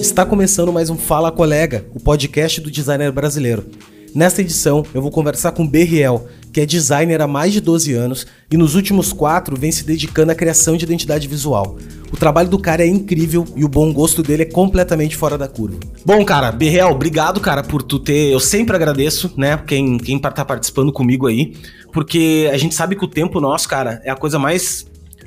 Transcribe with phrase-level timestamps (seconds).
[0.00, 3.66] Está começando mais um Fala Colega, o podcast do designer brasileiro.
[4.16, 8.26] Nesta edição, eu vou conversar com Berriel, que é designer há mais de 12 anos
[8.50, 11.76] e nos últimos quatro vem se dedicando à criação de identidade visual.
[12.10, 15.46] O trabalho do cara é incrível e o bom gosto dele é completamente fora da
[15.46, 15.78] curva.
[16.02, 18.32] Bom, cara, Berriel, obrigado, cara, por tu ter.
[18.32, 21.54] Eu sempre agradeço, né, quem, quem tá participando comigo aí,
[21.92, 24.86] porque a gente sabe que o tempo nosso, cara, é a coisa mais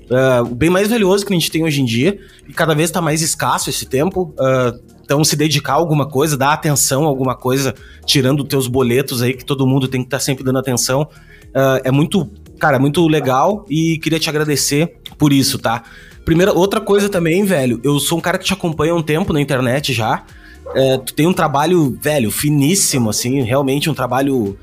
[0.09, 2.89] Uh, o bem mais valioso que a gente tem hoje em dia, e cada vez
[2.89, 4.33] está mais escasso esse tempo.
[4.39, 7.73] Uh, então, se dedicar a alguma coisa, dar atenção a alguma coisa,
[8.05, 11.01] tirando os teus boletos aí, que todo mundo tem que estar tá sempre dando atenção,
[11.01, 15.83] uh, é muito, cara, é muito legal e queria te agradecer por isso, tá?
[16.25, 19.33] Primeira, outra coisa também, velho, eu sou um cara que te acompanha há um tempo
[19.33, 20.23] na internet já.
[20.75, 24.57] É, tu tem um trabalho, velho, finíssimo, assim, realmente um trabalho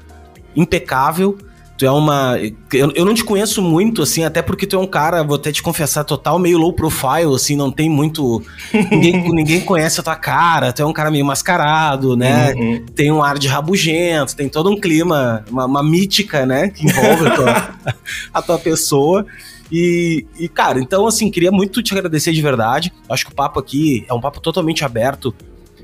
[0.54, 1.36] impecável.
[1.76, 2.38] Tu é uma.
[2.72, 5.52] Eu, eu não te conheço muito, assim, até porque tu é um cara, vou até
[5.52, 8.42] te confessar, total meio low profile, assim, não tem muito.
[8.90, 12.54] ninguém, ninguém conhece a tua cara, tu é um cara meio mascarado, né?
[12.54, 12.86] Uhum.
[12.94, 16.70] Tem um ar de rabugento, tem todo um clima, uma, uma mítica, né?
[16.70, 17.74] Que envolve a tua,
[18.32, 19.26] a tua pessoa.
[19.70, 22.92] E, e, cara, então, assim, queria muito te agradecer de verdade.
[23.08, 25.34] Acho que o papo aqui é um papo totalmente aberto.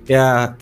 [0.09, 0.53] É,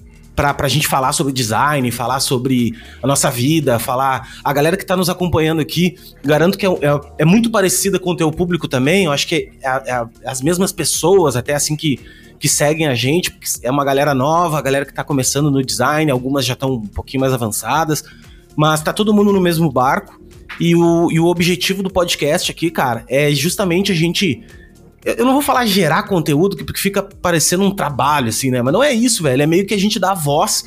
[0.41, 4.27] pra, pra gente falar sobre design, falar sobre a nossa vida, falar.
[4.42, 8.12] A galera que tá nos acompanhando aqui, garanto que é, é, é muito parecida com
[8.12, 9.05] o teu público também.
[9.05, 12.00] Eu acho que é, é, as mesmas pessoas, até assim que,
[12.38, 15.62] que seguem a gente, porque é uma galera nova, a galera que tá começando no
[15.62, 18.02] design, algumas já estão um pouquinho mais avançadas,
[18.56, 20.18] mas tá todo mundo no mesmo barco.
[20.58, 24.42] E o, e o objetivo do podcast aqui, cara, é justamente a gente
[25.04, 28.60] eu não vou falar gerar conteúdo, porque fica parecendo um trabalho, assim, né?
[28.60, 29.42] Mas não é isso, velho.
[29.42, 30.64] É meio que a gente dá voz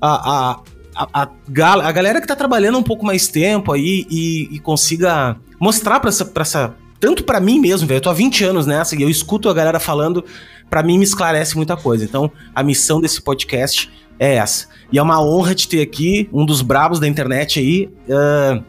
[0.00, 0.60] a,
[0.94, 5.36] a, a, a, galera que tá trabalhando um pouco mais tempo aí e, e consiga
[5.60, 6.74] mostrar pra essa, pra essa.
[6.98, 7.98] Tanto para mim mesmo, velho.
[7.98, 10.24] Eu tô há 20 anos nessa e eu escuto a galera falando,
[10.68, 12.04] para mim me esclarece muita coisa.
[12.04, 14.66] Então, a missão desse podcast é essa.
[14.90, 17.88] E é uma honra te ter aqui, um dos brabos da internet aí.
[18.08, 18.64] Uh,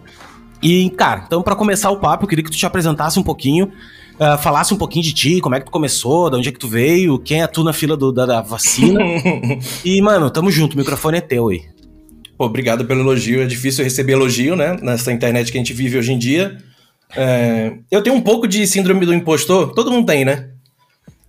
[0.62, 3.72] e, cara, então, para começar o papo, eu queria que tu te apresentasse um pouquinho
[4.20, 6.60] uh, falasse um pouquinho de ti, como é que tu começou, de onde é que
[6.60, 9.00] tu veio, quem é tu na fila do, da, da, vacina.
[9.84, 11.62] e, mano, tamo junto, o microfone é teu aí.
[12.38, 13.42] Pô, obrigado pelo elogio.
[13.42, 14.78] É difícil receber elogio, né?
[14.82, 16.58] Nessa internet que a gente vive hoje em dia.
[17.16, 17.74] É...
[17.90, 19.74] Eu tenho um pouco de síndrome do impostor.
[19.74, 20.50] Todo mundo tem, né?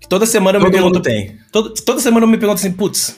[0.06, 1.00] Toda semana eu Todo me pergunto.
[1.00, 1.36] tem.
[1.50, 3.16] Toda, toda semana eu me pergunto assim, putz,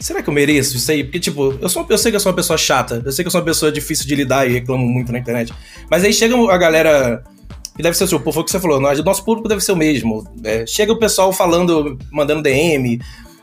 [0.00, 1.04] será que eu mereço isso aí?
[1.04, 3.28] Porque, tipo, eu, sou, eu sei que eu sou uma pessoa chata, eu sei que
[3.28, 5.52] eu sou uma pessoa difícil de lidar e reclamo muito na internet.
[5.88, 7.22] Mas aí chega a galera
[7.80, 9.72] que deve ser o seu, foi o que você falou, nós, nosso público deve ser
[9.72, 10.24] o mesmo.
[10.44, 13.00] É, chega o pessoal falando, mandando DM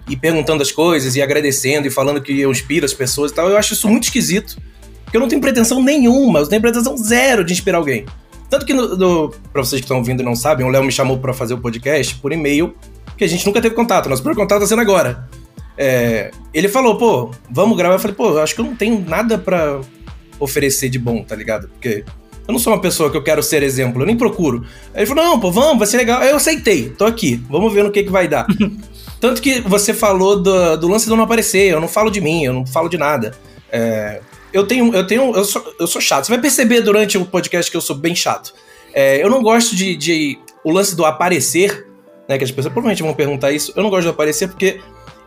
[0.08, 3.50] e perguntando as coisas e agradecendo e falando que eu inspiro as pessoas e tal.
[3.50, 4.58] Eu acho isso muito esquisito,
[5.04, 8.06] porque eu não tenho pretensão nenhuma, eu tenho pretensão zero de inspirar alguém.
[8.50, 10.92] Tanto que, no, no, pra vocês que estão ouvindo e não sabem, o Léo me
[10.92, 12.76] chamou para fazer o podcast por e-mail,
[13.18, 14.08] que a gente nunca teve contato.
[14.08, 15.28] Nosso primeiro contato tá sendo agora.
[15.78, 17.96] É, ele falou, pô, vamos gravar.
[17.96, 19.82] Eu falei, pô, eu acho que eu não tenho nada para
[20.40, 21.68] oferecer de bom, tá ligado?
[21.68, 22.06] Porque
[22.48, 24.66] eu não sou uma pessoa que eu quero ser exemplo, eu nem procuro.
[24.94, 26.22] Aí ele falou: não, pô, vamos, vai ser legal.
[26.22, 28.48] Aí eu aceitei, tô aqui, vamos ver no que, que vai dar.
[29.20, 32.44] Tanto que você falou do, do lance do não aparecer, eu não falo de mim,
[32.44, 33.36] eu não falo de nada.
[33.72, 34.22] É,
[34.54, 36.26] eu tenho, eu tenho, eu sou, eu sou chato.
[36.26, 38.54] Você vai perceber durante o podcast que eu sou bem chato.
[38.94, 41.88] É, eu não gosto de, de, o lance do aparecer,
[42.30, 42.38] né?
[42.38, 43.74] Que as pessoas provavelmente vão perguntar isso.
[43.76, 44.80] Eu não gosto de aparecer porque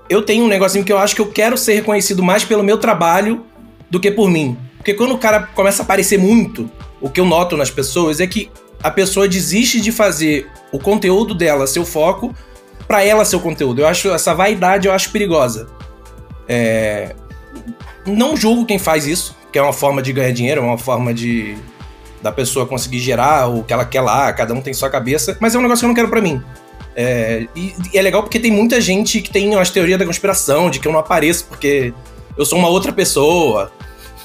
[0.08, 2.78] eu tenho um negocinho que eu acho que eu quero ser reconhecido mais pelo meu
[2.78, 3.44] trabalho
[3.90, 4.56] do que por mim.
[4.80, 6.70] Porque quando o cara começa a aparecer muito,
[7.02, 8.50] o que eu noto nas pessoas é que
[8.82, 12.34] a pessoa desiste de fazer o conteúdo dela seu foco
[12.88, 13.82] para ela ser o conteúdo.
[13.82, 15.68] Eu acho essa vaidade eu acho perigosa.
[16.48, 17.14] É...
[18.06, 21.12] Não julgo quem faz isso, que é uma forma de ganhar dinheiro, é uma forma
[21.12, 21.56] de
[22.22, 25.54] da pessoa conseguir gerar o que ela quer lá, cada um tem sua cabeça, mas
[25.54, 26.42] é um negócio que eu não quero para mim.
[26.96, 27.46] É...
[27.54, 30.80] E, e, é legal porque tem muita gente que tem as teorias da conspiração, de
[30.80, 31.92] que eu não apareço porque
[32.34, 33.70] eu sou uma outra pessoa,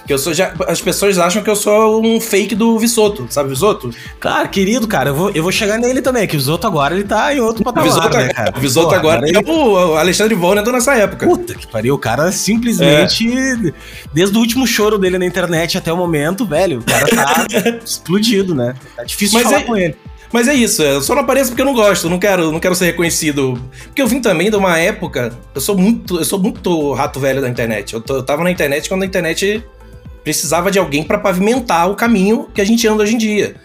[0.05, 0.53] que eu sou já.
[0.67, 3.89] As pessoas acham que eu sou um fake do Visoto, sabe Visoto?
[4.19, 7.03] Claro, querido, cara, eu vou, eu vou chegar nele também, que o Visoto agora ele
[7.03, 8.53] tá em outro patamar, o Visoto, né, cara?
[8.55, 9.37] O Visoto Porra, agora, ele...
[9.37, 11.25] é o Alexandre Volner nessa época.
[11.25, 13.27] Puta que pariu, o cara simplesmente.
[13.27, 13.73] É.
[14.13, 17.45] Desde o último choro dele na internet até o momento, velho, o cara tá
[17.83, 18.75] explodido, né?
[18.95, 19.63] Tá difícil Mas falar é...
[19.63, 19.95] com ele.
[20.31, 22.75] Mas é isso, eu só não apareço porque eu não gosto, não quero, não quero
[22.75, 23.57] ser reconhecido.
[23.85, 27.41] Porque eu vim também de uma época, eu sou muito, eu sou muito rato velho
[27.41, 27.93] da internet.
[27.93, 29.63] Eu, tô, eu tava na internet quando a internet
[30.25, 33.55] precisava de alguém para pavimentar o caminho que a gente anda hoje em dia.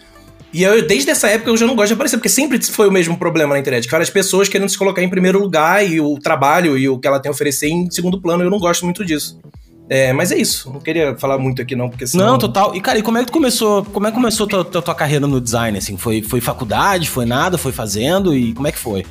[0.53, 2.93] E eu, desde essa época eu já não gosto de aparecer, porque sempre foi o
[2.93, 3.89] mesmo problema na internet.
[3.89, 7.19] Várias pessoas querendo se colocar em primeiro lugar e o trabalho e o que ela
[7.19, 8.45] tem a oferecer em segundo plano.
[8.45, 9.41] Eu não gosto muito disso.
[9.89, 12.27] É, mas é isso, não queria falar muito aqui não, porque senão...
[12.27, 12.77] Não, total.
[12.77, 15.27] E cara, e como é que começou, como é que começou tua, tua, tua carreira
[15.27, 15.97] no design, assim?
[15.97, 19.05] Foi, foi faculdade, foi nada, foi fazendo e como é que foi?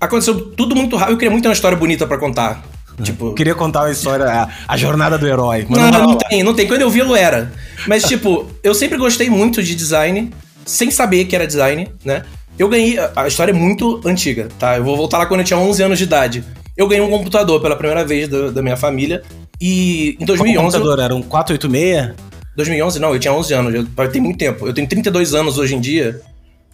[0.00, 2.62] Aconteceu tudo muito rápido, eu queria muito ter uma história bonita para contar.
[3.02, 3.28] Tipo...
[3.28, 5.66] Eu queria contar uma história, a, a jornada do herói.
[5.68, 6.66] Não, não, não tem, não tem.
[6.66, 7.52] Quando eu vi, lo era.
[7.86, 10.30] Mas, tipo, eu sempre gostei muito de design,
[10.64, 12.24] sem saber que era design, né?
[12.58, 12.96] Eu ganhei.
[13.16, 14.76] A história é muito antiga, tá?
[14.76, 16.44] Eu vou voltar lá quando eu tinha 11 anos de idade.
[16.76, 19.22] Eu ganhei um computador pela primeira vez da, da minha família.
[19.60, 20.56] E em 2011.
[20.56, 21.04] Qual computador?
[21.04, 22.14] Era um 486?
[22.56, 23.74] 2011, não, eu tinha 11 anos.
[23.74, 24.66] Eu, tem muito tempo.
[24.66, 26.20] Eu tenho 32 anos hoje em dia.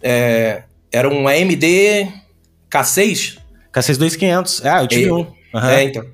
[0.01, 2.07] É, era um AMD
[2.69, 3.37] K6.
[3.73, 4.65] K6 2500.
[4.65, 5.27] Ah, eu tive é, um.
[5.53, 5.69] Uhum.
[5.69, 6.05] É, então.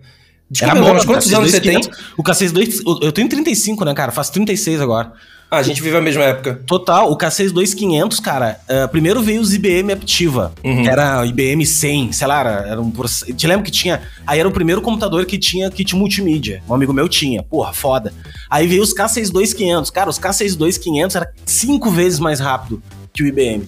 [0.50, 1.78] Desculpa, bom, quantos anos você tem?
[2.18, 4.12] O K6 2, eu tenho 35, né, cara?
[4.12, 5.12] Faço 36 agora.
[5.50, 6.62] Ah, a gente vive a mesma época.
[6.66, 10.84] Total, o K6 2500, cara, uh, primeiro veio os IBM Aptiva, uhum.
[10.84, 12.92] que era IBM 100, sei lá, era, era um...
[12.92, 14.02] Te lembro que tinha...
[14.26, 18.14] Aí era o primeiro computador que tinha kit multimídia, um amigo meu tinha, porra, foda.
[18.50, 23.24] Aí veio os K6 2500, cara, os K6 2500 era cinco vezes mais rápido que
[23.24, 23.66] o IBM.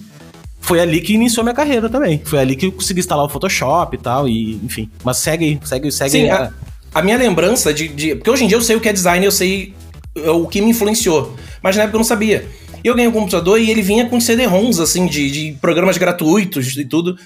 [0.60, 2.20] Foi ali que iniciou minha carreira também.
[2.24, 4.90] Foi ali que eu consegui instalar o Photoshop e tal, e enfim.
[5.02, 6.52] Mas segue segue, segue Sim, a,
[6.94, 8.14] a, minha lembrança de, de.
[8.14, 9.74] Porque hoje em dia eu sei o que é design, eu sei
[10.16, 11.34] o que me influenciou.
[11.62, 12.46] Mas na época eu não sabia.
[12.82, 16.84] Eu ganhei um computador e ele vinha com CD-ROMs, assim, de, de programas gratuitos e
[16.84, 17.16] tudo.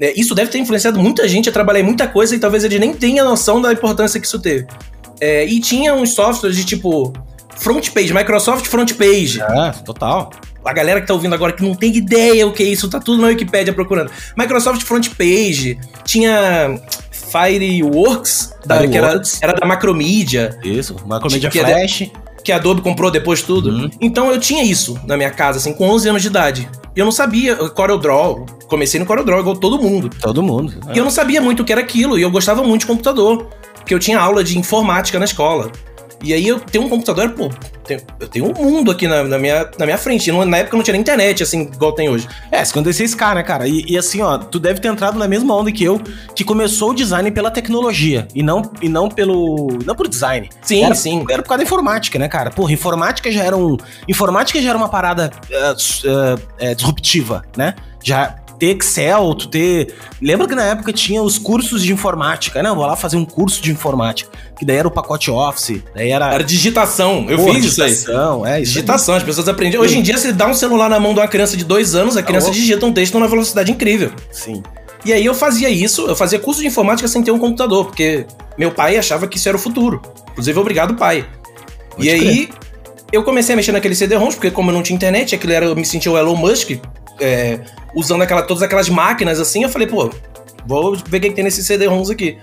[0.00, 2.78] É, isso deve ter influenciado muita gente a trabalhar em muita coisa e talvez ele
[2.78, 4.66] nem tenha noção da importância que isso teve.
[5.20, 7.12] É, e tinha uns softwares de tipo
[7.56, 9.40] front page, Microsoft front page.
[9.40, 10.30] É, total.
[10.64, 12.98] A galera que tá ouvindo agora que não tem ideia o que é isso, tá
[12.98, 14.10] tudo na Wikipedia procurando.
[14.36, 16.80] Microsoft front page, tinha
[17.10, 20.58] Fireworks, da, que era, era da Macromedia.
[20.62, 22.02] Isso, Macromedia Flash.
[22.02, 23.70] É que a Adobe comprou depois de tudo.
[23.70, 23.90] Uhum.
[24.00, 26.68] Então eu tinha isso na minha casa, assim, com 11 anos de idade.
[26.94, 28.44] Eu não sabia CorelDRAW.
[28.68, 30.10] Comecei no CorelDRAW igual todo mundo.
[30.20, 30.74] Todo mundo.
[30.88, 30.94] É.
[30.94, 32.18] E eu não sabia muito o que era aquilo.
[32.18, 33.48] E eu gostava muito de computador.
[33.74, 35.72] Porque eu tinha aula de informática na escola.
[36.24, 37.50] E aí eu tenho um computador, pô,
[38.18, 40.32] eu tenho um mundo aqui na, na minha, na minha frente.
[40.32, 42.26] Na época não tinha nem internet, assim, igual tem hoje.
[42.50, 43.68] É, 56k, né, cara?
[43.68, 46.00] E, e, assim, ó, tu deve ter entrado na mesma onda que eu,
[46.34, 49.78] que começou o design pela tecnologia e não, e não pelo.
[49.84, 50.48] não por design.
[50.62, 51.24] Sim, era, sim.
[51.30, 52.50] Era por causa da informática, né, cara?
[52.50, 53.76] Porra, informática já era um.
[54.08, 57.74] Informática já era uma parada uh, uh, disruptiva, né?
[58.02, 59.94] Já ter Excel, tu ter.
[60.20, 62.72] Lembra que na época tinha os cursos de informática, né?
[62.72, 64.30] Vou lá fazer um curso de informática.
[64.58, 66.32] Que daí era o pacote Office, daí era.
[66.32, 67.26] Era digitação.
[67.28, 67.90] Eu Pô, fiz isso aí.
[67.90, 69.82] Digitação, é, isso digitação, as pessoas aprendiam.
[69.82, 72.16] Hoje em dia, se dá um celular na mão de uma criança de dois anos,
[72.16, 74.12] a criança digita um texto numa velocidade incrível.
[74.32, 74.62] Sim.
[75.04, 78.26] E aí eu fazia isso, eu fazia curso de informática sem ter um computador, porque
[78.56, 80.00] meu pai achava que isso era o futuro.
[80.32, 81.26] Inclusive, obrigado, pai.
[81.90, 82.28] Pode e crer.
[82.28, 82.48] aí
[83.12, 85.76] eu comecei a mexer naquele CD-ROMs, porque como eu não tinha internet, aquilo era, eu
[85.76, 86.70] me sentia o Elon Musk,
[87.20, 87.60] é,
[87.94, 90.10] usando aquela, todas aquelas máquinas assim, eu falei, pô,
[90.66, 92.38] vou ver o que, tem nesses CD-ROMs aqui.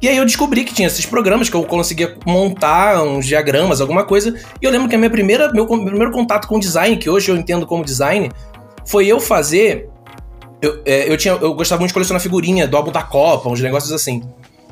[0.00, 4.04] E aí eu descobri que tinha esses programas que eu conseguia montar uns diagramas, alguma
[4.04, 4.32] coisa.
[4.62, 7.30] E eu lembro que a minha primeira, meu, meu primeiro contato com design, que hoje
[7.30, 8.30] eu entendo como design,
[8.86, 9.88] foi eu fazer.
[10.62, 13.60] Eu, é, eu, tinha, eu gostava muito de colecionar figurinha do álbum da Copa, uns
[13.60, 14.22] negócios assim.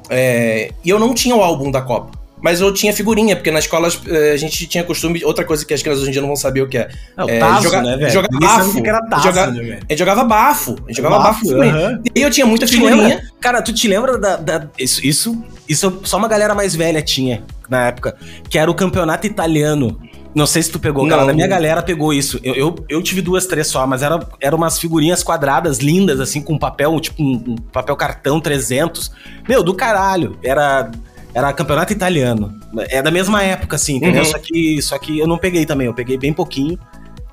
[0.08, 2.25] É, e eu não tinha o álbum da Copa.
[2.40, 5.24] Mas eu tinha figurinha, porque na escola eh, a gente tinha costume.
[5.24, 6.88] Outra coisa que as crianças hoje em dia não vão saber o que é.
[7.16, 8.10] É o é, né, velho?
[8.10, 8.82] Jogar bafo.
[8.82, 9.74] Que era tazo, jogar, né, velho?
[9.74, 10.76] A gente jogava bafo.
[10.84, 12.02] A gente jogava bafo, bafo uhum.
[12.14, 13.22] E eu tinha muita figurinha.
[13.40, 14.36] Cara, tu te lembra da.
[14.36, 18.16] da isso, isso, isso só uma galera mais velha tinha na época.
[18.50, 19.98] Que era o campeonato italiano.
[20.34, 21.24] Não sei se tu pegou, cara.
[21.24, 22.38] Na minha galera pegou isso.
[22.44, 26.42] Eu, eu, eu, tive duas, três só, mas eram era umas figurinhas quadradas lindas, assim,
[26.42, 29.11] com papel, tipo um, um papel cartão 300.
[29.49, 30.38] Meu, do caralho.
[30.42, 30.90] Era
[31.37, 32.59] era campeonato italiano.
[32.88, 34.23] É da mesma época, assim, entendeu?
[34.23, 34.31] Uhum.
[34.31, 36.78] Só, que, só que eu não peguei também, eu peguei bem pouquinho.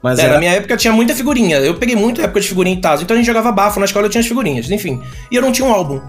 [0.04, 0.34] Mas é, era...
[0.34, 1.58] na minha época tinha muita figurinha.
[1.60, 3.04] Eu peguei muita época de figurinha em Tazo.
[3.04, 5.02] Então a gente jogava bafo na escola, eu tinha as figurinhas, enfim.
[5.32, 6.02] E eu não tinha um álbum.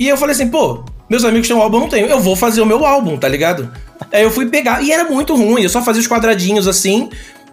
[0.00, 2.06] E eu falei assim, pô, meus amigos têm um álbum, eu não tenho.
[2.08, 3.70] Eu vou fazer o meu álbum, tá ligado?
[4.12, 7.08] Aí eu fui pegar, e era muito ruim, eu só fazia os quadradinhos assim,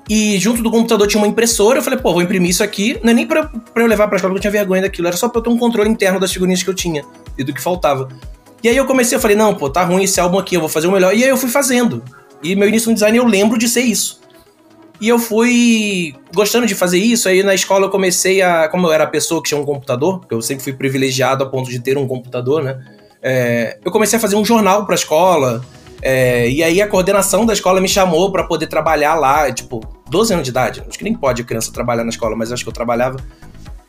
[0.10, 1.78] e junto do computador tinha uma impressora.
[1.78, 3.00] Eu falei, pô, vou imprimir isso aqui.
[3.04, 5.08] Não é nem pra, pra eu levar pra escola, porque eu tinha vergonha daquilo.
[5.08, 7.04] Era só pra eu ter um controle interno das figurinhas que eu tinha
[7.38, 8.10] e do que faltava.
[8.66, 10.68] E aí eu comecei, eu falei, não, pô, tá ruim esse álbum aqui, eu vou
[10.68, 11.16] fazer o melhor.
[11.16, 12.04] E aí eu fui fazendo.
[12.42, 14.20] E meu início no design eu lembro de ser isso.
[15.00, 17.30] E eu fui gostando de fazer isso.
[17.30, 18.68] Aí na escola eu comecei a.
[18.68, 21.48] Como eu era a pessoa que tinha um computador, porque eu sempre fui privilegiado a
[21.48, 22.84] ponto de ter um computador, né?
[23.22, 25.64] É, eu comecei a fazer um jornal pra escola.
[26.02, 29.80] É, e aí a coordenação da escola me chamou para poder trabalhar lá, tipo,
[30.10, 30.84] 12 anos de idade.
[30.90, 33.18] Acho que nem pode criança trabalhar na escola, mas acho que eu trabalhava.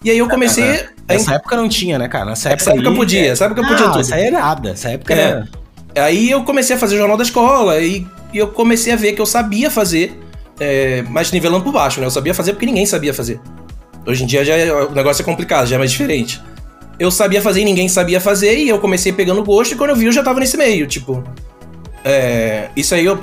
[0.04, 0.64] E aí eu comecei.
[0.64, 0.88] É?
[1.08, 2.26] Nessa época não tinha, né, cara?
[2.26, 4.00] Nessa época, época aí, podia, essa época podia tudo.
[4.00, 5.20] Essa aí era nada, essa época é.
[5.20, 5.48] era.
[5.96, 9.12] Aí eu comecei a fazer o jornal da escola e, e eu comecei a ver
[9.12, 10.20] que eu sabia fazer,
[10.60, 12.06] é, mas nivelando por baixo, né?
[12.06, 13.40] Eu sabia fazer porque ninguém sabia fazer.
[14.06, 16.40] Hoje em dia já é, o negócio é complicado, já é mais diferente.
[16.98, 19.96] Eu sabia fazer e ninguém sabia fazer, e eu comecei pegando gosto, e quando eu
[19.96, 21.22] vi, eu já tava nesse meio, tipo.
[22.04, 23.18] É, isso aí, eu,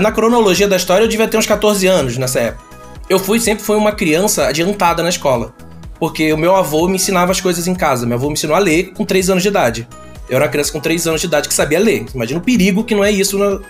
[0.00, 2.64] na cronologia da história, eu devia ter uns 14 anos nessa época.
[3.08, 5.54] Eu fui sempre fui uma criança adiantada na escola.
[5.98, 8.06] Porque o meu avô me ensinava as coisas em casa.
[8.06, 9.88] Meu avô me ensinou a ler com 3 anos de idade.
[10.28, 12.06] Eu era uma criança com 3 anos de idade que sabia ler.
[12.14, 13.62] Imagina o perigo que não é isso, no,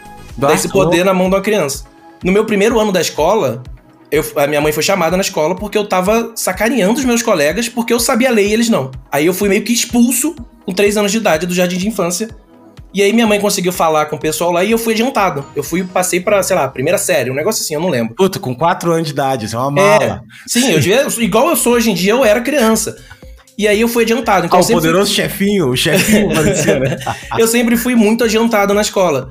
[0.48, 1.84] desse poder na mão de uma criança.
[2.24, 3.62] No meu primeiro ano da escola,
[4.10, 7.68] eu, a minha mãe foi chamada na escola porque eu tava sacaneando os meus colegas
[7.68, 8.90] porque eu sabia ler e eles não.
[9.10, 12.28] Aí eu fui meio que expulso com 3 anos de idade do jardim de infância
[12.96, 15.44] e aí minha mãe conseguiu falar com o pessoal lá e eu fui adiantado.
[15.54, 18.14] Eu fui, passei pra, sei lá, primeira série, um negócio assim, eu não lembro.
[18.14, 20.02] Puta, com 4 anos de idade, isso é uma mala.
[20.02, 22.96] É, sim, eu devia, igual eu sou hoje em dia, eu era criança.
[23.58, 24.46] E aí eu fui adiantado.
[24.46, 25.22] Então ah, o poderoso fui...
[25.22, 26.96] chefinho, o chefinho parecia, né?
[27.36, 29.28] eu sempre fui muito adiantado na escola.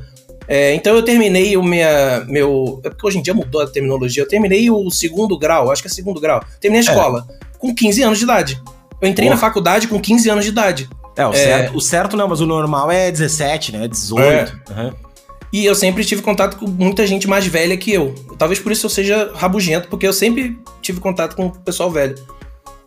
[0.47, 2.79] É, então eu terminei o minha, meu.
[2.83, 4.21] É porque hoje em dia mudou a terminologia.
[4.21, 6.39] Eu terminei o segundo grau, acho que é segundo grau.
[6.61, 6.93] Terminei a é.
[6.93, 7.57] escola é.
[7.57, 8.61] com 15 anos de idade.
[9.01, 9.35] Eu entrei Porra.
[9.35, 10.87] na faculdade com 15 anos de idade.
[11.15, 11.35] É, o, é...
[11.35, 13.87] Certo, o certo não, mas o normal é 17, né?
[13.87, 14.23] 18.
[14.23, 14.81] É.
[14.81, 14.93] Uhum.
[15.53, 18.13] E eu sempre tive contato com muita gente mais velha que eu.
[18.37, 22.15] Talvez por isso eu seja rabugento, porque eu sempre tive contato com o pessoal velho.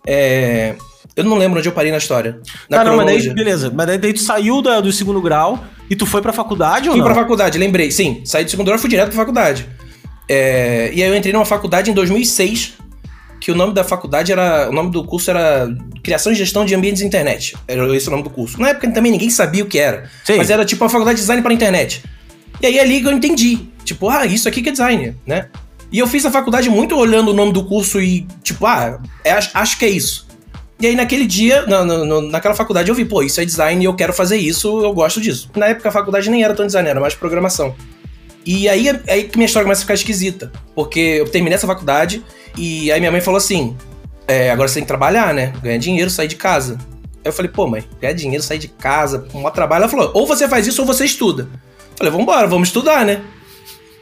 [0.06, 0.74] É...
[1.16, 2.40] Eu não lembro onde eu parei na história.
[2.68, 3.72] Na não, mas daí, beleza.
[3.74, 6.92] Mas daí, daí tu saiu da, do segundo grau e tu foi pra faculdade ou
[6.92, 7.06] fui não?
[7.06, 7.90] Fui pra faculdade, lembrei.
[7.90, 9.66] Sim, saí do segundo grau e fui direto pra faculdade.
[10.28, 10.90] É...
[10.92, 12.74] E aí eu entrei numa faculdade em 2006
[13.40, 14.68] que o nome da faculdade era.
[14.68, 15.68] O nome do curso era
[16.02, 17.56] Criação e Gestão de Ambientes Internet.
[17.66, 18.60] Era esse o nome do curso.
[18.60, 20.10] Na época também ninguém sabia o que era.
[20.24, 20.36] Sim.
[20.36, 22.02] Mas era tipo uma faculdade de design para internet.
[22.60, 23.60] E aí ali eu entendi.
[23.84, 25.48] Tipo, ah, isso aqui que é design, né?
[25.90, 29.32] E eu fiz a faculdade muito olhando o nome do curso e, tipo, ah, é,
[29.32, 30.26] acho que é isso.
[30.80, 33.86] E aí naquele dia, na, na, naquela faculdade, eu vi, pô, isso é design e
[33.86, 35.50] eu quero fazer isso, eu gosto disso.
[35.56, 37.74] Na época a faculdade nem era tão design, era mais programação.
[38.44, 40.50] E aí, aí que minha história começa a ficar esquisita.
[40.74, 42.24] Porque eu terminei essa faculdade
[42.56, 43.76] e aí minha mãe falou assim:
[44.26, 45.52] é, agora você tem que trabalhar, né?
[45.62, 46.78] Ganhar dinheiro, sair de casa.
[47.16, 49.82] Aí eu falei, pô, mãe, ganhar dinheiro, sair de casa, um trabalho.
[49.82, 51.48] Ela falou: ou você faz isso ou você estuda.
[51.90, 53.22] Eu falei, vambora, vamos estudar, né?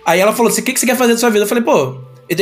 [0.04, 1.44] Aí ela falou assim: o que, que você quer fazer da sua vida?
[1.44, 2.00] Eu falei, pô,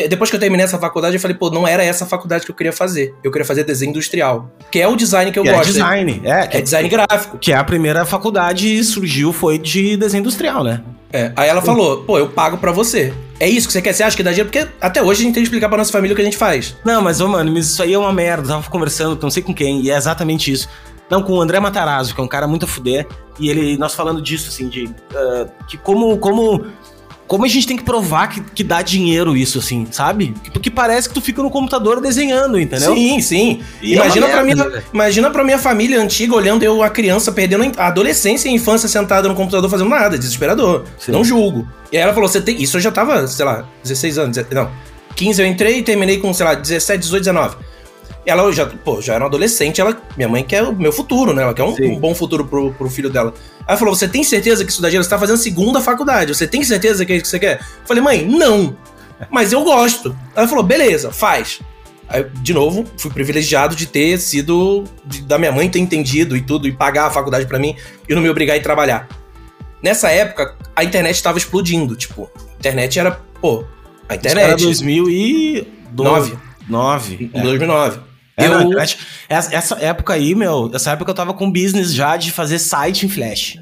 [0.09, 2.55] depois que eu terminei essa faculdade, eu falei, pô, não era essa faculdade que eu
[2.55, 3.15] queria fazer.
[3.23, 4.51] Eu queria fazer desenho industrial.
[4.71, 5.69] Que é o design que eu que é gosto.
[5.69, 6.59] É design, é.
[6.59, 7.39] É design gráfico.
[7.39, 10.83] Que é a primeira faculdade surgiu, foi de desenho industrial, né?
[11.15, 13.15] É, aí ela falou, pô, eu pago pra você.
[13.39, 13.93] É isso que você quer?
[13.93, 14.51] Você acha que dá dinheiro?
[14.51, 16.37] Porque até hoje a gente tem que explicar pra nossa família o que a gente
[16.37, 16.77] faz.
[16.85, 18.43] Não, mas, ô, mano, isso aí é uma merda.
[18.43, 20.69] Eu tava conversando, não sei com quem, e é exatamente isso.
[21.09, 23.07] Não, com o André Matarazzo, que é um cara muito a fuder,
[23.39, 24.87] e ele, nós falando disso, assim, de.
[24.87, 26.67] Uh, que como, como
[27.27, 30.35] como a gente tem que provar que, que dá dinheiro isso, assim, sabe?
[30.53, 32.95] Porque parece que tu fica no computador desenhando, entendeu?
[32.95, 33.63] Sim, sim.
[33.81, 37.73] E imagina, é pra minha, imagina pra minha família antiga olhando eu, a criança, perdendo
[37.79, 40.85] a adolescência e a infância sentada no computador fazendo nada, desesperador.
[40.99, 41.13] Sim.
[41.13, 41.67] Não julgo.
[41.91, 42.61] E aí ela falou: você tem.
[42.63, 44.37] Isso eu já tava, sei lá, 16 anos.
[44.51, 44.71] Não.
[45.17, 47.57] 15 eu entrei e terminei com, sei lá, 17, 18, 19
[48.31, 51.43] ela já, pô, já era uma adolescente, ela, minha mãe quer o meu futuro, né?
[51.43, 53.35] Ela quer um, um bom futuro pro, pro filho dela.
[53.61, 56.35] Aí ela falou: Você tem certeza que isso daí você tá fazendo segunda faculdade?
[56.35, 57.61] Você tem certeza que é isso que você quer?
[57.61, 58.77] Eu falei, mãe, não.
[59.31, 60.17] Mas eu gosto.
[60.35, 61.61] Ela falou, beleza, faz.
[62.09, 64.85] Aí, de novo, fui privilegiado de ter sido.
[65.05, 67.77] De, da minha mãe ter entendido e tudo, e pagar a faculdade para mim
[68.09, 69.09] e não me obrigar a ir trabalhar.
[69.83, 71.97] Nessa época, a internet estava explodindo.
[71.97, 73.65] Tipo, a internet era, pô,
[74.09, 74.45] a internet.
[74.45, 76.39] Isso era 2009.
[76.69, 77.31] 9.
[77.35, 78.14] Em 2009.
[78.37, 78.79] É, eu...
[79.29, 83.09] essa época aí, meu, essa época eu tava com business já de fazer site em
[83.09, 83.57] Flash.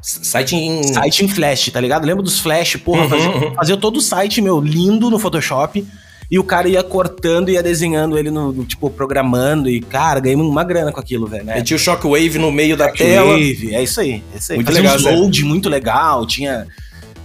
[0.00, 0.82] Site em.
[0.84, 2.06] Site em Flash, tá ligado?
[2.06, 2.76] Lembra dos Flash?
[2.76, 3.54] Porra, uhum, fazia, uhum.
[3.54, 5.84] fazia, todo o site, meu, lindo no Photoshop.
[6.28, 9.68] E o cara ia cortando e ia desenhando ele no, tipo, programando.
[9.68, 11.44] E, cara, ganhei uma grana com aquilo, velho.
[11.44, 11.58] Né?
[11.58, 13.30] E tinha o Shockwave no meio da tela.
[13.30, 14.22] Shockwave, é isso aí.
[14.34, 14.58] É isso aí.
[14.58, 16.66] Muito fazia legal, uns load muito legal, tinha.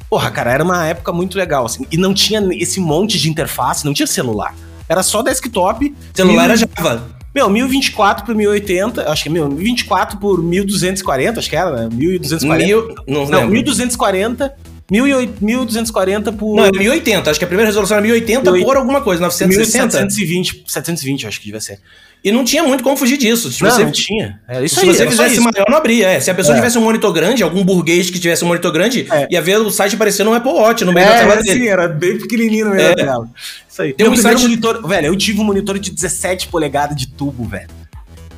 [0.10, 1.86] Porra, cara, era uma época muito legal, assim.
[1.92, 4.54] E não tinha esse monte de interface, não tinha celular.
[4.92, 5.96] Era só desktop.
[6.14, 7.08] Celular era Java.
[7.34, 11.90] Meu, 1024 por 1080, acho que é, meu, 1024 por 1240, acho que era, né?
[11.94, 12.66] 1240.
[12.66, 14.54] Mil, não, não 1240
[14.92, 16.58] 1240 por.
[16.58, 17.32] Não, é 1080.
[17.32, 19.92] Acho que a primeira resolução era 1080 por alguma coisa, 960.
[19.92, 21.80] 720, 720, acho que devia ser.
[22.24, 23.52] E não tinha muito como fugir disso.
[23.52, 24.40] Se não, você, não tinha.
[24.48, 26.08] É, isso se aí, você fizesse maior, não abria.
[26.08, 26.20] É.
[26.20, 26.60] Se a pessoa é.
[26.60, 29.28] tivesse um monitor grande, algum burguês que tivesse um monitor grande, é.
[29.32, 31.60] ia ver o site aparecendo no Apple Watch no meio da é, tela dele.
[31.60, 33.30] Sim, era bem pequenininho no meio da tela.
[33.68, 33.94] Isso aí.
[33.94, 34.42] Tem um site...
[34.44, 34.88] monitor...
[34.88, 37.81] Velho, eu tive um monitor de 17 polegadas de tubo, velho.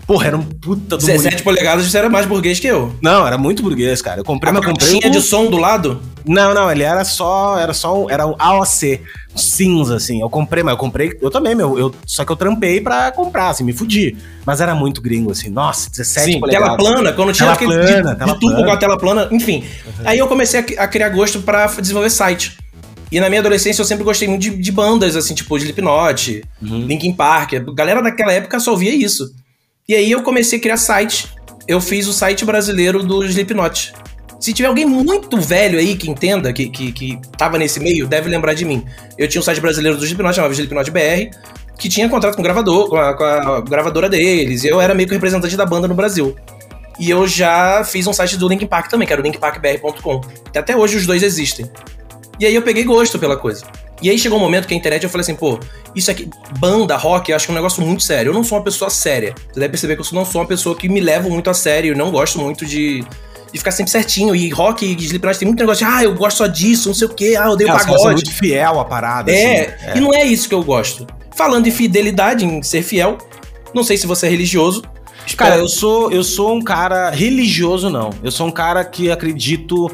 [0.05, 1.43] Porra, era um puta do 17 monitor.
[1.43, 2.93] polegadas você era mais burguês que eu.
[3.01, 4.19] Não, era muito burguês, cara.
[4.19, 4.99] Eu comprei, a mas comprei.
[4.99, 6.01] Tinha de som do lado?
[6.25, 7.57] Não, não, ele era só.
[7.57, 8.09] Era só.
[8.09, 9.01] Era um AOC.
[9.35, 10.21] Cinza, assim.
[10.21, 11.17] Eu comprei, mas eu comprei.
[11.21, 11.77] Eu também, meu.
[11.79, 14.17] Eu, só que eu trampei pra comprar, assim, me fudi.
[14.45, 15.49] Mas era muito gringo, assim.
[15.49, 16.67] Nossa, 17 Sim, polegadas.
[16.67, 18.65] Tela plana, quando tinha tela aquele plana, de, tela de tubo plana.
[18.65, 19.29] com a tela plana.
[19.31, 19.63] Enfim.
[19.85, 20.03] Uhum.
[20.05, 22.57] Aí eu comecei a, a criar gosto pra desenvolver site.
[23.09, 26.43] E na minha adolescência eu sempre gostei muito de, de bandas, assim, tipo de Slipknot,
[26.61, 26.79] uhum.
[26.79, 27.53] Linkin Park.
[27.53, 29.31] A galera daquela época só via isso.
[29.87, 31.33] E aí eu comecei a criar site.
[31.67, 33.93] Eu fiz o site brasileiro do Slipknot.
[34.39, 38.29] Se tiver alguém muito velho aí que entenda, que, que, que tava nesse meio, deve
[38.29, 38.85] lembrar de mim.
[39.17, 41.37] Eu tinha um site brasileiro do Slipknot, chamava Slipknot BR,
[41.77, 44.63] que tinha contrato com gravador, com a, com a gravadora deles.
[44.63, 46.35] Eu era meio que representante da banda no Brasil.
[46.99, 50.21] E eu já fiz um site do Linkin Park também, que era o linkparkbr.com.
[50.55, 51.69] Até hoje os dois existem.
[52.39, 53.65] E aí eu peguei gosto pela coisa.
[54.03, 55.57] E aí chegou um momento que a internet eu falei assim, pô,
[55.95, 56.29] isso aqui,
[56.59, 58.31] banda, rock, eu acho que é um negócio muito sério.
[58.31, 59.33] Eu não sou uma pessoa séria.
[59.51, 61.93] Você deve perceber que eu não sou uma pessoa que me levo muito a sério,
[61.93, 62.99] eu não gosto muito de,
[63.51, 64.35] de ficar sempre certinho.
[64.35, 67.07] E rock e Slipknot tem muito negócio de, ah, eu gosto só disso, não sei
[67.07, 68.25] o quê, ah, eu É, os caras são pagode.
[68.25, 69.31] muito fiel à parada.
[69.31, 71.07] É, assim, e não é isso que eu gosto.
[71.33, 73.17] Falando em fidelidade, em ser fiel,
[73.73, 74.83] não sei se você é religioso.
[75.37, 78.09] Cara, eu sou, eu sou um cara religioso, não.
[78.21, 79.89] Eu sou um cara que acredito.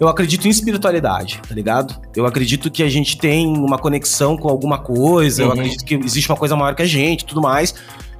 [0.00, 1.94] Eu acredito em espiritualidade, tá ligado?
[2.16, 5.52] Eu acredito que a gente tem uma conexão com alguma coisa, eu Uhum.
[5.52, 7.74] acredito que existe uma coisa maior que a gente tudo mais.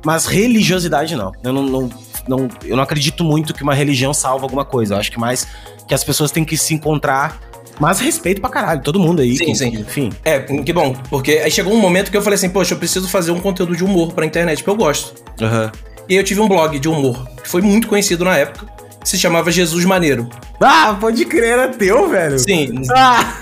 [0.04, 1.32] Mas religiosidade, não.
[1.42, 1.90] Eu não, não,
[2.28, 4.94] não- eu não acredito muito que uma religião salva alguma coisa.
[4.94, 5.46] Eu acho que mais
[5.88, 7.38] que as pessoas têm que se encontrar.
[7.78, 9.36] Mas respeito pra caralho, todo mundo aí.
[9.38, 9.68] Sim, que- sim.
[9.68, 10.10] Enfim.
[10.22, 13.08] É, que bom, porque aí chegou um momento que eu falei assim, poxa, eu preciso
[13.08, 15.14] fazer um conteúdo de humor pra internet, porque eu gosto.
[15.40, 15.72] Aham.
[16.06, 18.66] E aí eu tive um blog de humor, que foi muito conhecido na época,
[19.04, 20.28] se chamava Jesus Maneiro.
[20.60, 22.38] Ah, pode crer, era teu, velho.
[22.38, 22.82] Sim.
[22.94, 23.34] Ah!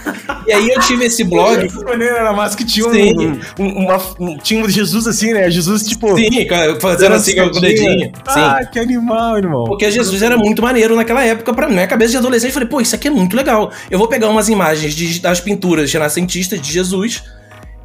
[0.46, 1.66] E aí eu tive esse blog.
[1.66, 5.50] Essa maneira era massa que tinha um, um- uma, um- Tinha um Jesus assim, né?
[5.50, 6.16] Jesus, tipo.
[6.16, 6.46] Sim,
[6.80, 8.06] fazendo assim com o dedinho.
[8.06, 8.40] Sim.
[8.40, 9.64] Ah, que animal, irmão.
[9.64, 12.50] Porque Jesus era muito maneiro naquela época, pra minha cabeça de adolescente.
[12.50, 13.70] Eu falei, pô, isso aqui é muito legal.
[13.90, 17.24] Eu vou pegar umas imagens de- das pinturas renascentistas de Jesus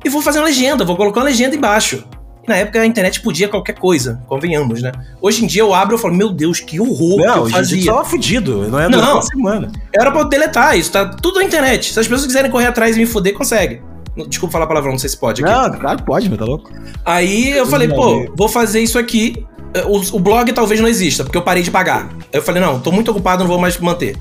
[0.05, 2.03] e vou fazer uma legenda, vou colocar uma legenda embaixo.
[2.47, 4.91] Na época a internet podia qualquer coisa, convenhamos, né?
[5.21, 7.50] Hoje em dia eu abro e falo, meu Deus, que horror que Não, eu o
[7.50, 7.91] Jesus fazia.
[7.93, 8.67] tava fudido.
[8.69, 9.13] Não é Não.
[9.13, 9.71] uma semana.
[9.93, 11.93] Era pra eu deletar isso, tá tudo na internet.
[11.93, 13.81] Se as pessoas quiserem correr atrás e me fuder, consegue.
[14.27, 15.51] Desculpa falar palavrão, não sei se pode aqui.
[15.51, 16.69] Não, claro que pode, meu, tá louco?
[17.05, 19.45] Aí eu falei, pô, vou fazer isso aqui.
[19.88, 22.09] O, o blog talvez não exista, porque eu parei de pagar.
[22.12, 24.15] Aí eu falei, não, tô muito ocupado, não vou mais manter.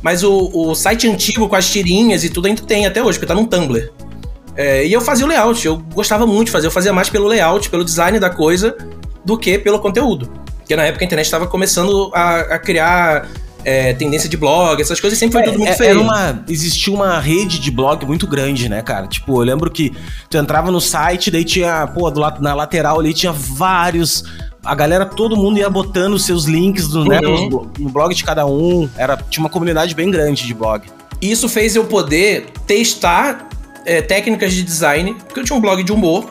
[0.00, 3.26] Mas o, o site antigo com as tirinhas e tudo ainda tem até hoje, porque
[3.26, 3.90] tá num Tumblr.
[4.56, 7.26] É, e eu fazia o layout, eu gostava muito de fazer, eu fazia mais pelo
[7.26, 8.76] layout, pelo design da coisa,
[9.24, 10.28] do que pelo conteúdo.
[10.58, 13.28] Porque na época a internet estava começando a, a criar
[13.64, 15.90] é, tendência de blog, essas coisas, e sempre foi tudo muito É, feio.
[15.90, 19.06] era uma, existia uma rede de blog muito grande, né, cara?
[19.06, 19.90] Tipo, eu lembro que
[20.28, 24.24] tu entrava no site, daí tinha, pô, do lado, na lateral ali tinha vários.
[24.64, 27.48] A galera, todo mundo ia botando os seus links do, né, Uhum.
[27.48, 28.88] no, no blog de cada um.
[28.96, 30.84] Era, tinha uma comunidade bem grande de blog.
[31.20, 33.48] Isso fez eu poder testar
[33.84, 36.30] é, técnicas de design, porque eu tinha um blog de humor,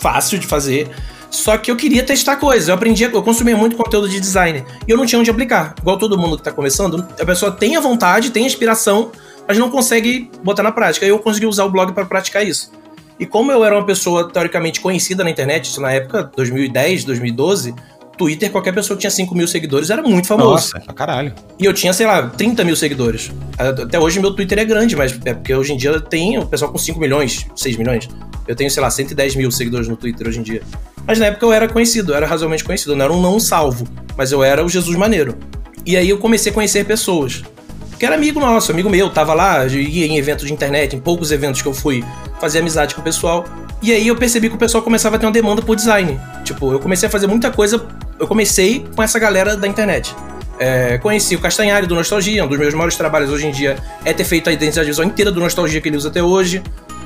[0.00, 0.88] fácil de fazer.
[1.30, 2.68] Só que eu queria testar coisas.
[2.68, 4.64] Eu aprendia, eu consumia muito conteúdo de design.
[4.86, 5.74] E eu não tinha onde aplicar.
[5.80, 9.10] Igual todo mundo que tá começando, a pessoa tem a vontade, tem a inspiração,
[9.46, 11.04] mas não consegue botar na prática.
[11.04, 12.72] Eu consegui usar o blog para praticar isso.
[13.18, 17.74] E como eu era uma pessoa teoricamente conhecida na internet, isso na época, 2010, 2012,
[18.16, 20.50] Twitter, qualquer pessoa que tinha 5 mil seguidores era muito famoso.
[20.50, 21.34] Nossa, pra caralho.
[21.58, 23.30] E eu tinha, sei lá, 30 mil seguidores.
[23.58, 26.72] Até hoje meu Twitter é grande, mas é porque hoje em dia tem o pessoal
[26.72, 28.08] com 5 milhões, 6 milhões.
[28.46, 30.62] Eu tenho, sei lá, 110 mil seguidores no Twitter hoje em dia.
[31.06, 32.92] Mas na época eu era conhecido, eu era razoavelmente conhecido.
[32.92, 35.36] Eu não era um não salvo, mas eu era o Jesus Maneiro.
[35.84, 37.42] E aí eu comecei a conhecer pessoas.
[37.98, 41.32] Que era amigo nosso, amigo meu, tava lá, ia em eventos de internet, em poucos
[41.32, 42.04] eventos que eu fui
[42.38, 43.44] fazer amizade com o pessoal.
[43.82, 46.18] E aí eu percebi que o pessoal começava a ter uma demanda por design.
[46.44, 47.86] Tipo, eu comecei a fazer muita coisa.
[48.18, 50.14] Eu comecei com essa galera da internet.
[50.58, 54.12] É, conheci o Castanhari do Nostalgia, um dos meus maiores trabalhos hoje em dia é
[54.14, 56.62] ter feito a identidade visual inteira do Nostalgia que ele usa até hoje.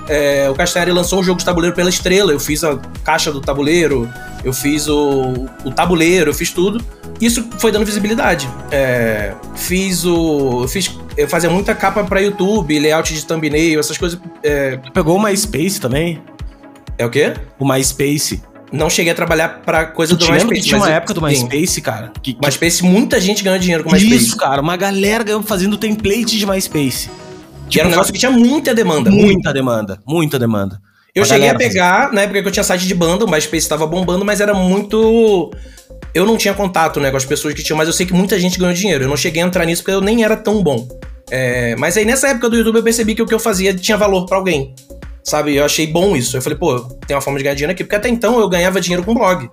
[0.08, 3.40] É, o Castanhari lançou um jogo de tabuleiro pela estrela, eu fiz a caixa do
[3.40, 4.08] tabuleiro,
[4.44, 6.84] eu fiz o, o tabuleiro, eu fiz tudo.
[7.20, 8.48] Isso foi dando visibilidade.
[8.70, 10.62] É, fiz o.
[10.62, 14.18] Eu, fiz, eu fazia muita capa pra YouTube, layout de thumbnail, essas coisas.
[14.42, 16.22] É, pegou o MySpace também?
[17.00, 17.32] é o quê?
[17.58, 18.42] O MySpace.
[18.72, 20.68] Não cheguei a trabalhar pra coisa Tu do lembra que MySpace.
[20.68, 21.26] tinha uma eu- época do sim.
[21.48, 22.12] MySpace, cara?
[22.22, 24.14] Que, que MySpace, muita gente ganhou dinheiro com MySpace.
[24.16, 24.60] Isso, cara.
[24.62, 27.10] Uma galera ganhou fazendo template de MySpace.
[27.68, 29.10] Que era um Tipo, negócio que tinha muita demanda.
[29.10, 29.26] muita.
[29.26, 29.98] Muita demanda.
[30.06, 30.80] Muita demanda.
[31.14, 33.56] Eu A cheguei a pegar, na época que eu tinha site de banda, o MySpace
[33.64, 35.50] estava bombando, mas era muito.
[36.14, 38.38] Eu não tinha contato né, com as pessoas que tinham, mas eu sei que muita
[38.38, 39.04] gente ganhou dinheiro.
[39.04, 40.86] Eu não cheguei a entrar nisso porque eu nem era tão bom.
[41.30, 43.96] É, mas aí nessa época do YouTube eu percebi que o que eu fazia tinha
[43.96, 44.74] valor pra alguém.
[45.24, 45.54] Sabe?
[45.54, 46.36] Eu achei bom isso.
[46.36, 47.84] Eu falei, pô, tem uma forma de ganhar dinheiro aqui.
[47.84, 49.48] Porque até então eu ganhava dinheiro com blog.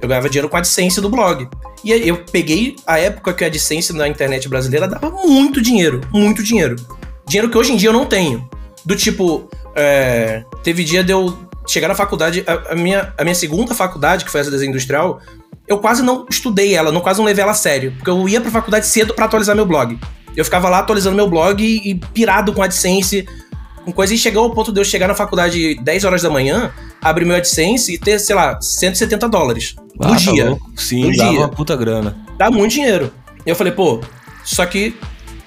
[0.00, 1.48] Eu ganhava dinheiro com a AdSense do blog.
[1.84, 6.00] E eu peguei a época que a AdSense na internet brasileira dava muito dinheiro.
[6.12, 6.76] Muito dinheiro.
[7.26, 8.48] Dinheiro que hoje em dia eu não tenho.
[8.84, 13.34] Do tipo, é, teve dia de eu chegar na faculdade, a, a minha, a minha
[13.34, 15.20] segunda faculdade, que foi essa desenho industrial,
[15.68, 17.92] eu quase não estudei ela, não, quase não levei ela a sério.
[17.92, 19.98] Porque eu ia pra faculdade cedo pra atualizar meu blog.
[20.36, 23.26] Eu ficava lá atualizando meu blog e, e pirado com AdSense,
[23.84, 26.70] com coisa, e chegou ao ponto de eu chegar na faculdade 10 horas da manhã,
[27.00, 30.44] abrir meu AdSense e ter, sei lá, 170 dólares Ah, no tá dia.
[30.50, 30.70] louco.
[30.76, 31.38] Sim, No dava dia.
[31.40, 32.16] uma puta grana.
[32.38, 33.12] Dá muito dinheiro.
[33.46, 34.00] E eu falei, pô,
[34.44, 34.94] só que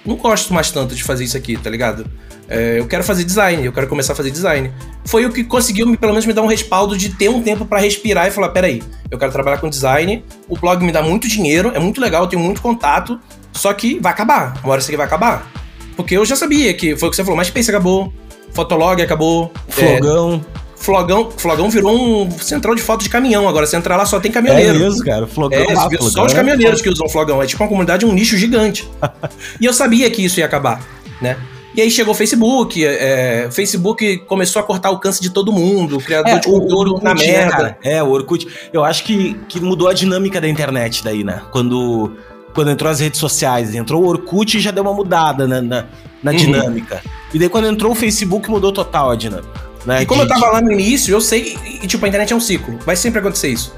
[0.05, 2.05] não gosto mais tanto de fazer isso aqui, tá ligado?
[2.49, 4.71] É, eu quero fazer design, eu quero começar a fazer design.
[5.05, 7.65] Foi o que conseguiu, me, pelo menos, me dar um respaldo de ter um tempo
[7.65, 11.27] para respirar e falar: peraí, eu quero trabalhar com design, o blog me dá muito
[11.27, 13.17] dinheiro, é muito legal, eu tenho muito contato,
[13.53, 14.59] só que vai acabar.
[14.61, 15.49] Uma hora isso aqui vai acabar.
[15.95, 18.11] Porque eu já sabia que foi o que você falou, mas Space acabou,
[18.51, 19.51] Fotolog acabou.
[19.67, 20.41] Flogão.
[20.59, 23.65] É, Flogão, Flogão virou um central de foto de caminhão agora.
[23.65, 24.75] Você entrar lá só tem caminhoneiro.
[24.75, 25.25] É mesmo, cara.
[25.25, 27.41] Flogão, é, lá, flogão só os caminhoneiros é que usam Flogão.
[27.41, 28.89] É tipo uma comunidade, um nicho gigante.
[29.61, 30.81] e eu sabia que isso ia acabar,
[31.21, 31.37] né?
[31.75, 35.51] E aí chegou o Facebook, é, o Facebook começou a cortar o alcance de todo
[35.51, 37.63] mundo, o criador é, de conteúdo na né, merda.
[37.63, 38.47] Né, é, o Orkut.
[38.71, 41.41] Eu acho que, que mudou a dinâmica da internet daí, né?
[41.51, 42.15] Quando,
[42.53, 45.85] quando entrou as redes sociais, entrou o Orkut e já deu uma mudada na, na,
[46.21, 46.37] na uhum.
[46.37, 47.01] dinâmica.
[47.33, 49.63] E daí quando entrou o Facebook mudou total a dinâmica.
[49.85, 50.03] Né?
[50.03, 52.35] E como de, eu tava lá no início, eu sei, e tipo, a internet é
[52.35, 53.73] um ciclo, vai sempre acontecer isso.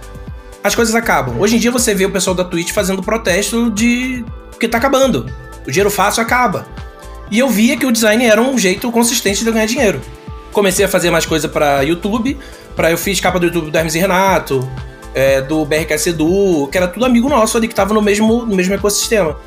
[0.64, 1.40] As coisas acabam.
[1.40, 4.26] Hoje em dia você vê o pessoal da Twitch fazendo protesto de.
[4.50, 5.30] porque tá acabando.
[5.66, 6.68] O dinheiro fácil acaba.
[7.30, 10.02] E eu via que o design era um jeito consistente de ganhar dinheiro.
[10.52, 12.38] Comecei a fazer mais coisa para YouTube,
[12.76, 14.68] para eu fiz capa do YouTube do Hermes e Renato,
[15.15, 18.56] é, do BRKC Edu, que era tudo amigo nosso ali que tava no mesmo, no
[18.56, 19.38] mesmo ecossistema.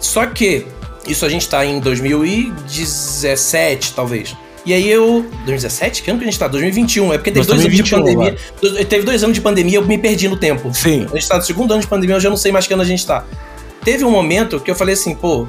[0.00, 0.66] Só que
[1.06, 4.34] isso a gente tá em 2017, talvez.
[4.64, 5.26] E aí eu.
[5.44, 6.02] 2017?
[6.02, 6.48] Que ano que a gente tá?
[6.48, 7.12] 2021.
[7.12, 8.36] É porque teve dois anos de pandemia.
[8.62, 8.84] Lá.
[8.84, 10.72] Teve dois anos de pandemia eu me perdi no tempo.
[10.72, 11.06] Sim.
[11.10, 12.82] A gente tá no segundo ano de pandemia, eu já não sei mais que ano
[12.82, 13.24] a gente tá.
[13.84, 15.46] Teve um momento que eu falei assim, pô,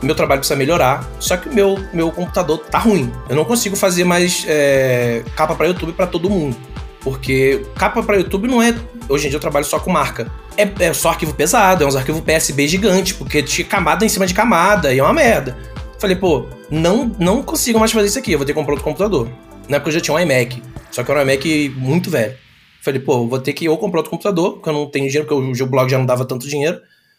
[0.00, 3.12] meu trabalho precisa melhorar, só que o meu, meu computador tá ruim.
[3.28, 6.56] Eu não consigo fazer mais é, capa para YouTube para todo mundo.
[7.04, 8.74] Porque capa para YouTube não é.
[9.08, 10.32] Hoje em dia eu trabalho só com marca.
[10.56, 14.26] É, é só arquivo pesado, é uns arquivos PSB gigante, porque tinha camada em cima
[14.26, 15.56] de camada, e é uma merda.
[15.98, 18.84] Falei, pô, não, não consigo mais fazer isso aqui, eu vou ter que comprar outro
[18.84, 19.28] computador.
[19.68, 22.36] Na época eu já tinha um iMac, só que era um iMac muito velho.
[22.82, 25.62] Falei, pô, vou ter que ou comprar outro computador, porque eu não tenho dinheiro, porque
[25.62, 26.78] o blog já não dava tanto dinheiro,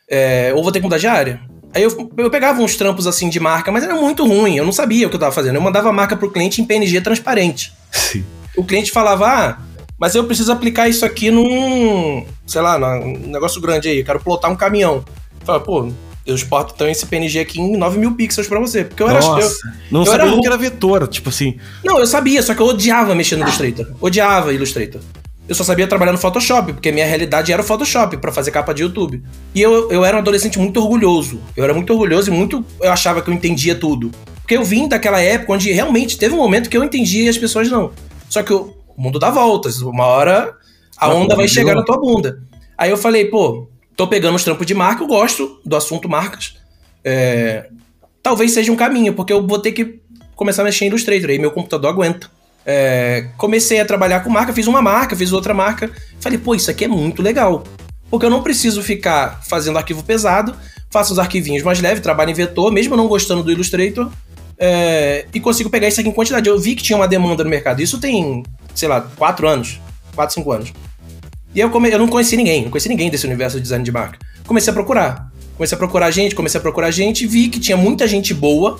[0.10, 1.42] é, ou vou ter que mudar de área.
[1.74, 4.72] Aí eu, eu pegava uns trampos assim de marca, mas era muito ruim, eu não
[4.72, 5.56] sabia o que eu tava fazendo.
[5.56, 7.74] Eu mandava a marca pro cliente em PNG transparente.
[7.92, 8.24] Sim.
[8.56, 9.58] O cliente falava, ah,
[10.00, 14.52] mas eu preciso aplicar isso aqui num, sei lá, num negócio grande aí, quero plotar
[14.52, 15.04] um caminhão.
[15.40, 15.92] Eu falava, pô,
[16.26, 18.84] eu exporto então esse PNG aqui em 9 mil pixels pra você.
[18.84, 19.22] Porque eu era.
[19.22, 20.40] Nossa, eu, não eu sabia era...
[20.42, 21.58] que era vetor, tipo assim.
[21.84, 23.88] Não, eu sabia, só que eu odiava mexer no Illustrator.
[24.02, 25.02] Odiava Illustrator.
[25.48, 28.50] Eu só sabia trabalhar no Photoshop, porque a minha realidade era o Photoshop para fazer
[28.50, 29.22] capa de YouTube.
[29.54, 31.40] E eu, eu era um adolescente muito orgulhoso.
[31.56, 32.66] Eu era muito orgulhoso e muito.
[32.82, 34.12] Eu achava que eu entendia tudo.
[34.42, 37.38] Porque eu vim daquela época onde realmente teve um momento que eu entendia e as
[37.38, 37.92] pessoas não.
[38.28, 38.52] Só que
[38.98, 39.82] o mundo dá voltas.
[39.82, 40.56] Uma hora
[40.98, 42.42] a onda vai chegar na tua bunda.
[42.78, 46.58] Aí eu falei, pô, tô pegando os trampos de marca, eu gosto do assunto marcas.
[47.04, 47.70] É,
[48.22, 50.00] talvez seja um caminho, porque eu vou ter que
[50.36, 52.30] começar a mexer em Illustrator, aí meu computador aguenta.
[52.66, 55.92] É, comecei a trabalhar com marca, fiz uma marca, fiz outra marca.
[56.20, 57.64] Falei, pô, isso aqui é muito legal.
[58.10, 60.56] Porque eu não preciso ficar fazendo arquivo pesado,
[60.90, 64.12] faço os arquivinhos mais leves, trabalho em vetor, mesmo não gostando do Illustrator,
[64.58, 66.50] é, e consigo pegar isso aqui em quantidade.
[66.50, 67.82] Eu vi que tinha uma demanda no mercado.
[67.82, 68.44] Isso tem,
[68.76, 69.80] sei lá, 4 anos,
[70.14, 70.74] 4, 5 anos.
[71.54, 71.90] E eu, come...
[71.90, 74.20] eu não conheci ninguém, não conheci ninguém desse universo de design de marca.
[74.46, 75.32] Comecei a procurar.
[75.56, 78.80] Comecei a procurar gente, comecei a procurar gente, vi que tinha muita gente boa,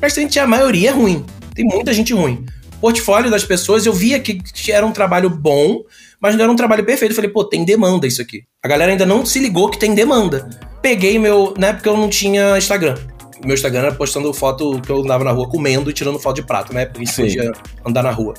[0.00, 1.24] mas a maioria é ruim.
[1.54, 2.46] Tem muita gente ruim.
[2.80, 5.82] Portfólio das pessoas, eu via que era um trabalho bom,
[6.20, 7.12] mas não era um trabalho perfeito.
[7.12, 8.44] Eu falei, pô, tem demanda isso aqui.
[8.62, 10.48] A galera ainda não se ligou que tem demanda.
[10.80, 11.54] Peguei meu.
[11.56, 12.96] Na época eu não tinha Instagram.
[13.44, 16.42] Meu Instagram era postando foto que eu andava na rua comendo e tirando foto de
[16.42, 16.86] prato, né?
[16.86, 17.52] Porque a gente podia
[17.84, 18.34] andar na rua.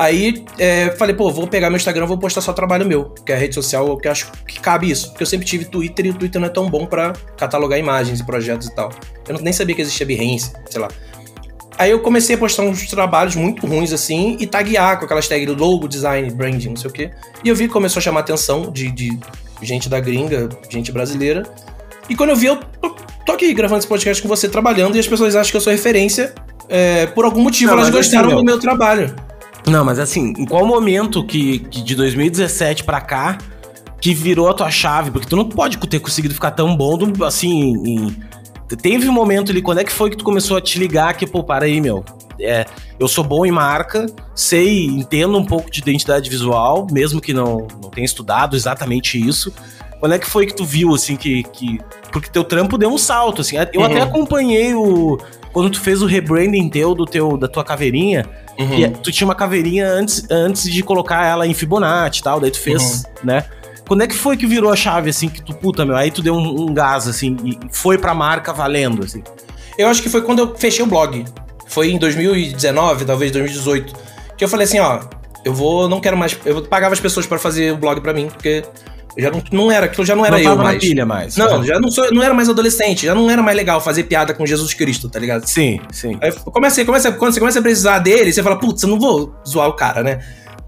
[0.00, 3.34] Aí é, falei, pô, vou pegar meu Instagram, vou postar só trabalho meu, que é
[3.34, 5.10] a rede social que acho que cabe isso.
[5.10, 8.18] Porque eu sempre tive Twitter e o Twitter não é tão bom para catalogar imagens
[8.18, 8.88] e projetos e tal.
[9.28, 10.88] Eu nem sabia que existia Behance, sei lá.
[11.76, 15.54] Aí eu comecei a postar uns trabalhos muito ruins assim e taguear com aquelas tags
[15.54, 17.10] logo, design, branding, não sei o quê.
[17.44, 19.18] E eu vi que começou a chamar atenção de, de
[19.60, 21.42] gente da gringa, gente brasileira.
[22.08, 22.58] E quando eu vi, eu
[23.26, 25.70] tô aqui gravando esse podcast com você, trabalhando, e as pessoas acham que eu sou
[25.70, 26.34] referência.
[26.70, 29.14] É, por algum motivo, não, elas gostaram assim, do meu trabalho.
[29.66, 33.38] Não, mas assim, em qual momento que, que de 2017 para cá
[34.00, 35.10] que virou a tua chave?
[35.10, 37.74] Porque tu não pode ter conseguido ficar tão bom assim.
[37.86, 38.16] Em...
[38.80, 41.26] Teve um momento ali, quando é que foi que tu começou a te ligar que,
[41.26, 42.04] pô, para aí, meu.
[42.40, 42.64] É,
[42.98, 47.66] eu sou bom em marca, sei, entendo um pouco de identidade visual, mesmo que não,
[47.82, 49.52] não tenha estudado exatamente isso.
[49.98, 51.42] Quando é que foi que tu viu, assim, que.
[51.44, 51.78] que...
[52.10, 53.56] Porque teu trampo deu um salto, assim.
[53.72, 53.86] Eu uhum.
[53.86, 55.18] até acompanhei o.
[55.52, 58.24] Quando tu fez o rebranding teu, do teu da tua caveirinha,
[58.60, 58.92] Uhum.
[58.92, 62.60] Tu tinha uma caveirinha antes, antes de colocar ela em Fibonacci e tal, daí tu
[62.60, 63.10] fez, uhum.
[63.24, 63.46] né?
[63.88, 66.20] Quando é que foi que virou a chave, assim, que tu, puta, meu, aí tu
[66.20, 69.22] deu um, um gás, assim, e foi pra marca valendo, assim?
[69.78, 71.24] Eu acho que foi quando eu fechei o blog.
[71.66, 73.94] Foi em 2019, talvez 2018,
[74.36, 75.00] que eu falei assim, ó,
[75.44, 78.26] eu vou, não quero mais, eu pagava as pessoas para fazer o blog para mim,
[78.26, 78.62] porque
[79.16, 80.74] Eu já não, não era, aquilo já não era não eu mais.
[80.74, 81.36] na pilha mais.
[81.36, 84.32] Não, já não, sou, não era mais adolescente, já não era mais legal fazer piada
[84.32, 85.46] com Jesus Cristo, tá ligado?
[85.46, 86.16] Sim, sim.
[86.20, 89.34] Aí comecei, comecei, quando você começa a precisar dele, você fala, putz, eu não vou
[89.46, 90.20] zoar o cara, né?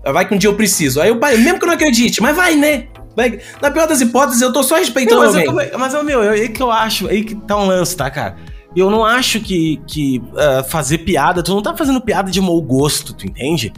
[0.04, 1.00] Vai que um dia eu preciso.
[1.00, 2.88] Aí eu, mesmo que eu não acredite, mas vai, né?
[3.14, 3.38] Vai.
[3.60, 5.68] Na pior das hipóteses, eu tô só respeitando Não, mas, alguém.
[5.70, 8.36] eu, mas, meu, é aí que eu acho, aí que tá um lance, tá, cara?
[8.74, 12.60] Eu não acho que, que uh, fazer piada, tu não tá fazendo piada de mau
[12.60, 13.72] gosto, tu entende?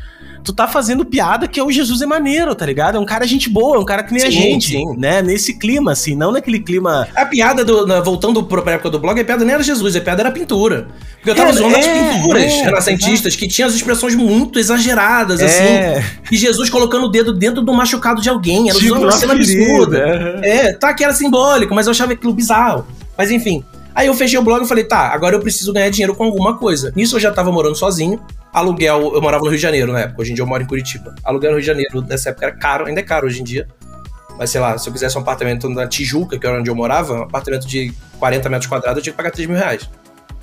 [0.44, 2.98] Tu tá fazendo piada que é o Jesus é maneiro, tá ligado?
[2.98, 4.96] É um cara gente boa, é um cara que nem sim, a gente, sim.
[4.96, 5.22] né?
[5.22, 7.08] Nesse clima, assim, não naquele clima.
[7.16, 10.00] A piada, do, na, voltando pra época do blog, a piada nem era Jesus, a
[10.02, 10.88] piada era pintura.
[11.16, 14.58] Porque eu tava é, zoando é, as pinturas é, renascentistas que tinham as expressões muito
[14.58, 15.46] exageradas, é.
[15.46, 16.06] assim.
[16.30, 18.68] E Jesus colocando o dedo dentro do machucado de alguém.
[18.68, 19.98] Era tipo, uma cena absurda.
[20.42, 22.86] É, tá, que era simbólico, mas eu achava aquilo bizarro.
[23.16, 23.64] Mas enfim.
[23.94, 26.58] Aí eu fechei o blog e falei, tá, agora eu preciso ganhar dinheiro com alguma
[26.58, 26.92] coisa.
[26.96, 28.20] Nisso eu já tava morando sozinho.
[28.54, 30.66] Aluguel, eu morava no Rio de Janeiro na época, hoje em dia eu moro em
[30.66, 31.12] Curitiba.
[31.24, 33.66] Aluguel no Rio de Janeiro, nessa época era caro, ainda é caro hoje em dia.
[34.38, 37.14] Mas sei lá, se eu quisesse um apartamento na Tijuca, que era onde eu morava,
[37.14, 39.90] um apartamento de 40 metros quadrados, eu tinha que pagar 3 mil reais.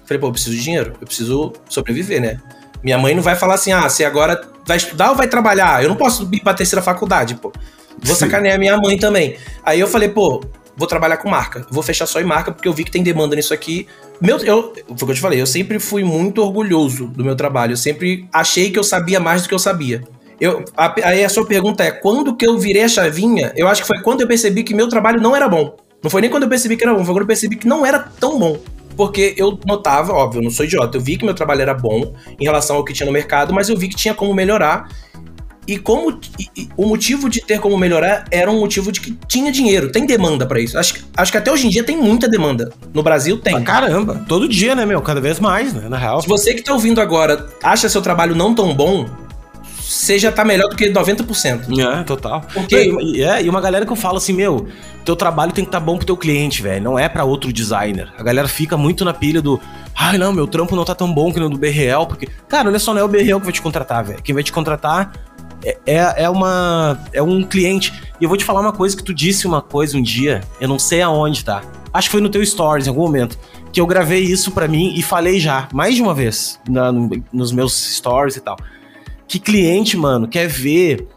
[0.06, 2.42] Falei, pô, eu preciso de dinheiro, eu preciso sobreviver, né?
[2.84, 5.82] Minha mãe não vai falar assim, ah, você agora vai estudar ou vai trabalhar?
[5.82, 7.54] Eu não posso ir pra terceira faculdade, pô.
[8.04, 9.38] Vou sacanear minha mãe também.
[9.64, 10.44] Aí eu falei, pô,
[10.82, 11.64] vou trabalhar com marca.
[11.70, 13.86] Vou fechar só em marca porque eu vi que tem demanda nisso aqui.
[14.20, 17.36] Meu, eu, foi o que eu te falei, eu sempre fui muito orgulhoso do meu
[17.36, 17.74] trabalho.
[17.74, 20.04] Eu sempre achei que eu sabia mais do que eu sabia.
[20.40, 23.54] Eu, a, aí a sua pergunta é: quando que eu virei a chavinha?
[23.56, 25.78] Eu acho que foi quando eu percebi que meu trabalho não era bom.
[26.02, 27.86] Não foi nem quando eu percebi que era bom, foi quando eu percebi que não
[27.86, 28.60] era tão bom.
[28.98, 32.14] Porque eu notava, óbvio, eu não sou idiota, eu vi que meu trabalho era bom
[32.40, 34.90] em relação ao que tinha no mercado, mas eu vi que tinha como melhorar.
[35.68, 39.52] E como e, o motivo de ter como melhorar era um motivo de que tinha
[39.52, 40.78] dinheiro, tem demanda para isso.
[40.78, 42.72] Acho, acho que até hoje em dia tem muita demanda.
[42.94, 43.56] No Brasil tem.
[43.56, 45.02] Ah, caramba, todo dia, né, meu?
[45.02, 45.88] Cada vez mais, né?
[45.88, 46.22] Na real.
[46.22, 49.08] Se você que tá ouvindo agora acha seu trabalho não tão bom,
[49.80, 51.80] você já tá melhor do que 90%.
[51.80, 52.44] É, total.
[52.54, 52.92] Porque...
[53.02, 54.68] E, é, e uma galera que eu falo assim, meu,
[55.04, 56.82] teu trabalho tem que estar tá bom pro teu cliente, velho.
[56.82, 58.12] Não é para outro designer.
[58.18, 59.60] A galera fica muito na pilha do.
[59.96, 62.28] Ai, não, meu trampo não tá tão bom que no do BRL, porque.
[62.48, 64.22] Cara, olha só, não é o BRL que vai te contratar, velho.
[64.22, 65.12] Quem vai te contratar
[65.64, 67.94] é, é, é, uma, é um cliente.
[68.20, 70.68] E eu vou te falar uma coisa que tu disse uma coisa um dia, eu
[70.68, 71.62] não sei aonde, tá?
[71.94, 73.38] Acho que foi no teu stories em algum momento.
[73.72, 76.92] Que eu gravei isso para mim e falei já, mais de uma vez, na,
[77.32, 78.58] nos meus stories e tal.
[79.28, 81.08] Que cliente, mano, quer ver.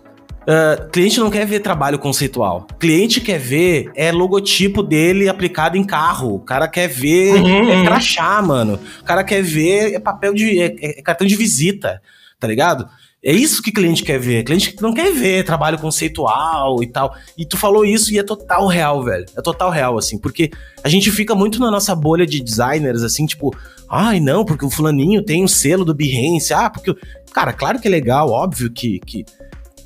[0.42, 2.66] Uh, cliente não quer ver trabalho conceitual.
[2.78, 6.35] Cliente quer ver é logotipo dele aplicado em carro.
[6.35, 7.85] O cara quer ver uhum, é uhum.
[7.85, 8.78] crachá, mano.
[9.00, 10.61] O cara quer ver é papel de.
[10.61, 12.00] é, é cartão de visita,
[12.38, 12.88] tá ligado?
[13.24, 14.44] É isso que cliente quer ver.
[14.44, 17.16] Cliente não quer ver trabalho conceitual e tal.
[17.38, 19.24] E tu falou isso e é total real, velho.
[19.34, 20.18] É total real, assim.
[20.18, 20.50] Porque
[20.82, 23.56] a gente fica muito na nossa bolha de designers, assim, tipo,
[23.88, 26.52] ai, não, porque o fulaninho tem o selo do Behance.
[26.52, 26.94] Ah, porque.
[27.32, 29.24] Cara, claro que é legal, óbvio que, que,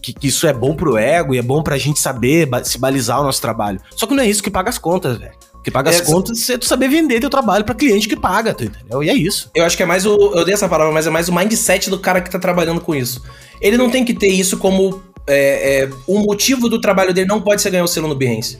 [0.03, 3.20] que, que isso é bom pro ego e é bom pra gente saber se balizar
[3.20, 3.81] o nosso trabalho.
[3.96, 6.57] Só que não é isso que paga as contas, velho que paga as contas é
[6.57, 9.03] tu saber vender teu trabalho para cliente que paga, tu entendeu?
[9.03, 9.51] E é isso.
[9.55, 10.14] Eu acho que é mais o.
[10.35, 12.94] Eu dei essa palavra, mas é mais o mindset do cara que tá trabalhando com
[12.94, 13.23] isso.
[13.61, 15.03] Ele não tem que ter isso como.
[15.27, 18.59] É, é, o motivo do trabalho dele não pode ser ganhar o selo no Behance.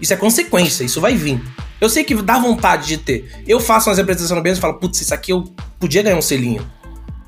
[0.00, 1.40] Isso é consequência, isso vai vir.
[1.80, 3.30] Eu sei que dá vontade de ter.
[3.46, 5.44] Eu faço umas apresentações no Behance e falo, putz, isso aqui eu
[5.78, 6.66] podia ganhar um selinho.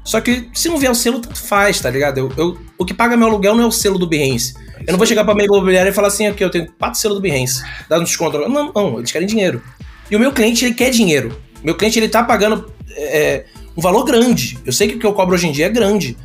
[0.04, 2.18] Só que se não vier o selo, tanto faz, tá ligado?
[2.18, 4.54] Eu, eu, o que paga meu aluguel não é o selo do Behance.
[4.86, 7.18] Eu não vou chegar pra minha imobiliária e falar assim, aqui, eu tenho quatro selos
[7.18, 8.38] do Behance, dá um desconto.
[8.48, 9.62] Não, não, eles querem dinheiro.
[10.10, 11.38] E o meu cliente, ele quer dinheiro.
[11.62, 13.44] Meu cliente, ele tá pagando é,
[13.76, 14.58] um valor grande.
[14.66, 16.16] Eu sei que o que eu cobro hoje em dia é grande.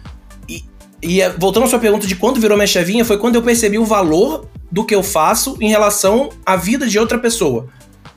[0.49, 0.63] E,
[1.01, 3.77] e é, voltando à sua pergunta de quando virou minha chavinha, foi quando eu percebi
[3.77, 7.67] o valor do que eu faço em relação à vida de outra pessoa.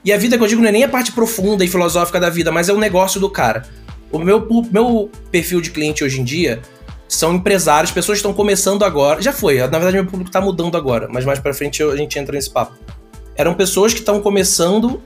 [0.02, 2.30] E a vida que eu digo não é nem a parte profunda e filosófica da
[2.30, 3.68] vida, mas é o negócio do cara.
[4.12, 6.60] O meu, meu perfil de cliente hoje em dia
[7.08, 9.20] são empresários, pessoas que estão começando agora.
[9.20, 12.18] Já foi, na verdade meu público está mudando agora, mas mais para frente a gente
[12.18, 12.74] entra nesse papo.
[13.36, 15.02] Eram pessoas que estão começando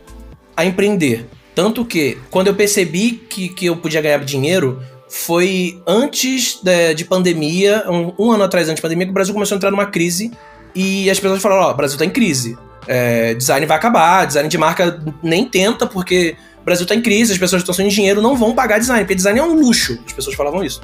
[0.57, 1.27] a empreender.
[1.55, 7.05] Tanto que, quando eu percebi que, que eu podia ganhar dinheiro, foi antes de, de
[7.05, 9.87] pandemia, um, um, ano atrás antes da pandemia, que o Brasil começou a entrar numa
[9.87, 10.33] crise
[10.75, 12.59] e as pessoas falaram: Ó, oh, o Brasil tá em crise.
[12.87, 17.31] É, design vai acabar, design de marca nem tenta, porque o Brasil tá em crise,
[17.31, 19.99] as pessoas que estão sem dinheiro não vão pagar design, porque design é um luxo.
[20.07, 20.81] As pessoas falavam isso.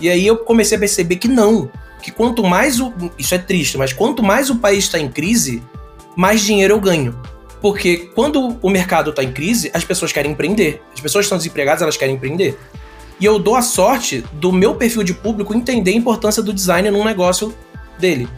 [0.00, 1.70] E aí eu comecei a perceber que não.
[2.02, 2.92] Que quanto mais o.
[3.16, 5.62] Isso é triste, mas quanto mais o país está em crise,
[6.16, 7.16] mais dinheiro eu ganho.
[7.62, 10.82] Porque quando o mercado está em crise, as pessoas querem empreender.
[10.92, 12.58] As pessoas que estão desempregadas, elas querem empreender.
[13.20, 16.90] E eu dou a sorte do meu perfil de público entender a importância do design
[16.90, 17.54] num negócio
[17.96, 18.28] dele.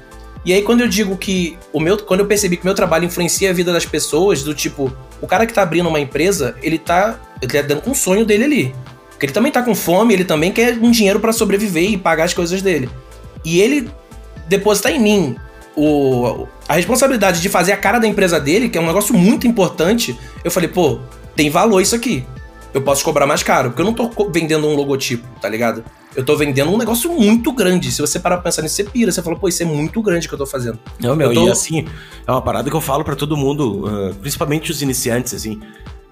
[0.49, 1.99] E aí, quando eu digo que o meu.
[1.99, 5.27] Quando eu percebi que o meu trabalho influencia a vida das pessoas, do tipo, o
[5.27, 7.21] cara que tá abrindo uma empresa, ele tá.
[7.43, 8.75] Ele tá dando com o sonho dele ali.
[9.11, 12.25] Porque ele também tá com fome, ele também quer um dinheiro para sobreviver e pagar
[12.25, 12.89] as coisas dele.
[13.45, 13.91] E ele
[14.49, 15.37] depositar em mim
[15.77, 19.47] o, a responsabilidade de fazer a cara da empresa dele, que é um negócio muito
[19.47, 21.01] importante, eu falei, pô,
[21.37, 22.25] tem valor isso aqui.
[22.73, 25.85] Eu posso cobrar mais caro, porque eu não tô vendendo um logotipo, tá ligado?
[26.19, 27.93] Eu tô vendendo um negócio muito grande.
[27.93, 29.13] Se você parar pra pensar nisso, você pira.
[29.13, 30.77] Você fala, pô, isso é muito grande que eu tô fazendo.
[30.99, 31.47] Não, meu, tô...
[31.47, 31.87] e assim,
[32.27, 35.61] é uma parada que eu falo para todo mundo, uh, principalmente os iniciantes, assim.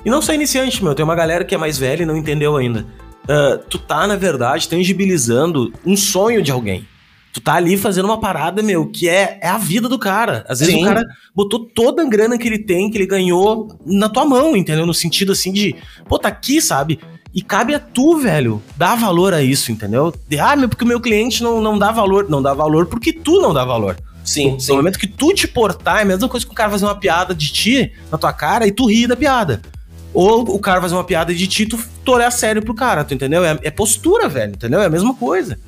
[0.05, 2.57] E não só iniciante, meu, tem uma galera que é mais velha e não entendeu
[2.57, 2.87] ainda.
[3.25, 6.87] Uh, tu tá, na verdade, tangibilizando um sonho de alguém.
[7.33, 10.47] Tu tá ali fazendo uma parada, meu, que é, é a vida do cara.
[10.49, 10.83] Às vezes Sim.
[10.83, 11.03] o cara
[11.35, 14.87] botou toda a grana que ele tem, que ele ganhou, na tua mão, entendeu?
[14.87, 15.75] No sentido assim de,
[16.09, 17.01] pô, tá aqui, sabe?
[17.37, 20.11] E cabe a tu, velho, dar valor a isso, entendeu?
[20.27, 22.31] De, ah, meu, porque o meu cliente não, não dá valor.
[22.31, 23.95] Não dá valor porque tu não dá valor.
[24.25, 24.71] Sim, no, sim.
[24.71, 26.99] No momento que tu te portar, é a mesma coisa que o cara fazer uma
[26.99, 29.61] piada de ti na tua cara e tu rir da piada.
[30.15, 33.13] Ou o cara fazer uma piada de ti, tu, tu olhar sério pro cara, tu
[33.13, 33.45] entendeu?
[33.45, 34.81] É, é postura, velho, entendeu?
[34.81, 35.59] É a mesma coisa.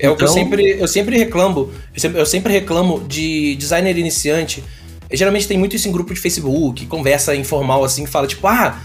[0.00, 0.14] É então...
[0.14, 1.70] o que eu então- sempre, eu sempre reclamo.
[1.94, 4.64] Eu sempre, eu sempre reclamo de designer iniciante.
[5.12, 8.76] geralmente tem muito isso em grupo de Facebook, conversa informal assim, fala tipo, ah,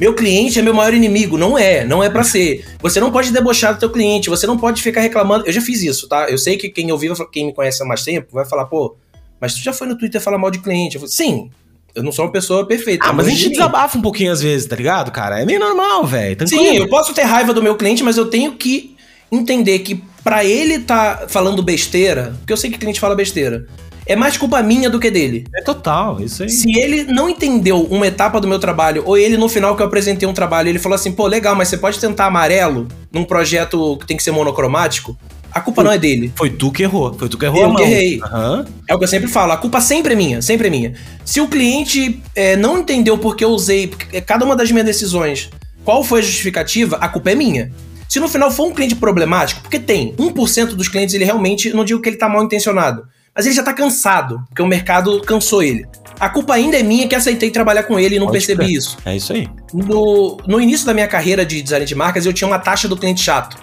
[0.00, 1.36] meu cliente é meu maior inimigo.
[1.36, 2.64] Não é, não é para ser.
[2.80, 5.46] Você não pode debochar do teu cliente, você não pode ficar reclamando.
[5.46, 6.30] Eu já fiz isso, tá?
[6.30, 8.96] Eu sei que quem ouviu, quem me conhece há mais tempo, vai falar, pô,
[9.38, 10.94] mas tu já foi no Twitter falar mal de cliente?
[10.96, 11.50] Eu falo, Sim,
[11.94, 13.06] eu não sou uma pessoa perfeita.
[13.06, 15.38] Ah, mas a gente de desabafa um pouquinho às vezes, tá ligado, cara?
[15.38, 16.48] É meio normal, velho.
[16.48, 18.96] Sim, eu posso ter raiva do meu cliente, mas eu tenho que
[19.30, 23.66] entender que para ele tá falando besteira, porque eu sei que o cliente fala besteira,
[24.10, 25.44] é mais culpa minha do que dele.
[25.54, 26.48] É total, isso aí.
[26.48, 29.86] Se ele não entendeu uma etapa do meu trabalho, ou ele no final que eu
[29.86, 33.96] apresentei um trabalho, ele falou assim, pô, legal, mas você pode tentar amarelo num projeto
[33.98, 35.16] que tem que ser monocromático?
[35.52, 36.32] A culpa foi, não é dele.
[36.34, 37.14] Foi tu que errou.
[37.14, 37.62] Foi tu que errou.
[37.62, 38.20] Eu que errei.
[38.20, 38.64] Uhum.
[38.88, 39.52] É o que eu sempre falo.
[39.52, 40.42] A culpa sempre é minha.
[40.42, 40.94] Sempre é minha.
[41.24, 43.88] Se o cliente é, não entendeu porque eu usei
[44.26, 45.50] cada uma das minhas decisões,
[45.84, 47.72] qual foi a justificativa, a culpa é minha.
[48.08, 51.84] Se no final for um cliente problemático, porque tem 1% dos clientes, ele realmente, não
[51.84, 55.62] digo que ele tá mal intencionado, mas ele já tá cansado, porque o mercado cansou
[55.62, 55.86] ele.
[56.18, 58.98] A culpa ainda é minha que aceitei trabalhar com ele e não Pode percebi isso.
[59.04, 59.48] É isso aí.
[59.72, 62.96] No, no início da minha carreira de design de marcas, eu tinha uma taxa do
[62.96, 63.56] cliente chato.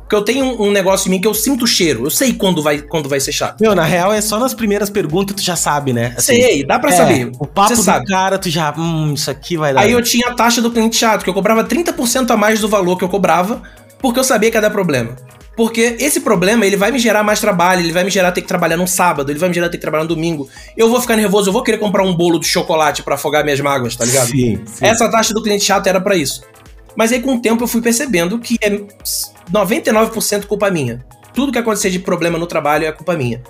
[0.00, 2.06] Porque eu tenho um, negócio em mim que eu sinto o cheiro.
[2.06, 3.60] Eu sei quando vai, quando vai ser chato.
[3.60, 6.14] Meu, na real é só nas primeiras perguntas tu já sabe, né?
[6.16, 7.30] Assim, sei, dá pra é, saber.
[7.38, 8.06] O papo do sabe.
[8.06, 8.74] cara, tu já.
[8.76, 9.82] Hum, isso aqui vai dar.
[9.82, 12.68] Aí eu tinha a taxa do cliente chato, que eu cobrava 30% a mais do
[12.68, 13.62] valor que eu cobrava
[14.00, 15.14] porque eu sabia que ia dar problema.
[15.60, 18.48] Porque esse problema, ele vai me gerar mais trabalho, ele vai me gerar ter que
[18.48, 20.48] trabalhar num sábado, ele vai me gerar ter que trabalhar no domingo.
[20.74, 23.60] Eu vou ficar nervoso, eu vou querer comprar um bolo de chocolate para afogar minhas
[23.60, 24.28] mágoas, tá ligado?
[24.28, 24.86] Sim, sim.
[24.86, 26.40] Essa taxa do cliente chato era para isso.
[26.96, 28.70] Mas aí com o tempo eu fui percebendo que é
[29.52, 31.04] 99% culpa minha.
[31.34, 33.42] Tudo que acontecer de problema no trabalho é culpa minha.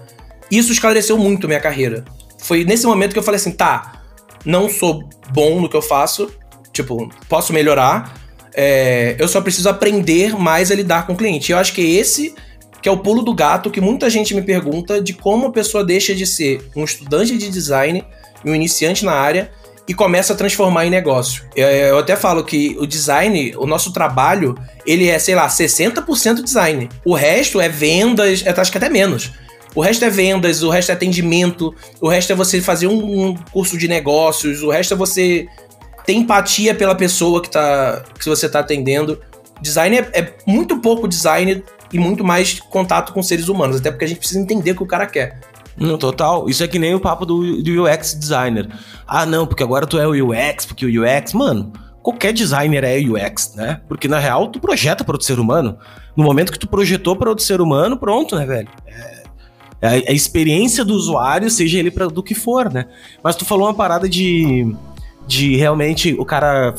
[0.51, 2.05] Isso esclareceu muito minha carreira.
[2.39, 4.03] Foi nesse momento que eu falei assim, tá,
[4.45, 6.29] não sou bom no que eu faço,
[6.73, 8.20] tipo, posso melhorar,
[8.55, 11.53] é, eu só preciso aprender mais a lidar com o cliente.
[11.53, 12.35] Eu acho que esse
[12.83, 15.85] que é o pulo do gato que muita gente me pergunta de como a pessoa
[15.85, 18.05] deixa de ser um estudante de design
[18.45, 19.51] e um iniciante na área
[19.87, 21.45] e começa a transformar em negócio.
[21.55, 26.43] Eu, eu até falo que o design, o nosso trabalho, ele é, sei lá, 60%
[26.43, 26.89] design.
[27.05, 29.33] O resto é vendas, é, acho que até menos.
[29.75, 33.35] O resto é vendas, o resto é atendimento, o resto é você fazer um, um
[33.53, 35.49] curso de negócios, o resto é você
[36.05, 39.21] ter empatia pela pessoa que, tá, que você está atendendo.
[39.61, 44.05] Design é, é, muito pouco design e muito mais contato com seres humanos, até porque
[44.05, 45.41] a gente precisa entender o que o cara quer.
[45.77, 48.69] No total, isso é que nem o papo do, do UX designer.
[49.07, 52.99] Ah, não, porque agora tu é o UX, porque o UX, mano, qualquer designer é
[52.99, 53.81] UX, né?
[53.89, 55.79] Porque na real tu projeta para outro ser humano.
[56.17, 58.69] No momento que tu projetou para outro ser humano, pronto, né, velho?
[58.87, 59.23] É,
[59.81, 62.87] é a, experiência do usuário, seja ele para do que for, né?
[63.23, 64.75] Mas tu falou uma parada de
[65.27, 66.75] de realmente o cara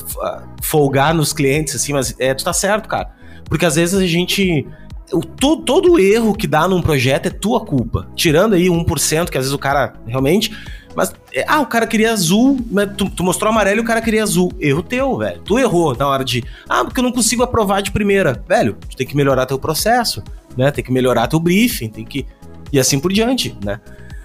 [0.61, 3.09] folgar nos clientes, assim, mas é, tu tá certo, cara.
[3.45, 4.67] Porque às vezes a gente.
[5.11, 8.07] O, to, todo erro que dá num projeto é tua culpa.
[8.15, 10.55] Tirando aí 1%, que às vezes o cara realmente.
[10.95, 14.01] Mas, é, ah, o cara queria azul, mas tu, tu, mostrou amarelo e o cara
[14.01, 14.51] queria azul.
[14.59, 15.41] Erro teu, velho.
[15.41, 16.43] Tu errou na hora de.
[16.67, 18.41] Ah, porque eu não consigo aprovar de primeira.
[18.47, 20.23] Velho, tu tem que melhorar teu processo,
[20.57, 20.71] né?
[20.71, 22.25] Tem que melhorar teu briefing, tem que.
[22.71, 23.79] E assim por diante, né?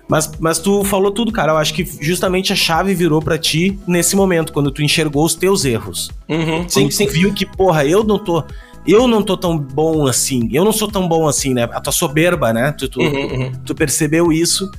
[0.08, 1.52] Mas, mas tu falou tudo, cara.
[1.52, 5.34] Eu acho que justamente a chave virou para ti nesse momento, quando tu enxergou os
[5.34, 6.10] teus erros.
[6.28, 7.06] Uhum, sim, sim.
[7.06, 8.44] viu que, porra, eu não tô.
[8.86, 10.48] Eu não tô tão bom assim.
[10.52, 11.64] Eu não sou tão bom assim, né?
[11.64, 12.70] A tua soberba, né?
[12.70, 13.52] Tu, tu, uhum, uhum.
[13.64, 14.70] tu percebeu isso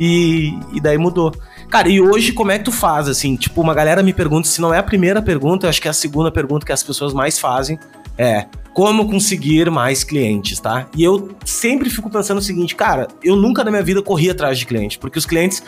[0.00, 1.32] e, e daí mudou.
[1.70, 3.36] Cara, e hoje como é que tu faz, assim?
[3.36, 5.90] Tipo, uma galera me pergunta, se não é a primeira pergunta, eu acho que é
[5.90, 7.78] a segunda pergunta que as pessoas mais fazem
[8.18, 10.88] é como conseguir mais clientes, tá?
[10.96, 14.58] E eu sempre fico pensando o seguinte, cara, eu nunca na minha vida corri atrás
[14.58, 15.62] de cliente, porque os clientes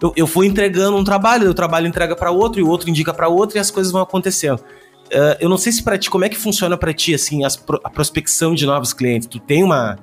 [0.00, 3.12] eu, eu fui entregando um trabalho, o trabalho entrega para outro e o outro indica
[3.12, 4.60] para outro e as coisas vão acontecendo.
[5.06, 7.62] Uh, eu não sei se para ti como é que funciona para ti assim as,
[7.82, 9.26] a prospecção de novos clientes.
[9.26, 9.98] Tu tem uma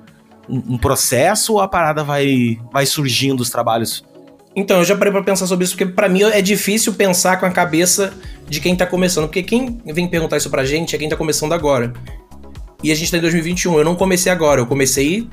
[0.48, 4.04] um, um processo ou a parada vai, vai surgindo os trabalhos?
[4.54, 7.46] Então, eu já parei pra pensar sobre isso, porque para mim é difícil pensar com
[7.46, 8.12] a cabeça
[8.52, 9.24] de quem tá começando.
[9.24, 11.94] Porque quem vem perguntar isso pra gente é quem tá começando agora.
[12.82, 13.78] E a gente tá em 2021.
[13.78, 15.26] Eu não comecei agora, eu comecei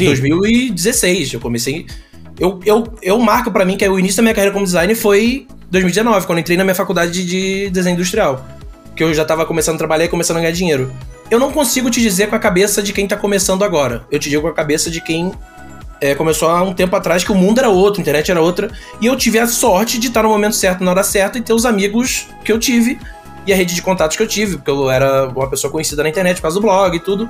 [0.00, 1.34] em 2016.
[1.34, 1.86] Eu comecei.
[2.38, 5.46] Eu, eu, eu marco para mim que o início da minha carreira como designer foi
[5.70, 8.44] 2019, quando entrei na minha faculdade de desenho industrial.
[8.96, 10.92] Que eu já tava começando a trabalhar e começando a ganhar dinheiro.
[11.30, 14.04] Eu não consigo te dizer com a cabeça de quem tá começando agora.
[14.10, 15.30] Eu te digo com a cabeça de quem
[16.00, 18.70] é, começou há um tempo atrás que o mundo era outro, a internet era outra.
[19.00, 21.52] E eu tive a sorte de estar no momento certo, na hora certa, e ter
[21.52, 22.98] os amigos que eu tive
[23.46, 26.08] e a rede de contatos que eu tive, porque eu era uma pessoa conhecida na
[26.08, 27.28] internet por causa do blog e tudo.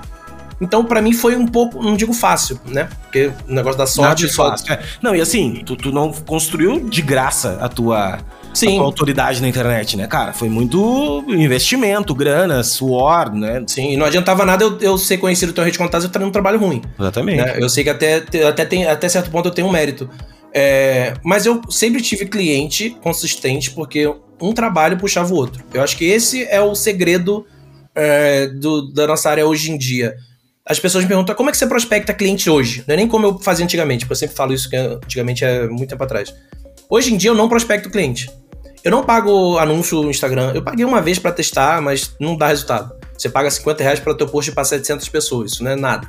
[0.61, 2.89] Então, para mim, foi um pouco, não digo fácil, né?
[3.03, 4.73] Porque o negócio da sorte é fácil.
[4.73, 4.83] É.
[5.01, 8.19] Não, e assim, tu, tu não construiu de graça a tua,
[8.53, 8.79] Sim.
[8.79, 10.33] a autoridade na internet, né, cara?
[10.33, 13.63] Foi muito investimento, grana, suor, né?
[13.69, 16.23] Sim, e não adiantava nada eu, eu ser conhecido pela rede de contatos e estar
[16.23, 16.83] um trabalho ruim.
[16.99, 17.41] Exatamente.
[17.41, 17.57] Né?
[17.61, 18.17] Eu sei que até,
[18.49, 20.11] até, tem, até certo ponto eu tenho um mérito.
[20.53, 25.63] É, mas eu sempre tive cliente consistente porque um trabalho puxava o outro.
[25.73, 27.47] Eu acho que esse é o segredo
[27.95, 30.17] é, do, da nossa área hoje em dia
[30.69, 32.85] as pessoas me perguntam como é que você prospecta cliente hoje?
[32.87, 35.67] Não é nem como eu fazia antigamente, porque eu sempre falo isso que antigamente é
[35.67, 36.35] muito tempo atrás.
[36.91, 38.31] Hoje em dia eu não prospecto cliente.
[38.85, 40.53] Eu não pago anúncio no Instagram.
[40.55, 42.95] Eu paguei uma vez para testar, mas não dá resultado.
[43.17, 45.53] Você paga 50 reais para teu post para 700 pessoas.
[45.53, 46.07] Isso não é nada.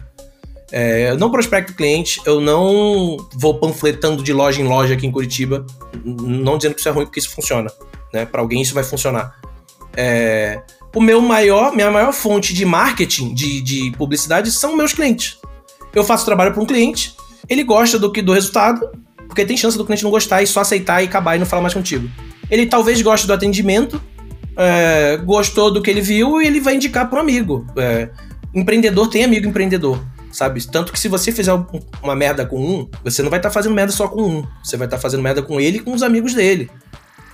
[0.72, 5.12] É, eu não prospecto cliente, eu não vou panfletando de loja em loja aqui em
[5.12, 5.66] Curitiba.
[6.04, 7.72] Não dizendo que isso é ruim, porque isso funciona.
[8.14, 8.26] Né?
[8.26, 9.40] Para alguém isso vai funcionar.
[9.96, 10.62] É,
[10.96, 15.38] o meu maior, minha maior fonte de marketing, de, de publicidade, são meus clientes.
[15.94, 17.16] Eu faço trabalho para um cliente,
[17.48, 18.90] ele gosta do que do resultado,
[19.28, 21.62] porque tem chance do cliente não gostar e só aceitar e acabar e não falar
[21.62, 22.10] mais contigo.
[22.50, 24.02] Ele talvez goste do atendimento,
[24.58, 27.66] é, gostou do que ele viu e ele vai indicar para um amigo.
[27.78, 28.10] É,
[28.54, 30.66] empreendedor tem amigo empreendedor, sabe?
[30.68, 31.54] Tanto que se você fizer
[32.02, 34.44] uma merda com um, você não vai estar tá fazendo merda só com um.
[34.64, 36.70] Você vai estar tá fazendo merda com ele e com os amigos dele.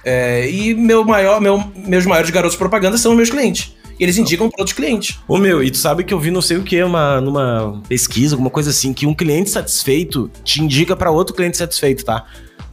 [0.06, 3.76] É, e meu maior, meu, meus maiores garotos de propaganda são meus clientes.
[4.00, 5.18] E eles indicam para outros clientes.
[5.28, 8.36] Ô meu, e tu sabe que eu vi não sei o que, uma, numa pesquisa,
[8.36, 12.26] alguma coisa assim, que um cliente satisfeito te indica para outro cliente satisfeito, tá?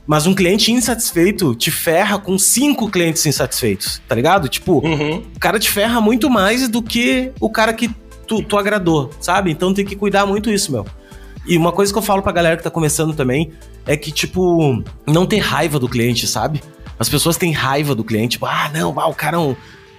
[0.07, 4.49] Mas um cliente insatisfeito te ferra com cinco clientes insatisfeitos, tá ligado?
[4.49, 5.23] Tipo, uhum.
[5.35, 7.89] o cara te ferra muito mais do que o cara que
[8.27, 9.51] tu, tu agradou, sabe?
[9.51, 10.85] Então tem que cuidar muito isso, meu.
[11.47, 13.53] E uma coisa que eu falo pra galera que tá começando também
[13.87, 16.61] é que, tipo, não ter raiva do cliente, sabe?
[17.03, 19.57] As pessoas têm raiva do cliente, tipo, ah, não, ah, o cara é.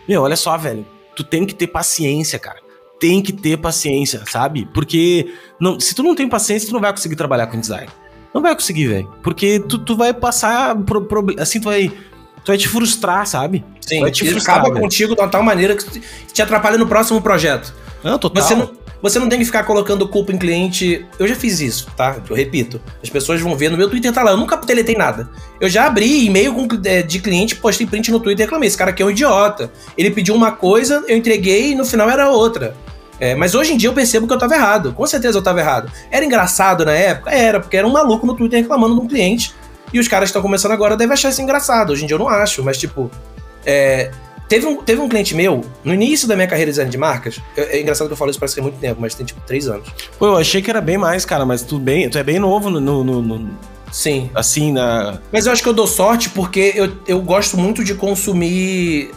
[0.08, 0.86] Meu, olha só, velho.
[1.18, 2.60] Tu tem que ter paciência, cara.
[2.97, 4.66] Tem que ter paciência, sabe?
[4.74, 7.89] Porque não, se tu não tem paciência, tu não vai conseguir trabalhar com design.
[8.34, 9.12] Não vai conseguir, velho.
[9.22, 10.78] Porque tu, tu vai passar.
[10.78, 11.89] Pro, pro, assim, tu vai.
[11.89, 13.66] Tu vai te frustrar, sabe?
[13.82, 14.82] Sim, vai te frustrar, acaba véio.
[14.82, 16.01] contigo de tal maneira que
[16.32, 17.74] te atrapalha no próximo projeto.
[18.01, 18.41] Não, total.
[18.41, 18.72] Você não,
[19.04, 21.06] você não tem que ficar colocando culpa em cliente.
[21.20, 22.16] Eu já fiz isso, tá?
[22.30, 22.80] Eu repito.
[23.04, 24.32] As pessoas vão ver no meu Twitter, tá lá.
[24.32, 25.30] Eu nunca deletei nada.
[25.60, 28.68] Eu já abri e-mail é, de cliente, postei print no Twitter e reclamei.
[28.68, 29.70] Esse cara aqui é um idiota.
[29.97, 32.78] Ele pediu uma coisa, eu entreguei e no final era outra.
[33.20, 34.93] É, mas hoje em dia eu percebo que eu tava errado.
[34.93, 35.91] Com certeza eu tava errado.
[36.10, 37.30] Era engraçado na época?
[37.30, 39.54] Era, porque era um maluco no Twitter reclamando de um cliente.
[39.91, 41.91] E os caras que estão começando agora devem achar isso engraçado.
[41.91, 43.12] Hoje em dia eu não acho, mas tipo.
[43.66, 44.12] É,
[44.54, 47.41] Teve um, teve um cliente meu, no início da minha carreira de design de marcas,
[47.58, 49.41] é, é engraçado que eu falo isso parece que é muito tempo, mas tem tipo
[49.47, 49.89] três anos.
[50.20, 52.70] Pô, eu achei que era bem mais, cara, mas tu, bem, tu é bem novo
[52.70, 53.49] no, no, no
[53.91, 54.30] Sim.
[54.36, 55.18] Assim, na.
[55.32, 59.10] Mas eu acho que eu dou sorte porque eu, eu gosto muito de consumir.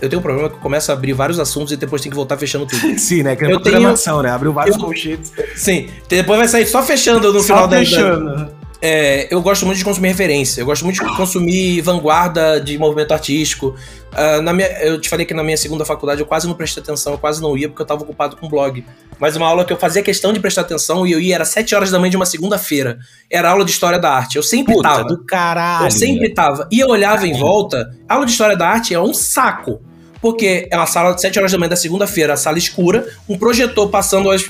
[0.00, 2.16] Eu tenho um problema que eu começo a abrir vários assuntos e depois tem que
[2.16, 2.80] voltar fechando tudo.
[2.98, 3.34] Sim, né?
[3.34, 4.28] Que é eu programação, tenho...
[4.28, 4.30] né?
[4.30, 5.16] Abriu vários eu...
[5.56, 5.88] Sim.
[6.08, 8.24] Depois vai sair só fechando no só final fechando.
[8.24, 8.30] da.
[8.30, 8.57] fechando.
[8.80, 13.12] É, eu gosto muito de consumir referência, eu gosto muito de consumir vanguarda de movimento
[13.12, 13.74] artístico.
[14.12, 16.82] Uh, na minha, eu te falei que na minha segunda faculdade eu quase não prestei
[16.82, 18.84] atenção, eu quase não ia porque eu estava ocupado com blog.
[19.18, 21.74] Mas uma aula que eu fazia questão de prestar atenção e eu ia, era 7
[21.74, 22.98] horas da manhã de uma segunda-feira.
[23.28, 24.36] Era aula de história da arte.
[24.36, 25.04] Eu sempre Puta tava.
[25.04, 25.86] do caralho.
[25.86, 26.68] Eu sempre tava.
[26.70, 27.34] E eu olhava caralho.
[27.34, 29.82] em volta, a aula de história da arte é um saco.
[30.20, 33.88] Porque é uma sala de 7 horas da manhã da segunda-feira, sala escura, um projetor
[33.88, 34.44] passando as,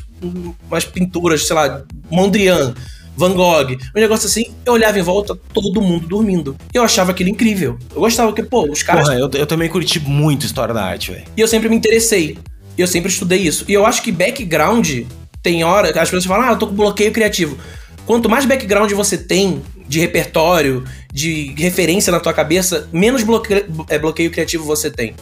[0.66, 2.74] umas pinturas, sei lá, Mondrian
[3.18, 6.56] Van Gogh, um negócio assim, eu olhava em volta, todo mundo dormindo.
[6.72, 7.76] Eu achava aquilo incrível.
[7.92, 9.08] Eu gostava que, pô, os caras.
[9.08, 11.24] Porra, eu, eu também curti muito história da arte, velho.
[11.36, 12.38] E eu sempre me interessei.
[12.76, 13.64] E eu sempre estudei isso.
[13.66, 15.00] E eu acho que background
[15.42, 15.88] tem hora.
[15.88, 17.58] As pessoas falam, ah, eu tô com bloqueio criativo.
[18.06, 23.98] Quanto mais background você tem de repertório, de referência na tua cabeça, menos bloqueio, é,
[23.98, 25.16] bloqueio criativo você tem.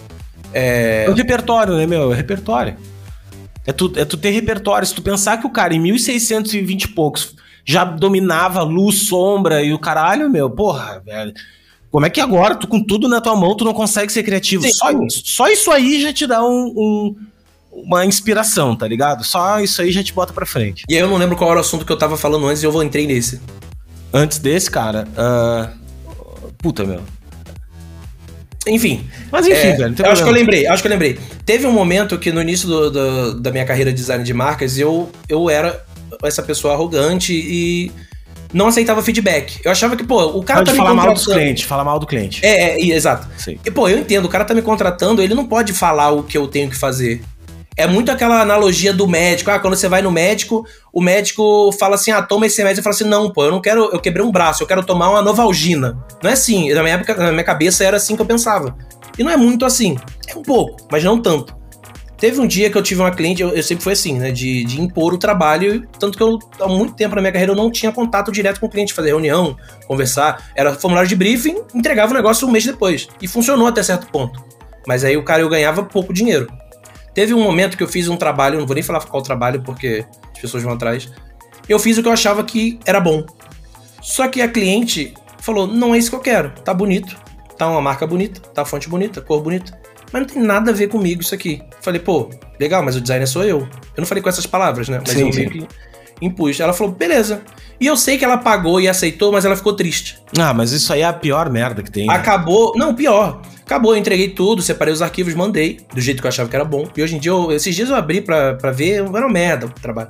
[0.52, 1.04] É...
[1.06, 2.12] é o repertório, né, meu?
[2.12, 2.76] É repertório.
[3.66, 4.86] É tu, é tu ter repertório.
[4.86, 7.34] Se tu pensar que o cara em 1620 e poucos
[7.66, 11.34] já dominava luz, sombra e o caralho, meu, porra, velho.
[11.90, 14.64] Como é que agora, tu com tudo na tua mão, tu não consegue ser criativo?
[14.68, 17.16] Só, só, isso aí já te dá um, um,
[17.72, 19.24] uma inspiração, tá ligado?
[19.24, 20.84] Só isso aí já te bota pra frente.
[20.88, 22.66] E aí eu não lembro qual era o assunto que eu tava falando antes e
[22.66, 23.40] eu vou entrei nesse.
[24.12, 26.50] Antes desse, cara, uh...
[26.58, 27.00] puta, meu.
[28.66, 29.08] Enfim.
[29.30, 29.94] Mas enfim, é, velho.
[29.96, 31.18] eu acho que eu lembrei, acho que eu lembrei.
[31.44, 34.76] Teve um momento que no início do, do, da minha carreira de design de marcas,
[34.76, 35.85] eu, eu era
[36.22, 37.92] essa pessoa arrogante e
[38.52, 39.60] não aceitava feedback.
[39.64, 41.98] Eu achava que, pô, o cara pode tá falar me mal dos clientes, falar mal
[41.98, 42.44] do cliente.
[42.44, 43.28] É, é, exato.
[43.36, 43.58] Sim.
[43.64, 46.38] E, pô, eu entendo, o cara tá me contratando, ele não pode falar o que
[46.38, 47.22] eu tenho que fazer.
[47.76, 49.50] É muito aquela analogia do médico.
[49.50, 52.80] Ah, quando você vai no médico, o médico fala assim: ah, toma esse remédio.
[52.80, 53.90] Eu falo assim: não, pô, eu não quero.
[53.92, 55.98] Eu quebrei um braço, eu quero tomar uma novalgina.
[56.22, 56.72] Não é assim.
[56.72, 58.74] Na minha, época, na minha cabeça era assim que eu pensava.
[59.18, 59.98] E não é muito assim.
[60.26, 61.54] É um pouco, mas não tanto.
[62.18, 64.30] Teve um dia que eu tive uma cliente, eu, eu sempre fui assim, né?
[64.30, 67.56] De, de, impor o trabalho, tanto que eu, há muito tempo na minha carreira, eu
[67.56, 69.56] não tinha contato direto com o cliente, fazer reunião,
[69.86, 70.50] conversar.
[70.54, 73.06] Era formulário de briefing, entregava o negócio um mês depois.
[73.20, 74.42] E funcionou até certo ponto.
[74.86, 76.46] Mas aí o cara eu ganhava pouco dinheiro.
[77.12, 80.04] Teve um momento que eu fiz um trabalho, não vou nem falar qual trabalho, porque
[80.34, 81.10] as pessoas vão atrás.
[81.68, 83.26] Eu fiz o que eu achava que era bom.
[84.00, 86.50] Só que a cliente falou: não é isso que eu quero.
[86.64, 87.16] Tá bonito,
[87.58, 89.78] tá uma marca bonita, tá fonte bonita, cor bonita.
[90.12, 91.60] Mas não tem nada a ver comigo isso aqui.
[91.80, 92.30] Falei, pô,
[92.60, 93.60] legal, mas o designer sou eu.
[93.60, 95.00] Eu não falei com essas palavras, né?
[95.04, 95.38] Mas Sim, eu sim.
[95.40, 95.66] meio que
[96.20, 96.60] impus.
[96.60, 97.42] Ela falou, beleza.
[97.80, 100.18] E eu sei que ela pagou e aceitou, mas ela ficou triste.
[100.38, 102.06] Ah, mas isso aí é a pior merda que tem.
[102.06, 102.14] né?
[102.14, 102.72] Acabou.
[102.76, 103.42] Não, pior.
[103.64, 106.64] Acabou, eu entreguei tudo, separei os arquivos, mandei, do jeito que eu achava que era
[106.64, 106.88] bom.
[106.96, 109.66] E hoje em dia, eu- esses dias eu abri pra, pra ver, era uma merda
[109.66, 110.08] o trabalho.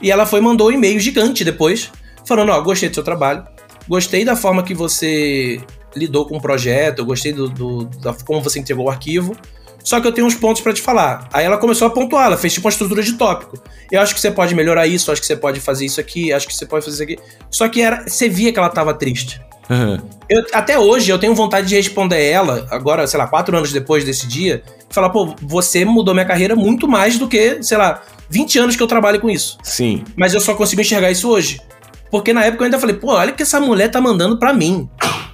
[0.00, 1.90] E ela foi e mandou um e-mail gigante depois,
[2.24, 3.44] falando: Ó, gostei do seu trabalho,
[3.88, 5.60] gostei da forma que você
[5.94, 9.36] lidou com o projeto, eu gostei do, do- da como você entregou o arquivo.
[9.84, 11.28] Só que eu tenho uns pontos pra te falar.
[11.32, 13.58] Aí ela começou a pontuar, ela fez tipo uma estrutura de tópico.
[13.90, 16.46] Eu acho que você pode melhorar isso, acho que você pode fazer isso aqui, acho
[16.46, 17.18] que você pode fazer isso aqui.
[17.50, 19.40] Só que era, você via que ela tava triste.
[19.68, 19.98] Uhum.
[20.28, 24.04] Eu- até hoje eu tenho vontade de responder ela, agora, sei lá, quatro anos depois
[24.04, 28.02] desse dia, e falar, pô, você mudou minha carreira muito mais do que, sei lá,
[28.30, 29.58] 20 anos que eu trabalho com isso.
[29.64, 30.04] Sim.
[30.14, 31.60] Mas eu só consigo enxergar isso hoje.
[32.08, 34.52] Porque na época eu ainda falei, pô, olha o que essa mulher tá mandando pra
[34.52, 34.88] mim.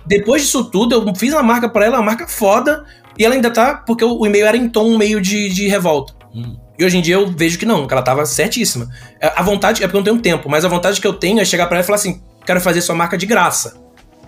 [0.09, 2.85] Depois disso tudo, eu fiz uma marca pra ela, uma marca foda,
[3.19, 6.15] e ela ainda tá, porque o e-mail era em tom meio de, de revolta.
[6.35, 6.57] Hum.
[6.79, 8.89] E hoje em dia eu vejo que não, que ela tava certíssima.
[9.21, 11.41] É, A vontade, é porque eu não tenho tempo, mas a vontade que eu tenho
[11.41, 13.77] é chegar pra ela e falar assim: quero fazer sua marca de graça.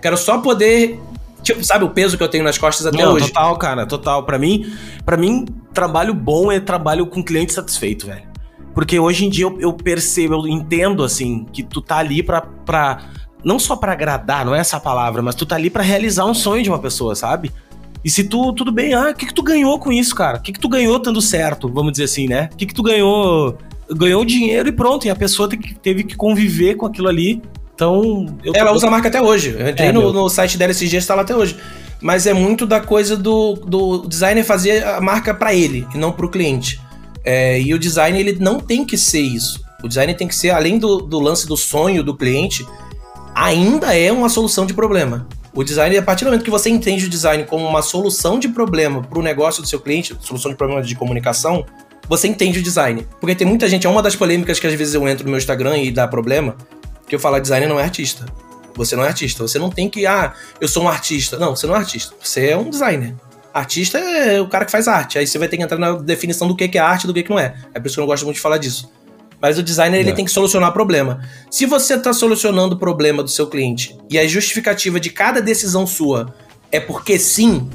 [0.03, 1.01] Quero só poder.
[1.43, 3.29] Tipo, sabe o peso que eu tenho nas costas até Não, hoje?
[3.29, 4.25] total, cara, total.
[4.25, 4.71] Pra mim,
[5.07, 8.29] para mim, trabalho bom é trabalho com cliente satisfeito, velho.
[8.75, 12.41] Porque hoje em dia eu, eu percebo, eu entendo, assim, que tu tá ali pra.
[12.43, 13.05] pra
[13.45, 16.35] não só pra agradar, não é essa palavra, mas tu tá ali pra realizar um
[16.35, 17.51] sonho de uma pessoa, sabe?
[18.05, 20.39] E se tu, tudo bem, ah, o que que tu ganhou com isso, cara?
[20.39, 22.49] O que que tu ganhou dando certo, vamos dizer assim, né?
[22.53, 23.59] O que que tu ganhou?
[23.93, 27.43] Ganhou dinheiro e pronto, e a pessoa te- teve que conviver com aquilo ali.
[27.75, 29.57] Então, eu Ela usa a marca até hoje.
[29.59, 31.57] Eu entrei É, no, no site dela esses dias, tá lá até hoje.
[32.01, 36.13] Mas é muito da coisa do, do designer fazer a marca pra ele e não
[36.13, 36.81] pro cliente.
[37.25, 39.61] É, e o design, ele não tem que ser isso.
[39.83, 42.65] O design tem que ser, além do, do lance do sonho do cliente,
[43.35, 45.27] ainda é uma solução de problema.
[45.53, 48.49] O design, a partir do momento que você entende o design como uma solução de
[48.49, 51.67] problema pro negócio do seu cliente, solução de problema de comunicação,
[52.09, 53.07] você entende o design.
[53.21, 55.39] Porque tem muita gente, é uma das polêmicas que às vezes eu entro no meu
[55.39, 56.57] Instagram e dá problema,
[57.09, 58.27] que eu falo, designer não é artista.
[58.75, 59.43] Você não é artista.
[59.43, 61.39] Você não tem que, ah, eu sou um artista.
[61.39, 62.15] Não, você não é artista.
[62.23, 63.15] Você é um designer.
[63.53, 65.19] Artista é o cara que faz arte.
[65.19, 67.29] Aí você vai ter que entrar na definição do que é arte e do que
[67.29, 67.55] não é.
[67.75, 68.89] É por isso que eu não gosto muito de falar disso.
[69.41, 70.13] Mas o designer ele É.
[70.13, 71.23] tem que solucionar problema.
[71.51, 75.87] Se você está solucionando o problema do seu cliente e a justificativa de cada decisão
[75.87, 76.35] sua
[76.71, 77.69] é porque sim,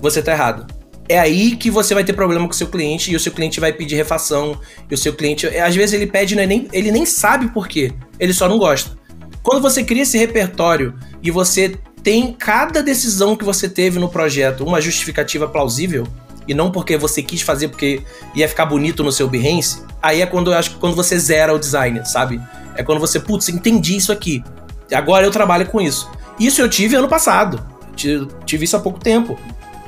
[0.00, 0.66] você tá errado.
[1.08, 3.58] É aí que você vai ter problema com o seu cliente e o seu cliente
[3.58, 4.60] vai pedir refação.
[4.90, 7.66] E o seu cliente, às vezes ele pede, não é nem, ele nem sabe por
[7.66, 8.96] quê, ele só não gosta.
[9.42, 14.64] Quando você cria esse repertório e você tem cada decisão que você teve no projeto
[14.64, 16.06] uma justificativa plausível,
[16.48, 18.02] e não porque você quis fazer porque
[18.34, 21.54] ia ficar bonito no seu Behance, aí é quando eu acho que quando você zera
[21.54, 22.40] o design, sabe?
[22.74, 24.42] É quando você, putz, entendi isso aqui.
[24.92, 26.10] Agora eu trabalho com isso.
[26.40, 27.62] Isso eu tive ano passado.
[27.94, 29.38] Ti- Tive isso há pouco tempo.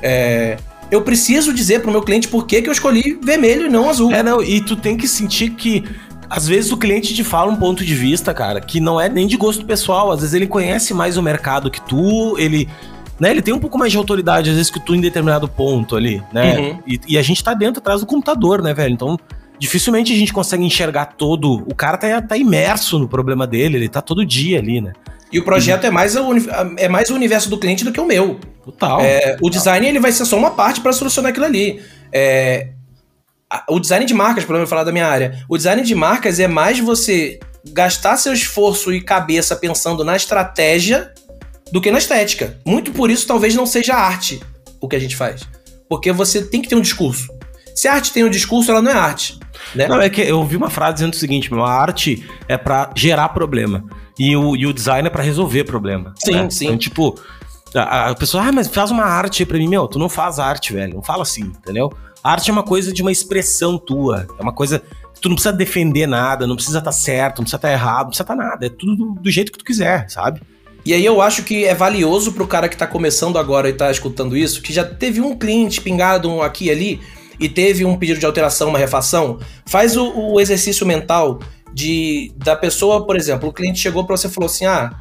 [0.01, 0.57] É,
[0.91, 4.11] eu preciso dizer pro meu cliente por que, que eu escolhi vermelho e não azul.
[4.11, 5.83] É, não, e tu tem que sentir que
[6.29, 9.25] às vezes o cliente te fala um ponto de vista, cara, que não é nem
[9.27, 10.11] de gosto pessoal.
[10.11, 12.69] Às vezes ele conhece mais o mercado que tu, ele.
[13.21, 15.95] Né, ele tem um pouco mais de autoridade, às vezes, que tu em determinado ponto
[15.95, 16.57] ali, né?
[16.57, 16.79] Uhum.
[16.87, 18.91] E, e a gente tá dentro, atrás do computador, né, velho?
[18.91, 19.15] Então,
[19.59, 21.63] dificilmente a gente consegue enxergar todo.
[21.69, 24.93] O cara tá, tá imerso no problema dele, ele tá todo dia ali, né?
[25.31, 26.33] E o projeto é, mais o,
[26.77, 28.39] é mais o universo do cliente do que o meu.
[28.65, 28.99] Total.
[29.01, 31.79] É, o design ele vai ser só uma parte para solucionar aquilo ali.
[32.11, 32.69] É,
[33.47, 36.39] a- o design de marcas, para eu falar da minha área, o design de marcas
[36.39, 37.39] é mais você
[37.71, 41.13] gastar seu esforço e cabeça pensando na estratégia
[41.71, 42.59] do que na estética.
[42.65, 44.41] Muito por isso talvez não seja arte
[44.79, 45.41] o que a gente faz.
[45.87, 47.27] Porque você tem que ter um discurso.
[47.75, 49.39] Se a arte tem um discurso, ela não é arte.
[49.75, 49.87] Né?
[49.87, 52.91] Não, é que eu ouvi uma frase dizendo o seguinte: meu, a arte é para
[52.95, 53.83] gerar problema.
[54.19, 56.13] E o, e o design é para resolver problema.
[56.23, 56.49] Sim, né?
[56.49, 56.65] sim.
[56.65, 57.19] Então, tipo,
[57.73, 59.67] a, a, pessoa, ah, mas faz uma arte aí pra mim.
[59.67, 60.95] Meu, tu não faz arte, velho.
[60.95, 61.91] Não fala assim, entendeu?
[62.23, 64.27] A arte é uma coisa de uma expressão tua.
[64.37, 64.81] É uma coisa.
[65.21, 68.03] Tu não precisa defender nada, não precisa estar tá certo, não precisa estar tá errado,
[68.03, 68.65] não precisa estar tá nada.
[68.65, 70.41] É tudo do, do, jeito que tu quiser, sabe?
[70.83, 73.91] E aí eu acho que é valioso pro cara que tá começando agora e tá
[73.91, 77.01] escutando isso, que já teve um cliente pingado um aqui e ali
[77.39, 79.39] e teve um pedido de alteração, uma refação.
[79.65, 81.39] Faz o, o exercício mental
[81.73, 84.91] de da pessoa, por exemplo, o cliente chegou para você e falou assim: "Ah,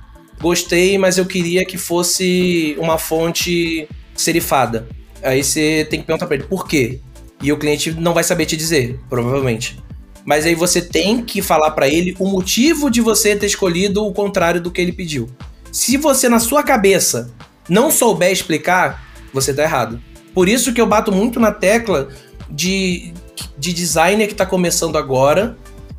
[0.41, 4.87] gostei, mas eu queria que fosse uma fonte serifada".
[5.23, 7.01] Aí você tem que perguntar para ele: "Por quê?"
[7.43, 9.79] E o cliente não vai saber te dizer, provavelmente.
[10.25, 14.13] Mas aí você tem que falar para ele o motivo de você ter escolhido o
[14.13, 15.29] contrário do que ele pediu.
[15.73, 17.33] Se você na sua cabeça
[17.69, 20.01] não souber explicar, você tá errado.
[20.35, 22.09] Por isso que eu bato muito na tecla
[22.49, 23.13] de,
[23.57, 25.57] de designer que tá começando agora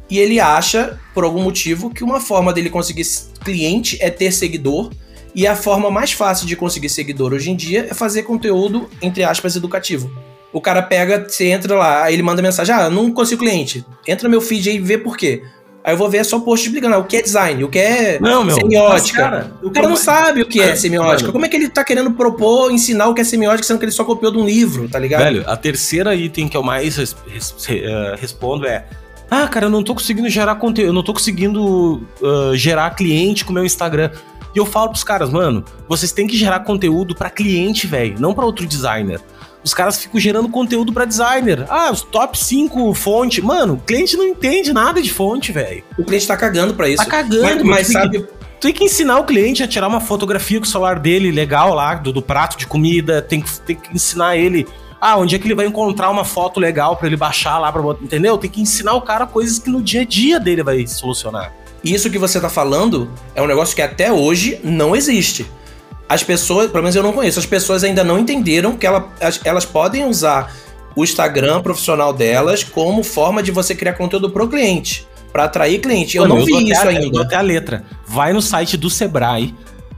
[0.09, 3.05] e ele acha, por algum motivo, que uma forma dele conseguir
[3.45, 4.91] cliente é ter seguidor.
[5.33, 9.23] E a forma mais fácil de conseguir seguidor hoje em dia é fazer conteúdo, entre
[9.23, 10.11] aspas, educativo.
[10.51, 13.85] O cara pega, você entra lá, aí ele manda mensagem: Ah, não consigo cliente.
[14.05, 15.43] Entra no meu feed aí e vê por quê.
[15.83, 18.19] Aí eu vou ver só post explicando ah, o que é design, o que é
[18.19, 19.19] não, meu, semiótica.
[19.19, 21.21] cara, o cara não sabe o que é semiótica.
[21.21, 21.33] Mano.
[21.33, 23.91] Como é que ele tá querendo propor, ensinar o que é semiótica, sendo que ele
[23.91, 25.23] só copiou de um livro, tá ligado?
[25.23, 28.85] Velho, a terceira item que eu mais res, res, uh, respondo é
[29.33, 33.45] ah, cara, eu não tô conseguindo gerar conteúdo, eu não tô conseguindo uh, gerar cliente
[33.45, 34.11] com o meu Instagram.
[34.53, 38.33] E eu falo pros caras, mano, vocês têm que gerar conteúdo para cliente, velho, não
[38.33, 39.21] para outro designer.
[39.63, 41.65] Os caras ficam gerando conteúdo para designer.
[41.69, 43.41] Ah, os top 5 fonte.
[43.41, 45.83] Mano, o cliente não entende nada de fonte, velho.
[45.97, 47.03] O cliente tá cagando para isso.
[47.03, 48.19] Tá cagando, mas, mas sabe.
[48.19, 51.73] Tu tem que ensinar o cliente a tirar uma fotografia com o celular dele legal
[51.73, 53.21] lá, do, do prato de comida.
[53.21, 54.67] Tem que, tem que ensinar ele
[55.01, 57.81] ah, onde é que ele vai encontrar uma foto legal para ele baixar lá para
[58.03, 58.37] entendeu?
[58.37, 61.51] Tem que ensinar o cara coisas que no dia a dia dele vai solucionar.
[61.83, 65.49] Isso que você tá falando é um negócio que até hoje não existe.
[66.11, 69.09] As pessoas, pelo menos eu não conheço, as pessoas ainda não entenderam que ela,
[69.45, 70.53] elas podem usar
[70.93, 76.17] o Instagram profissional delas como forma de você criar conteúdo pro cliente, para atrair cliente.
[76.17, 77.05] Eu Mano, não eu vi isso a, ainda.
[77.05, 77.85] Eu dou até a letra.
[78.05, 79.55] Vai no site do Sebrae,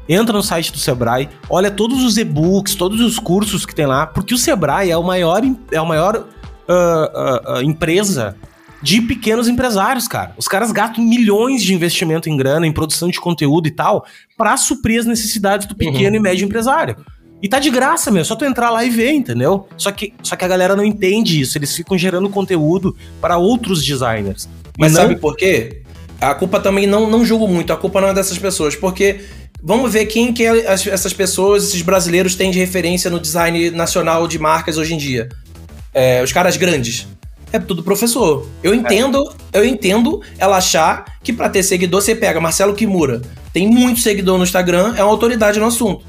[0.07, 4.05] entra no site do Sebrae, olha todos os e-books, todos os cursos que tem lá,
[4.05, 5.41] porque o Sebrae é o maior,
[5.71, 8.35] é a maior uh, uh, uh, empresa
[8.83, 10.33] de pequenos empresários, cara.
[10.37, 14.05] Os caras gastam milhões de investimento em grana, em produção de conteúdo e tal,
[14.37, 16.15] para suprir as necessidades do pequeno uhum.
[16.17, 16.97] e médio empresário.
[17.41, 18.23] E tá de graça, meu.
[18.23, 19.67] Só tu entrar lá e ver, entendeu?
[19.77, 21.57] Só que, só que a galera não entende isso.
[21.57, 24.47] Eles ficam gerando conteúdo para outros designers.
[24.77, 25.01] Mas não...
[25.01, 25.81] sabe por quê?
[26.21, 27.73] A culpa também não, não julgo muito.
[27.73, 28.75] A culpa não é dessas pessoas.
[28.75, 29.21] Porque
[29.65, 34.27] Vamos ver quem que é essas pessoas, esses brasileiros têm de referência no design nacional
[34.27, 35.29] de marcas hoje em dia.
[35.93, 37.07] É, os caras grandes.
[37.53, 38.47] É tudo professor.
[38.63, 39.19] Eu entendo,
[39.53, 39.59] é.
[39.59, 43.21] eu entendo ela achar que para ter seguidor você pega Marcelo Kimura.
[43.53, 46.03] Tem muito seguidor no Instagram, é uma autoridade no assunto.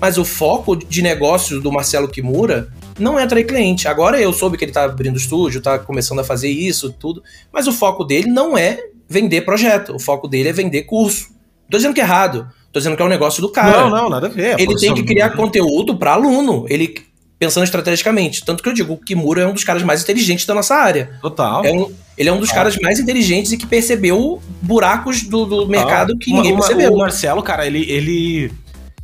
[0.00, 3.86] Mas o foco de negócio do Marcelo Kimura não é atrair cliente.
[3.86, 7.22] Agora eu soube que ele tá abrindo estúdio, tá começando a fazer isso, tudo.
[7.52, 9.94] Mas o foco dele não é vender projeto.
[9.94, 11.28] O foco dele é vender curso.
[11.70, 12.48] Tô dizendo que é errado.
[12.72, 13.82] Tô dizendo que é um negócio do cara.
[13.82, 14.58] Não, não, nada a ver.
[14.58, 16.64] Ele tem que criar conteúdo para aluno.
[16.68, 16.94] Ele
[17.38, 18.44] pensando estrategicamente.
[18.44, 21.12] Tanto que eu digo, o Kimura é um dos caras mais inteligentes da nossa área.
[21.22, 21.64] Total.
[21.64, 25.68] É um, ele é um dos caras mais inteligentes e que percebeu buracos do, do
[25.68, 26.92] mercado que ninguém uma, percebeu.
[26.92, 28.52] O Marcelo, cara, ele, ele,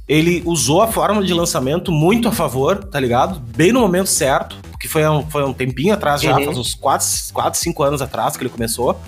[0.09, 3.39] ele usou a forma de lançamento muito a favor, tá ligado?
[3.57, 6.45] Bem no momento certo, que foi um, foi um tempinho atrás já, uhum.
[6.45, 9.01] faz uns 4, 4, 5 anos atrás que ele começou.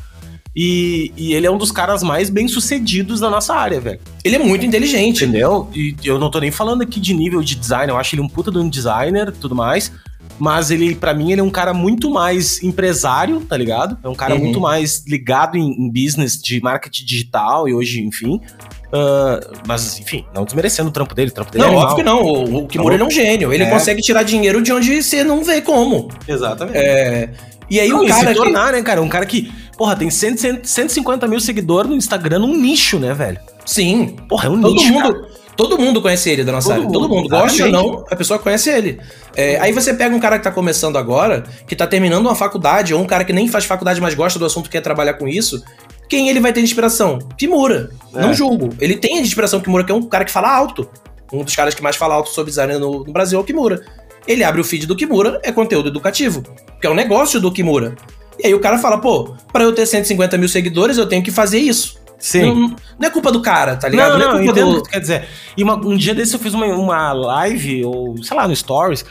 [0.56, 4.00] E, e, ele é um dos caras mais bem sucedidos da nossa área, velho.
[4.24, 5.22] Ele é muito inteligente.
[5.22, 5.68] Entendeu?
[5.74, 8.28] E eu não tô nem falando aqui de nível de design, eu acho ele um
[8.28, 9.92] puta de um designer tudo mais.
[10.38, 13.98] Mas ele, para mim, ele é um cara muito mais empresário, tá ligado?
[14.02, 14.40] É um cara uhum.
[14.40, 18.40] muito mais ligado em, em, business de marketing digital e hoje, enfim.
[18.86, 21.30] Uh, mas, enfim, não desmerecendo o trampo dele.
[21.30, 22.22] O trampo dele não, é óbvio que não.
[22.22, 23.52] O, o Kimura tá é um gênio.
[23.52, 23.70] Ele é.
[23.70, 26.08] consegue tirar dinheiro de onde você não vê como.
[26.28, 26.76] Exatamente.
[26.76, 27.30] É,
[27.70, 28.28] e aí não, o cara.
[28.28, 28.72] se tornar, que...
[28.72, 29.02] né, cara?
[29.02, 33.12] Um cara que Porra, tem 100, 100, 150 mil seguidores no Instagram num nicho, né,
[33.12, 33.38] velho?
[33.64, 34.16] Sim.
[34.28, 34.92] Porra, é um todo nicho.
[34.92, 35.36] Mundo, cara.
[35.56, 36.84] Todo mundo conhece ele da nossa todo área.
[36.84, 37.28] Mundo, todo mundo.
[37.28, 39.00] Gosta ou não, a pessoa conhece ele.
[39.34, 42.92] É, aí você pega um cara que tá começando agora, que tá terminando uma faculdade,
[42.92, 45.26] ou um cara que nem faz faculdade, mas gosta do assunto e quer trabalhar com
[45.26, 45.62] isso.
[46.08, 47.18] Quem ele vai ter inspiração?
[47.38, 47.90] Kimura.
[48.14, 48.20] É.
[48.20, 48.70] Não julgo.
[48.78, 50.88] Ele tem a inspiração Kimura, que é um cara que fala alto.
[51.32, 53.82] Um dos caras que mais fala alto sobre design no, no Brasil é o Kimura.
[54.28, 56.42] Ele abre o feed do Kimura, é conteúdo educativo.
[56.80, 57.96] Que é o negócio do Kimura.
[58.38, 61.30] E aí o cara fala, pô, para eu ter 150 mil seguidores, eu tenho que
[61.30, 61.96] fazer isso.
[62.18, 62.42] Sim.
[62.42, 64.12] Não, não é culpa do cara, tá ligado?
[64.12, 64.82] Não, não, não é culpa do...
[64.82, 65.28] quer dizer.
[65.56, 69.04] E uma, um dia desse eu fiz uma, uma live, ou sei lá, no Stories,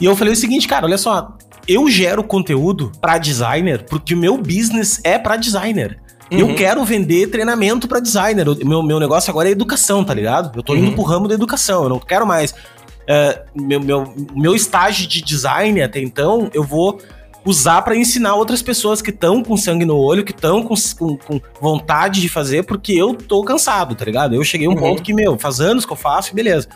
[0.00, 4.18] e eu falei o seguinte, cara, olha só, eu gero conteúdo para designer porque o
[4.18, 6.00] meu business é para designer.
[6.30, 6.38] Uhum.
[6.38, 8.48] Eu quero vender treinamento para designer.
[8.48, 10.56] O meu, meu negócio agora é educação, tá ligado?
[10.56, 10.94] Eu tô indo uhum.
[10.94, 11.84] pro ramo da educação.
[11.84, 12.52] Eu não quero mais.
[12.52, 17.00] Uh, meu, meu, meu estágio de design até então, eu vou
[17.48, 21.16] usar para ensinar outras pessoas que estão com sangue no olho, que estão com, com,
[21.16, 24.34] com, vontade de fazer, porque eu tô cansado, tá ligado?
[24.34, 24.80] Eu cheguei a um uhum.
[24.80, 26.68] ponto que, meu, faz anos que eu faço, beleza.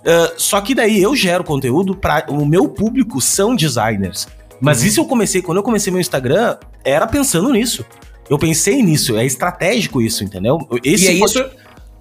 [0.00, 4.28] Uh, só que daí eu gero conteúdo para o meu público são designers.
[4.60, 4.86] Mas uhum.
[4.86, 7.84] isso eu comecei, quando eu comecei meu Instagram, era pensando nisso.
[8.28, 10.58] Eu pensei nisso, é estratégico isso, entendeu?
[10.84, 11.44] Esse e é isso.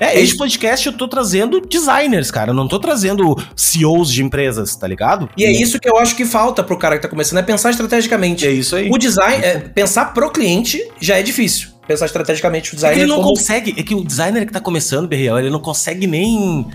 [0.01, 2.49] É, esse podcast eu tô trazendo designers, cara.
[2.49, 5.29] Eu não tô trazendo CEOs de empresas, tá ligado?
[5.37, 7.69] E é isso que eu acho que falta pro cara que tá começando, é pensar
[7.69, 8.47] estrategicamente.
[8.47, 8.89] É isso aí.
[8.91, 11.69] O design, é, pensar pro cliente já é difícil.
[11.87, 12.95] Pensar estrategicamente o designer.
[12.95, 13.35] É que ele não como...
[13.35, 16.65] consegue, é que o designer que tá começando, Berriel, ele não consegue nem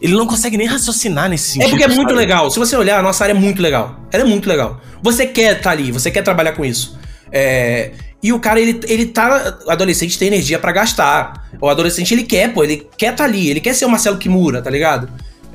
[0.00, 1.66] ele não consegue nem raciocinar nesse sentido.
[1.66, 2.14] É porque é muito sabe?
[2.14, 2.50] legal.
[2.50, 4.00] Se você olhar, a nossa área é muito legal.
[4.10, 4.80] Ela é muito legal.
[5.02, 6.98] Você quer estar tá ali, você quer trabalhar com isso.
[7.30, 7.90] É...
[8.24, 9.58] E o cara, ele, ele tá.
[9.66, 11.46] O adolescente tem energia para gastar.
[11.60, 14.62] O adolescente, ele quer, pô, ele quer tá ali, ele quer ser o Marcelo Kimura,
[14.62, 15.10] tá ligado?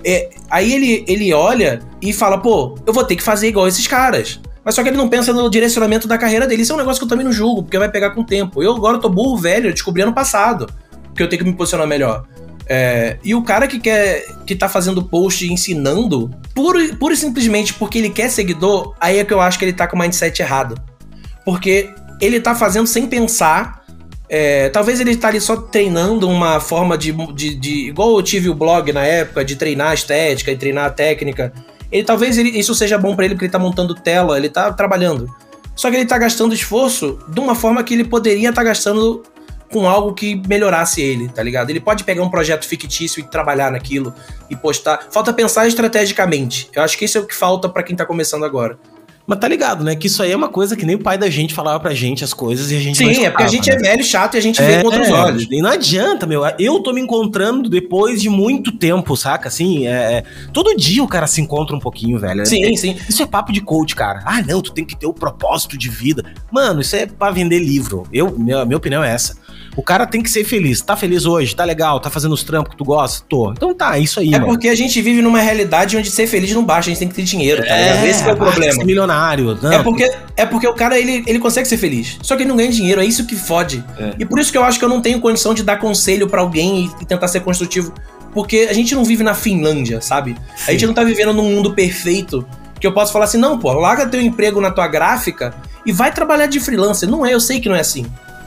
[0.06, 3.88] É, aí ele, ele olha e fala, pô, eu vou ter que fazer igual esses
[3.88, 4.40] caras.
[4.64, 6.62] Mas só que ele não pensa no direcionamento da carreira dele.
[6.62, 8.62] Isso é um negócio que eu também não julgo, porque vai pegar com o tempo.
[8.62, 10.68] Eu agora tô burro velho, eu descobri ano passado
[11.16, 12.24] que eu tenho que me posicionar melhor.
[12.68, 17.74] É, e o cara que quer que tá fazendo post ensinando, pura, pura e simplesmente
[17.74, 20.40] porque ele quer seguidor, aí é que eu acho que ele tá com o mindset
[20.40, 20.80] errado.
[21.44, 21.90] Porque
[22.20, 23.84] ele tá fazendo sem pensar.
[24.28, 28.48] É, talvez ele tá ali só treinando uma forma de, de, de, Igual eu tive
[28.48, 31.52] o blog na época, de treinar a estética e treinar a técnica.
[31.92, 34.72] Ele talvez ele, isso seja bom para ele porque ele tá montando tela, ele tá
[34.72, 35.28] trabalhando.
[35.76, 39.24] Só que ele tá gastando esforço de uma forma que ele poderia estar tá gastando
[39.72, 41.70] com algo que melhorasse ele, tá ligado?
[41.70, 44.14] Ele pode pegar um projeto fictício e trabalhar naquilo
[44.50, 45.08] e postar.
[45.12, 46.70] Falta pensar estrategicamente.
[46.76, 48.78] Eu acho que isso é o que falta para quem tá começando agora.
[49.30, 49.96] Mas tá ligado, né?
[49.96, 52.24] Que isso aí é uma coisa que nem o pai da gente falava pra gente
[52.24, 53.76] as coisas e a gente Sim, é porque a gente né?
[53.76, 55.48] é velho, chato e a gente é, vê com outros olhos.
[55.52, 56.42] E não adianta, meu.
[56.58, 59.48] Eu tô me encontrando depois de muito tempo, saca?
[59.48, 62.44] Assim, é, é todo dia o cara se encontra um pouquinho, velho.
[62.44, 62.98] Sim, é, sim.
[63.08, 64.24] Isso é papo de coach, cara.
[64.26, 66.24] Ah, não, tu tem que ter o propósito de vida.
[66.52, 68.08] Mano, isso é pra vender livro.
[68.12, 69.38] Eu, minha, minha opinião é essa.
[69.76, 70.82] O cara tem que ser feliz.
[70.82, 71.56] Tá feliz hoje?
[71.56, 72.00] Tá legal?
[72.00, 73.26] Tá fazendo os trampos que tu gosta?
[73.28, 73.52] Tô.
[73.52, 74.30] Então tá, é isso aí.
[74.30, 74.48] É mano.
[74.48, 77.16] porque a gente vive numa realidade onde ser feliz não baixa, a gente tem que
[77.16, 78.74] ter dinheiro, tá é, Esse é o problema.
[78.74, 79.58] Ser milionário.
[79.62, 82.18] Não, é, porque, é porque o cara, ele, ele consegue ser feliz.
[82.22, 83.84] Só que ele não ganha dinheiro, é isso que fode.
[83.98, 84.14] É.
[84.20, 86.42] E por isso que eu acho que eu não tenho condição de dar conselho para
[86.42, 87.94] alguém e, e tentar ser construtivo.
[88.34, 90.36] Porque a gente não vive na Finlândia, sabe?
[90.56, 90.64] Sim.
[90.68, 92.46] A gente não tá vivendo num mundo perfeito
[92.80, 95.54] que eu posso falar assim, não, pô, larga teu emprego na tua gráfica
[95.86, 97.10] e vai trabalhar de freelancer.
[97.10, 98.06] Não é, eu sei que não é assim.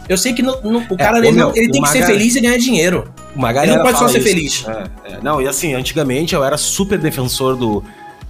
[0.08, 2.04] Eu sei que no, no, o é, cara é, ele, meu, ele tem que ser
[2.04, 3.12] feliz e ganhar dinheiro.
[3.62, 4.28] ele não pode só ser isso.
[4.28, 4.66] feliz.
[4.66, 5.18] É, é.
[5.22, 7.82] Não, e assim, antigamente eu era super defensor do,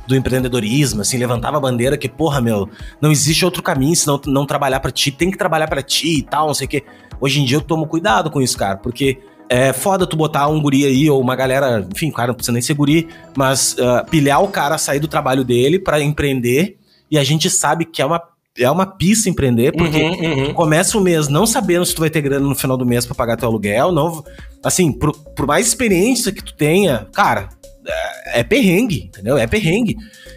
[0.07, 2.69] do empreendedorismo, assim, levantava a bandeira que, porra, meu,
[3.01, 6.19] não existe outro caminho se não, não trabalhar para ti, tem que trabalhar para ti
[6.19, 6.85] e tal, não sei o quê.
[7.21, 9.19] Hoje em dia eu tomo cuidado com isso, cara, porque
[9.49, 12.53] é foda tu botar um guri aí, ou uma galera, enfim, o cara não precisa
[12.53, 16.79] nem ser guri, mas uh, pilhar o cara sair do trabalho dele para empreender,
[17.11, 18.19] e a gente sabe que é uma
[18.59, 20.55] é uma pista empreender, porque uhum, uhum.
[20.55, 23.15] começa o mês não sabendo se tu vai ter grana no final do mês para
[23.15, 24.23] pagar teu aluguel, não,
[24.63, 27.49] assim, por, por, mais experiência que tu tenha, cara,
[27.87, 29.39] é, é, perrengue, entendeu?
[29.39, 29.97] É perrengue.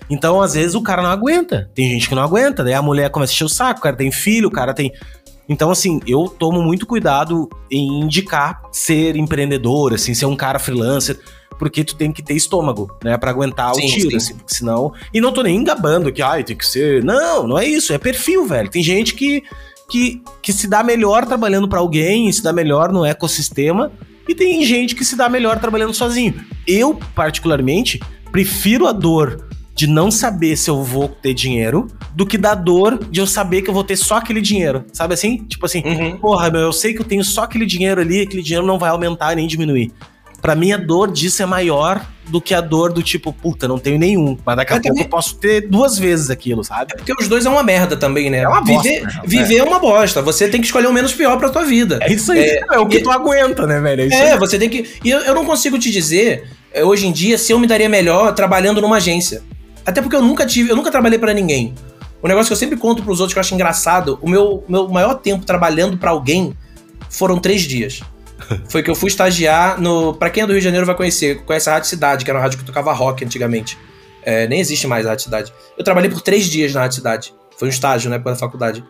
[0.09, 1.70] Então, às vezes, o cara não aguenta.
[1.76, 3.95] Tem gente que não aguenta, daí a mulher começa a encher o saco, o cara
[3.95, 4.91] tem filho, o cara tem...
[5.47, 11.20] Então, assim, eu tomo muito cuidado em indicar ser empreendedor, assim, ser um cara freelancer,
[11.57, 14.17] porque tu tem que ter estômago, né, para aguentar sim, o tiro, sim.
[14.17, 14.93] assim, porque senão.
[15.13, 17.03] E não tô nem engabando que, ai, tem que ser.
[17.03, 18.69] Não, não é isso, é perfil, velho.
[18.69, 19.43] Tem gente que,
[19.89, 23.91] que, que se dá melhor trabalhando para alguém, se dá melhor no ecossistema,
[24.27, 26.33] e tem gente que se dá melhor trabalhando sozinho.
[26.67, 27.99] Eu, particularmente,
[28.31, 32.97] prefiro a dor de não saber se eu vou ter dinheiro do que da dor
[33.11, 34.85] de eu saber que eu vou ter só aquele dinheiro.
[34.93, 35.43] Sabe assim?
[35.43, 36.17] Tipo assim, uhum.
[36.17, 38.89] porra, meu, eu sei que eu tenho só aquele dinheiro ali, aquele dinheiro não vai
[38.89, 39.91] aumentar nem diminuir.
[40.45, 43.79] Para mim, a dor disso é maior do que a dor do tipo, puta, não
[43.79, 44.37] tenho nenhum.
[44.45, 46.93] Mas daqui a pouco eu posso ter duas vezes aquilo, sabe?
[46.93, 48.43] É porque os dois é uma merda também, né?
[48.43, 48.87] É uma bosta.
[48.87, 49.21] Viver, né?
[49.25, 49.63] viver é.
[49.63, 50.21] uma bosta.
[50.21, 51.97] Você tem que escolher o menos pior pra tua vida.
[51.99, 52.41] É isso aí.
[52.41, 54.13] É, é o que tu aguenta, né, velho?
[54.13, 54.87] É, é você tem que.
[55.03, 57.89] E eu, eu não consigo te dizer, é, hoje em dia, se eu me daria
[57.89, 59.41] melhor trabalhando numa agência.
[59.83, 61.73] Até porque eu nunca tive, eu nunca trabalhei para ninguém.
[62.21, 64.87] O negócio que eu sempre conto pros outros que eu acho engraçado, o meu, meu
[64.89, 66.55] maior tempo trabalhando para alguém
[67.09, 68.03] foram três dias.
[68.69, 70.13] Foi que eu fui estagiar no.
[70.13, 72.37] Pra quem é do Rio de Janeiro vai conhecer, conhece a Rádio Cidade, que era
[72.37, 73.77] uma rádio que tocava rock antigamente.
[74.23, 75.53] É, nem existe mais a Rádio Cidade.
[75.77, 77.33] Eu trabalhei por três dias na Rádio Cidade.
[77.57, 78.83] Foi um estágio, né, pela faculdade.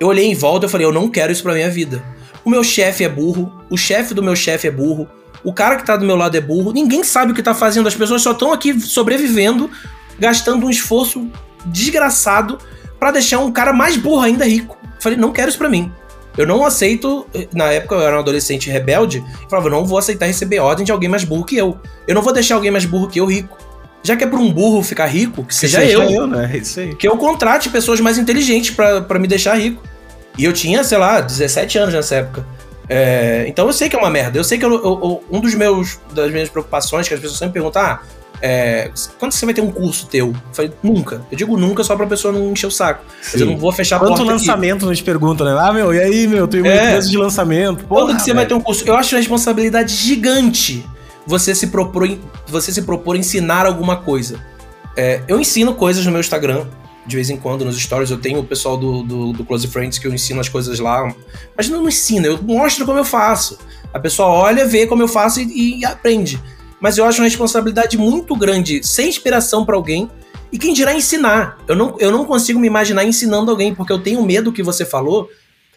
[0.00, 2.02] Eu olhei em volta e falei, eu não quero isso pra minha vida.
[2.44, 5.08] O meu chefe é burro, o chefe do meu chefe é burro,
[5.42, 7.88] o cara que tá do meu lado é burro, ninguém sabe o que tá fazendo,
[7.88, 9.70] as pessoas só estão aqui sobrevivendo,
[10.18, 11.28] gastando um esforço
[11.66, 12.58] desgraçado
[12.98, 14.76] para deixar um cara mais burro ainda rico.
[15.00, 15.92] falei, não quero isso pra mim.
[16.38, 17.26] Eu não aceito.
[17.52, 19.18] Na época eu era um adolescente rebelde.
[19.18, 21.76] Eu falava, eu não vou aceitar receber ordem de alguém mais burro que eu.
[22.06, 23.58] Eu não vou deixar alguém mais burro que eu rico.
[24.04, 26.02] Já que é pra um burro ficar rico, que seja, seja eu.
[26.08, 26.50] eu né?
[26.54, 26.94] É isso aí.
[26.94, 29.82] Que eu contrate pessoas mais inteligentes para me deixar rico.
[30.38, 32.46] E eu tinha, sei lá, 17 anos nessa época.
[32.88, 34.38] É, então eu sei que é uma merda.
[34.38, 37.54] Eu sei que eu, eu, um dos meus das minhas preocupações que as pessoas sempre
[37.54, 38.00] perguntam, ah,
[38.40, 40.28] é, quando você vai ter um curso teu?
[40.28, 41.22] Eu falei, nunca.
[41.30, 43.04] Eu digo nunca só pra pessoa não encher o saco.
[43.20, 43.30] Sim.
[43.32, 44.24] Mas eu não vou fechar a Quanto porta.
[44.24, 44.86] Quanto lançamento aqui.
[44.86, 45.56] nos perguntam, né?
[45.60, 46.84] Ah, meu, e aí, meu, tem uma é.
[46.86, 47.84] empresa de lançamento.
[47.84, 48.84] Porra, quando que você vai ter um curso?
[48.86, 50.84] Eu acho uma responsabilidade gigante
[51.26, 52.08] você se propor,
[52.46, 54.40] você se propor ensinar alguma coisa.
[54.96, 56.66] É, eu ensino coisas no meu Instagram,
[57.06, 58.10] de vez em quando, nos stories.
[58.10, 61.14] Eu tenho o pessoal do, do, do Close Friends que eu ensino as coisas lá.
[61.56, 63.58] Mas não, não ensino, eu mostro como eu faço.
[63.92, 66.40] A pessoa olha, vê como eu faço e, e aprende
[66.80, 70.08] mas eu acho uma responsabilidade muito grande ser inspiração para alguém
[70.52, 71.58] e quem dirá ensinar.
[71.66, 74.84] Eu não, eu não consigo me imaginar ensinando alguém, porque eu tenho medo que você
[74.84, 75.28] falou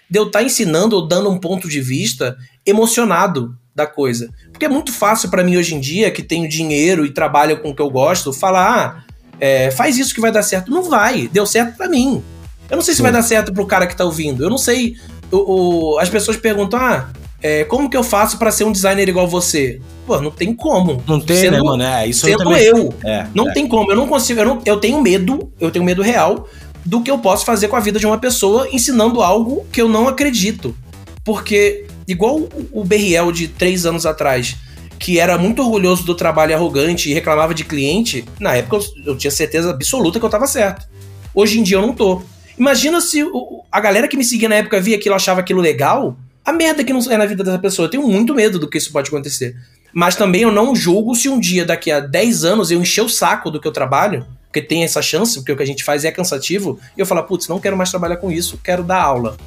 [0.10, 4.30] de eu estar tá ensinando ou dando um ponto de vista emocionado da coisa.
[4.52, 7.70] Porque é muito fácil para mim hoje em dia, que tenho dinheiro e trabalho com
[7.70, 10.72] o que eu gosto, falar, ah, é, faz isso que vai dar certo.
[10.72, 12.24] Não vai, deu certo para mim.
[12.70, 12.98] Eu não sei Sim.
[12.98, 14.44] se vai dar certo pro cara que tá ouvindo.
[14.44, 14.96] Eu não sei.
[15.32, 17.10] O, o, as pessoas perguntam, ah,
[17.42, 19.82] é, como que eu faço para ser um designer igual você?
[20.06, 21.04] Pô, não tem como.
[21.08, 21.84] Não tem, sendo, né, mano?
[21.84, 22.64] É, isso sendo também...
[22.64, 22.94] eu.
[23.04, 23.54] É, não é.
[23.54, 23.92] tem como.
[23.92, 24.40] Eu não consigo.
[24.40, 26.48] Eu, não, eu tenho medo, eu tenho medo real
[26.86, 29.90] do que eu posso fazer com a vida de uma pessoa ensinando algo que eu
[29.90, 30.76] não acredito.
[31.24, 34.56] Porque, igual o Berriel de três anos atrás,
[35.00, 39.18] que era muito orgulhoso do trabalho arrogante e reclamava de cliente, na época eu, eu
[39.18, 40.88] tinha certeza absoluta que eu tava certo.
[41.34, 42.22] Hoje em dia eu não tô.
[42.58, 43.24] Imagina se
[43.72, 46.16] a galera que me seguia na época via aquilo, achava aquilo legal
[46.52, 47.88] a merda que não é na vida dessa pessoa.
[47.88, 49.56] Eu tenho muito medo do que isso pode acontecer.
[49.94, 53.10] Mas também eu não julgo se um dia, daqui a 10 anos, eu encher o
[53.10, 56.06] saco do que eu trabalho, porque tem essa chance, porque o que a gente faz
[56.06, 59.38] é cansativo, e eu falar, putz, não quero mais trabalhar com isso, quero dar aula.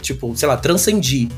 [0.00, 1.28] Tipo, sei lá, transcendi.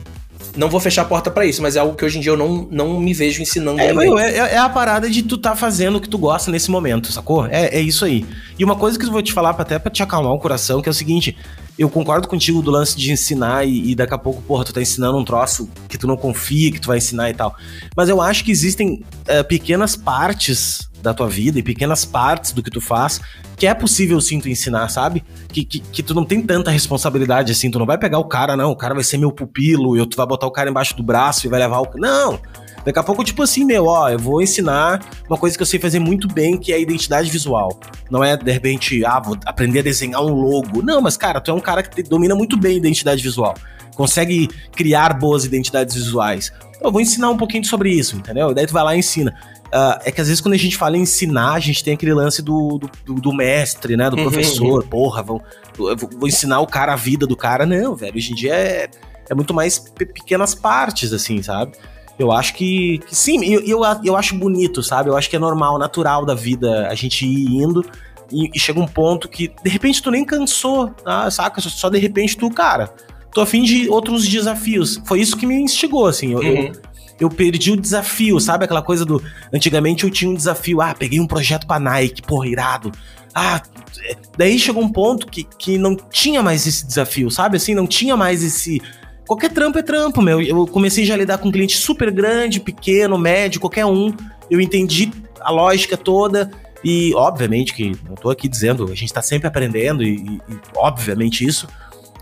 [0.56, 2.36] Não vou fechar a porta para isso, mas é algo que hoje em dia eu
[2.36, 5.96] não, não me vejo ensinando é, meu, é, é, a parada de tu tá fazendo
[5.96, 7.46] o que tu gosta nesse momento, sacou?
[7.46, 8.24] É, é isso aí.
[8.58, 10.88] E uma coisa que eu vou te falar, até pra te acalmar o coração, que
[10.88, 11.36] é o seguinte:
[11.78, 14.80] eu concordo contigo do lance de ensinar e, e, daqui a pouco, porra, tu tá
[14.80, 17.54] ensinando um troço que tu não confia, que tu vai ensinar e tal.
[17.94, 22.62] Mas eu acho que existem uh, pequenas partes da tua vida e pequenas partes do
[22.62, 23.20] que tu faz
[23.56, 25.24] que é possível sim tu ensinar, sabe?
[25.48, 28.54] Que, que, que, tu não tem tanta responsabilidade assim, tu não vai pegar o cara,
[28.54, 31.02] não, o cara vai ser meu pupilo, e tu vai botar o cara embaixo do
[31.02, 31.88] braço e vai levar o.
[31.94, 32.38] Não!
[32.84, 35.80] Daqui a pouco, tipo assim, meu, ó, eu vou ensinar uma coisa que eu sei
[35.80, 37.80] fazer muito bem, que é a identidade visual.
[38.08, 40.82] Não é, de repente, ah, vou aprender a desenhar um logo.
[40.82, 43.54] Não, mas, cara, tu é um cara que domina muito bem a identidade visual.
[43.96, 46.52] Consegue criar boas identidades visuais.
[46.80, 48.54] Eu vou ensinar um pouquinho sobre isso, entendeu?
[48.54, 49.34] Daí tu vai lá e ensina.
[49.66, 52.14] Uh, é que às vezes quando a gente fala em ensinar, a gente tem aquele
[52.14, 54.08] lance do, do, do mestre, né?
[54.08, 54.82] Do uhum, professor.
[54.82, 54.88] Uhum.
[54.88, 55.42] Porra, vou,
[55.76, 57.66] vou ensinar o cara a vida do cara.
[57.66, 58.16] Não, velho.
[58.16, 58.88] Hoje em dia é,
[59.28, 61.72] é muito mais pequenas partes, assim, sabe?
[62.18, 65.10] Eu acho que, que sim, eu, eu, eu acho bonito, sabe?
[65.10, 67.84] Eu acho que é normal, natural da vida a gente ir indo
[68.32, 71.30] e, e chega um ponto que de repente tu nem cansou, tá?
[71.30, 71.60] saca?
[71.60, 72.94] Só, só de repente tu, cara,
[73.32, 75.00] tô afim de outros desafios.
[75.04, 76.32] Foi isso que me instigou, assim.
[76.32, 76.46] Eu, uhum.
[76.46, 76.72] eu,
[77.18, 78.64] eu, perdi o desafio, sabe?
[78.64, 79.22] Aquela coisa do.
[79.52, 82.92] Antigamente eu tinha um desafio, ah, peguei um projeto pra Nike, porra, irado.
[83.34, 83.60] Ah,
[84.04, 87.56] é, daí chegou um ponto que, que não tinha mais esse desafio, sabe?
[87.56, 88.80] Assim, não tinha mais esse
[89.26, 90.40] Qualquer trampo é trampo, meu.
[90.40, 94.14] Eu comecei já a lidar com cliente super grande, pequeno, médio, qualquer um.
[94.48, 95.10] Eu entendi
[95.40, 96.50] a lógica toda.
[96.84, 100.40] E, obviamente, que não tô aqui dizendo, a gente tá sempre aprendendo, e, e
[100.76, 101.66] obviamente isso.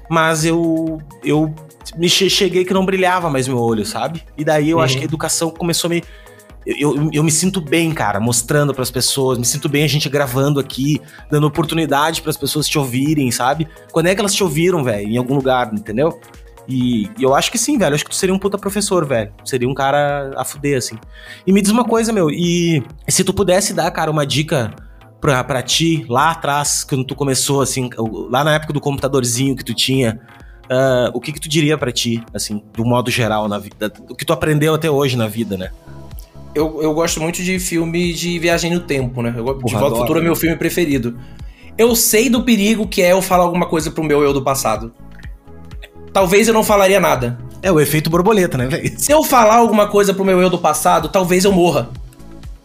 [0.09, 1.55] Mas eu, eu
[1.97, 4.23] me cheguei que não brilhava mais meu olho, sabe?
[4.37, 4.83] E daí eu uhum.
[4.83, 6.05] acho que a educação começou a me.
[6.67, 9.89] Eu, eu, eu me sinto bem, cara, mostrando para as pessoas, me sinto bem a
[9.89, 13.69] gente gravando aqui, dando oportunidade para as pessoas te ouvirem, sabe?
[13.93, 15.09] Quando é que elas te ouviram, velho?
[15.09, 16.19] Em algum lugar, entendeu?
[16.67, 17.95] E, e, eu acho que sim, velho.
[17.95, 19.33] Acho que tu seria um puta professor, velho.
[19.45, 20.97] Seria um cara a fuder, assim.
[21.47, 22.31] E me diz uma coisa, meu.
[22.31, 24.75] E se tu pudesse dar, cara, uma dica
[25.21, 27.91] pra, pra ti, lá atrás, quando tu começou, assim,
[28.31, 30.21] lá na época do computadorzinho que tu tinha,
[30.65, 33.93] uh, o que que tu diria para ti, assim, do modo geral na vida?
[34.09, 35.71] O que tu aprendeu até hoje na vida, né?
[36.55, 39.35] Eu, eu gosto muito de filme de viagem no tempo, né?
[39.37, 41.19] Eu, Porra, de Volta ao Futuro é meu filme preferido.
[41.77, 44.93] Eu sei do perigo que é eu falar alguma coisa pro meu eu do passado
[46.15, 47.37] talvez eu não falaria nada.
[47.61, 48.95] É o efeito borboleta, né, velho?
[48.97, 51.91] Se eu falar alguma coisa pro meu eu do passado, talvez eu morra.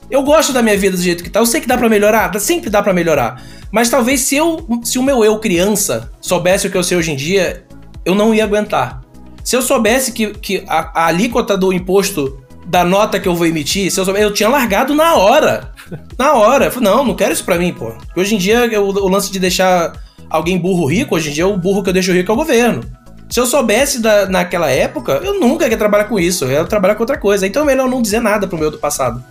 [0.10, 1.40] Eu gosto da minha vida do jeito que tá.
[1.40, 3.44] Eu sei que dá para melhorar, sempre dá para melhorar.
[3.72, 7.12] Mas talvez se eu, se o meu eu criança soubesse o que eu sei hoje
[7.12, 7.66] em dia,
[8.06, 9.02] eu não ia aguentar.
[9.44, 13.48] Se eu soubesse que, que a, a alíquota do imposto da nota que eu vou
[13.48, 15.74] emitir, se eu souber, eu tinha largado na hora.
[16.18, 16.66] Na hora.
[16.66, 17.94] Eu falei, não, não quero isso pra mim, pô.
[18.16, 19.94] Hoje em dia, eu, o lance de deixar
[20.30, 22.84] alguém burro rico, hoje em dia o burro que eu deixo rico é o governo.
[23.30, 26.96] Se eu soubesse da, naquela época, eu nunca ia trabalhar com isso, eu ia trabalhar
[26.96, 27.46] com outra coisa.
[27.48, 29.24] Então é melhor não dizer nada pro meu do passado.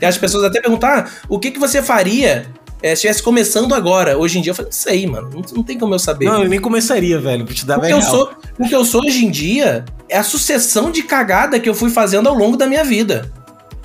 [0.00, 2.46] E as pessoas até perguntar, ah, o que, que você faria
[2.84, 4.18] é, se estivesse começando agora.
[4.18, 5.30] Hoje em dia eu falei, não sei, mano.
[5.32, 6.26] Não, não tem como eu saber.
[6.26, 8.84] Não, eu nem começaria, velho, pra te dar o que eu sou O que eu
[8.84, 12.58] sou hoje em dia é a sucessão de cagada que eu fui fazendo ao longo
[12.58, 13.32] da minha vida.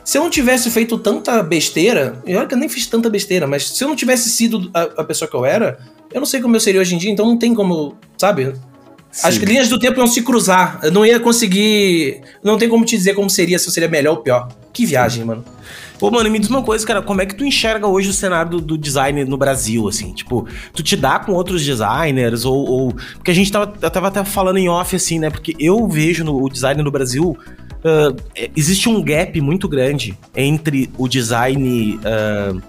[0.04, 3.47] Se eu não tivesse feito tanta besteira, e olha que eu nem fiz tanta besteira,
[3.47, 5.80] mas se eu não tivesse sido a, a pessoa que eu era,
[6.12, 8.54] eu não sei como eu seria hoje em dia, então não tem como, sabe?
[9.12, 9.28] Sim.
[9.28, 10.78] As linhas do tempo iam se cruzar.
[10.84, 12.22] Eu não ia conseguir.
[12.43, 14.50] Não tem como te dizer como seria, se eu seria melhor ou pior.
[14.74, 15.45] Que viagem, mano.
[16.00, 18.52] Pô, mano, me diz uma coisa, cara, como é que tu enxerga hoje o cenário
[18.52, 20.14] do, do design no Brasil, assim?
[20.14, 22.66] Tipo, tu te dá com outros designers ou...
[22.66, 22.93] ou...
[23.16, 25.30] Porque a gente tava, tava até falando em off, assim, né?
[25.30, 27.38] Porque eu vejo no, o design no Brasil...
[27.80, 28.14] Uh,
[28.58, 32.62] existe um gap muito grande entre o design uh,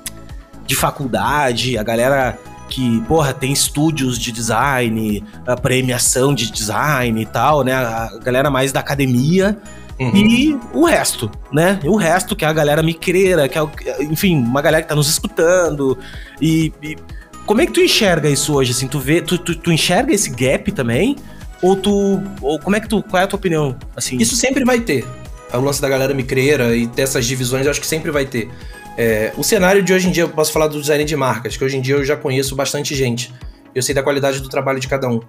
[0.65, 7.27] de faculdade, a galera que, porra, tem estúdios de design, a premiação de design e
[7.27, 7.75] tal, né?
[7.75, 9.59] A galera mais da academia
[10.01, 10.17] Uhum.
[10.17, 11.79] E o resto, né?
[11.85, 15.11] O resto, que é a galera micreira, que é, enfim, uma galera que tá nos
[15.11, 15.99] escutando.
[16.41, 16.97] E, e,
[17.45, 18.73] como é que tu enxerga isso hoje?
[18.73, 21.17] Assim, tu vê, tu, tu, tu enxerga esse gap também?
[21.61, 22.23] Ou tu.
[22.41, 23.03] Ou como é que tu.
[23.03, 23.77] Qual é a tua opinião?
[23.95, 24.17] Assim?
[24.17, 25.07] Isso sempre vai ter.
[25.53, 28.49] O lance da galera micreira e dessas divisões, eu acho que sempre vai ter.
[28.97, 31.65] É, o cenário de hoje em dia, eu posso falar do design de marcas, que
[31.65, 33.35] hoje em dia eu já conheço bastante gente.
[33.75, 35.21] Eu sei da qualidade do trabalho de cada um.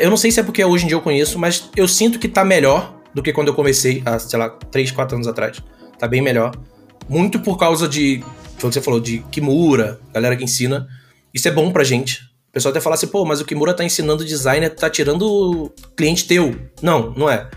[0.00, 2.28] Eu não sei se é porque hoje em dia eu conheço, mas eu sinto que
[2.28, 5.62] tá melhor do que quando eu comecei há, sei lá, 3, 4 anos atrás.
[5.98, 6.54] Tá bem melhor.
[7.08, 8.22] Muito por causa de,
[8.56, 10.88] foi o que você falou, de Kimura, galera que ensina.
[11.32, 12.22] Isso é bom pra gente.
[12.48, 16.26] O pessoal até fala assim, pô, mas o Kimura tá ensinando designer, tá tirando cliente
[16.26, 16.54] teu.
[16.82, 17.48] Não, não é.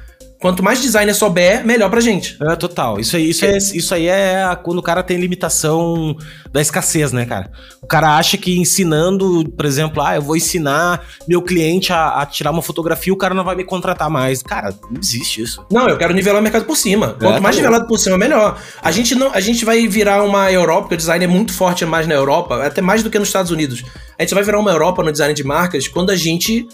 [0.44, 2.38] Quanto mais designer souber, melhor pra gente.
[2.44, 3.00] É, total.
[3.00, 6.18] Isso aí, isso, é, isso aí é quando o cara tem limitação
[6.52, 7.50] da escassez, né, cara?
[7.82, 12.26] O cara acha que ensinando, por exemplo, ah, eu vou ensinar meu cliente a, a
[12.26, 14.44] tirar uma fotografia, o cara não vai me contratar mais.
[14.44, 15.66] Cara, não existe isso.
[15.72, 17.16] Não, eu quero nivelar o mercado por cima.
[17.18, 18.60] Quanto é, mais tá nivelado por cima, melhor.
[18.82, 21.86] A gente, não, a gente vai virar uma Europa, porque o design é muito forte
[21.86, 23.82] mais na Europa, até mais do que nos Estados Unidos.
[24.20, 26.68] A gente vai virar uma Europa no design de marcas quando a gente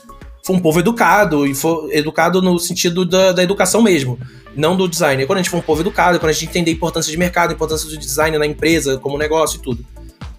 [0.49, 4.19] for um povo educado, e for educado no sentido da, da educação mesmo,
[4.55, 5.23] não do design.
[5.27, 7.51] quando a gente for um povo educado, quando a gente entender a importância de mercado,
[7.51, 9.85] a importância do design na empresa, como negócio e tudo.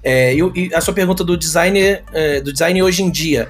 [0.03, 1.79] É, e, e, a sua pergunta do design,
[2.13, 3.49] é, do design hoje em dia.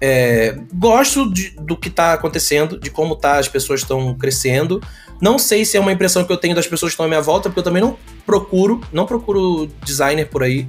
[0.00, 4.82] É, gosto de, do que está acontecendo, de como tá, as pessoas estão crescendo.
[5.20, 7.20] Não sei se é uma impressão que eu tenho das pessoas que estão à minha
[7.20, 7.96] volta, porque eu também não
[8.26, 10.66] procuro, não procuro designer por aí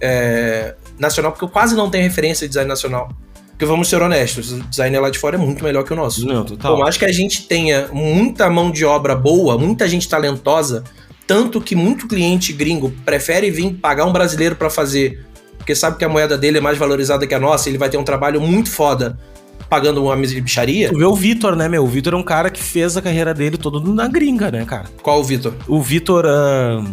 [0.00, 3.10] é, nacional, porque eu quase não tenho referência de design nacional.
[3.58, 6.24] Porque vamos ser honestos, o designer lá de fora é muito melhor que o nosso.
[6.24, 6.76] Não, total.
[6.76, 10.84] Por mais que a gente tenha muita mão de obra boa, muita gente talentosa,
[11.26, 16.04] tanto que muito cliente gringo prefere vir pagar um brasileiro para fazer, porque sabe que
[16.04, 18.70] a moeda dele é mais valorizada que a nossa, ele vai ter um trabalho muito
[18.70, 19.18] foda
[19.68, 20.90] pagando uma mesa de bicharia.
[20.90, 21.82] Tu vê o Vitor, né, meu?
[21.82, 24.84] O Vitor é um cara que fez a carreira dele todo na gringa, né, cara?
[25.02, 25.52] Qual o Vitor?
[25.66, 26.24] O Vitor.
[26.26, 26.88] Uh...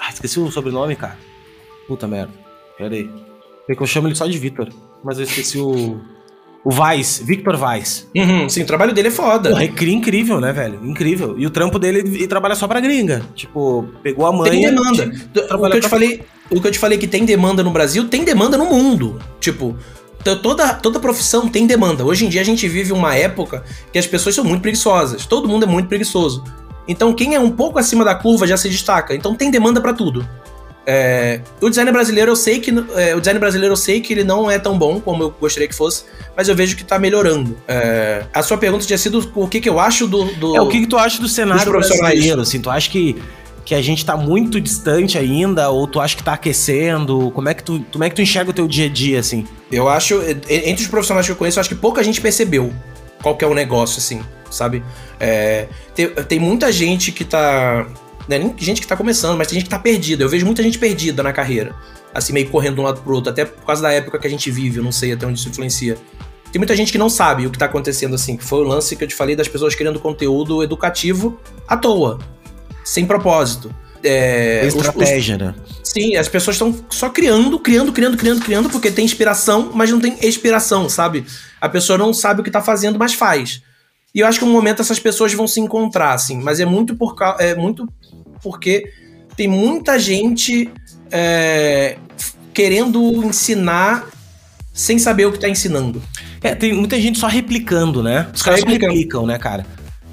[0.00, 1.16] Ah, esqueci o sobrenome, cara.
[1.86, 2.32] Puta merda.
[2.76, 3.08] Pera aí.
[3.70, 4.68] É que eu chamo ele só de Vitor
[5.02, 6.00] mas eu esqueci o.
[6.64, 8.06] O Vice, Victor Vice.
[8.14, 9.50] Uhum, sim, o trabalho dele é foda.
[9.50, 10.84] Porra, é incrível, né, velho?
[10.84, 11.36] Incrível.
[11.38, 13.22] E o trampo dele, ele trabalha só pra gringa.
[13.34, 14.50] Tipo, pegou a mãe.
[14.50, 15.04] Tem demanda.
[15.04, 18.08] O que, eu te falei, o que eu te falei que tem demanda no Brasil,
[18.08, 19.18] tem demanda no mundo.
[19.40, 19.76] Tipo,
[20.42, 22.04] toda, toda profissão tem demanda.
[22.04, 25.26] Hoje em dia a gente vive uma época que as pessoas são muito preguiçosas.
[25.26, 26.44] Todo mundo é muito preguiçoso.
[26.86, 29.14] Então quem é um pouco acima da curva já se destaca.
[29.14, 30.26] Então tem demanda para tudo.
[30.90, 34.24] É, o design brasileiro eu sei que é, o design brasileiro eu sei que ele
[34.24, 37.58] não é tão bom como eu gostaria que fosse, mas eu vejo que tá melhorando.
[37.68, 40.66] É, a sua pergunta tinha sido o que, que eu acho do, do É o
[40.66, 43.20] que, que tu acha do cenário brasileiro, assim, tu acha que
[43.66, 47.30] que a gente tá muito distante ainda, ou tu acha que tá aquecendo?
[47.32, 49.46] Como é que tu, como é que tu enxerga o teu dia a dia, assim?
[49.70, 52.72] Eu acho, entre os profissionais que eu conheço, eu acho que pouca gente percebeu
[53.22, 54.82] qual que é o negócio, assim, sabe?
[55.20, 57.86] É, tem, tem muita gente que tá
[58.28, 60.22] não é nem gente que tá começando, mas tem gente que tá perdida.
[60.22, 61.74] Eu vejo muita gente perdida na carreira.
[62.12, 63.30] Assim, meio correndo de um lado pro outro.
[63.30, 65.48] Até por causa da época que a gente vive, eu não sei até onde isso
[65.48, 65.96] influencia.
[66.52, 68.36] Tem muita gente que não sabe o que tá acontecendo, assim.
[68.36, 72.18] Que foi o lance que eu te falei das pessoas criando conteúdo educativo à toa.
[72.84, 73.74] Sem propósito.
[74.02, 75.54] É, Estratégia, os, os, né?
[75.82, 79.98] Sim, as pessoas estão só criando, criando, criando, criando, criando, porque tem inspiração, mas não
[79.98, 81.24] tem expiração, sabe?
[81.60, 83.62] A pessoa não sabe o que tá fazendo, mas faz.
[84.14, 86.96] E eu acho que um momento essas pessoas vão se encontrar, assim, mas é muito
[86.96, 87.86] por é muito
[88.42, 88.84] porque
[89.36, 90.70] tem muita gente
[91.10, 91.98] é,
[92.52, 94.08] querendo ensinar
[94.72, 96.02] sem saber o que está ensinando.
[96.42, 98.28] É, tem muita gente só replicando, né?
[98.32, 99.66] Os caras só replicam, né, cara?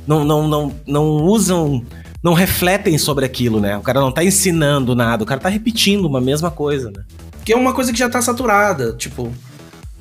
[0.07, 1.83] Não, não, não, não usam
[2.21, 3.77] não refletem sobre aquilo, né?
[3.77, 7.03] O cara não tá ensinando nada, o cara tá repetindo uma mesma coisa, né?
[7.45, 8.93] Que é uma coisa que já tá saturada.
[8.93, 9.31] Tipo,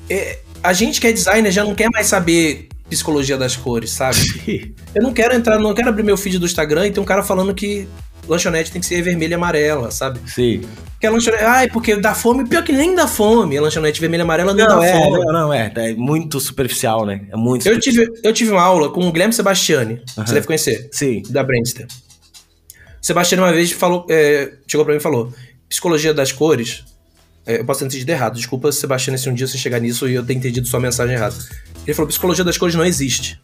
[0.09, 4.75] é, a gente que é designer já não quer mais saber psicologia das cores, sabe?
[4.93, 7.23] Eu não quero entrar, não quero abrir meu feed do Instagram e ter um cara
[7.23, 7.87] falando que
[8.27, 10.19] lanchonete tem que ser vermelha e amarela, sabe?
[10.29, 10.61] Sim.
[10.99, 11.43] Que a lanchonete.
[11.43, 12.47] Ai, porque dá fome.
[12.47, 13.57] Pior que nem dá fome.
[13.57, 15.23] A lanchonete vermelha e amarela não, Não, dá é, fome.
[15.25, 15.71] não, não, é.
[15.75, 17.21] É muito superficial, né?
[17.31, 20.01] É muito Eu tive, eu tive uma aula com o Guilherme Sebastiani.
[20.15, 20.89] Você deve conhecer.
[20.91, 21.21] Sim.
[21.29, 21.87] Da Brandster.
[23.01, 25.31] Sebastiani uma vez falou, é, chegou pra mim e falou:
[25.69, 26.83] Psicologia das cores.
[27.45, 28.35] É, eu posso ter entendido errado.
[28.35, 31.35] Desculpa, Sebastiani, se um dia você chegar nisso e eu ter entendido sua mensagem errada.
[31.85, 33.39] Ele falou: psicologia das cores não existe.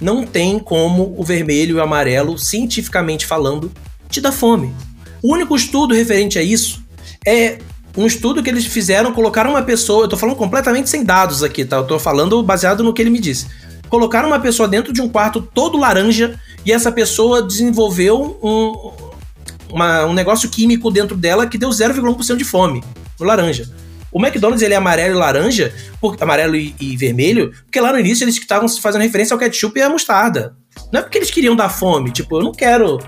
[0.00, 3.72] Não tem como o vermelho e o amarelo, cientificamente falando,
[4.10, 4.74] te dar fome.
[5.22, 6.82] O único estudo referente a isso
[7.26, 7.58] é
[7.96, 11.64] um estudo que eles fizeram, colocaram uma pessoa, eu tô falando completamente sem dados aqui,
[11.64, 11.76] tá?
[11.76, 13.46] Eu tô falando baseado no que ele me disse.
[13.88, 18.92] Colocaram uma pessoa dentro de um quarto todo laranja e essa pessoa desenvolveu um,
[19.74, 22.84] uma- um negócio químico dentro dela que deu 0,1% de fome
[23.18, 23.68] no laranja.
[24.12, 27.98] O McDonald's ele é amarelo e laranja, por- amarelo e, e vermelho, porque lá no
[27.98, 30.54] início eles estavam fazendo referência ao ketchup e à mostarda.
[30.92, 32.98] Não é porque eles queriam dar fome, tipo, eu não quero.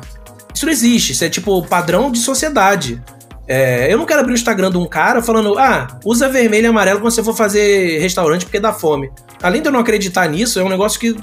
[0.55, 3.03] Isso não existe, isso é tipo padrão de sociedade.
[3.47, 6.69] É, eu não quero abrir o Instagram de um cara falando, ah, usa vermelho e
[6.69, 9.11] amarelo quando você for fazer restaurante porque dá fome.
[9.43, 11.17] Além de eu não acreditar nisso, é um negócio que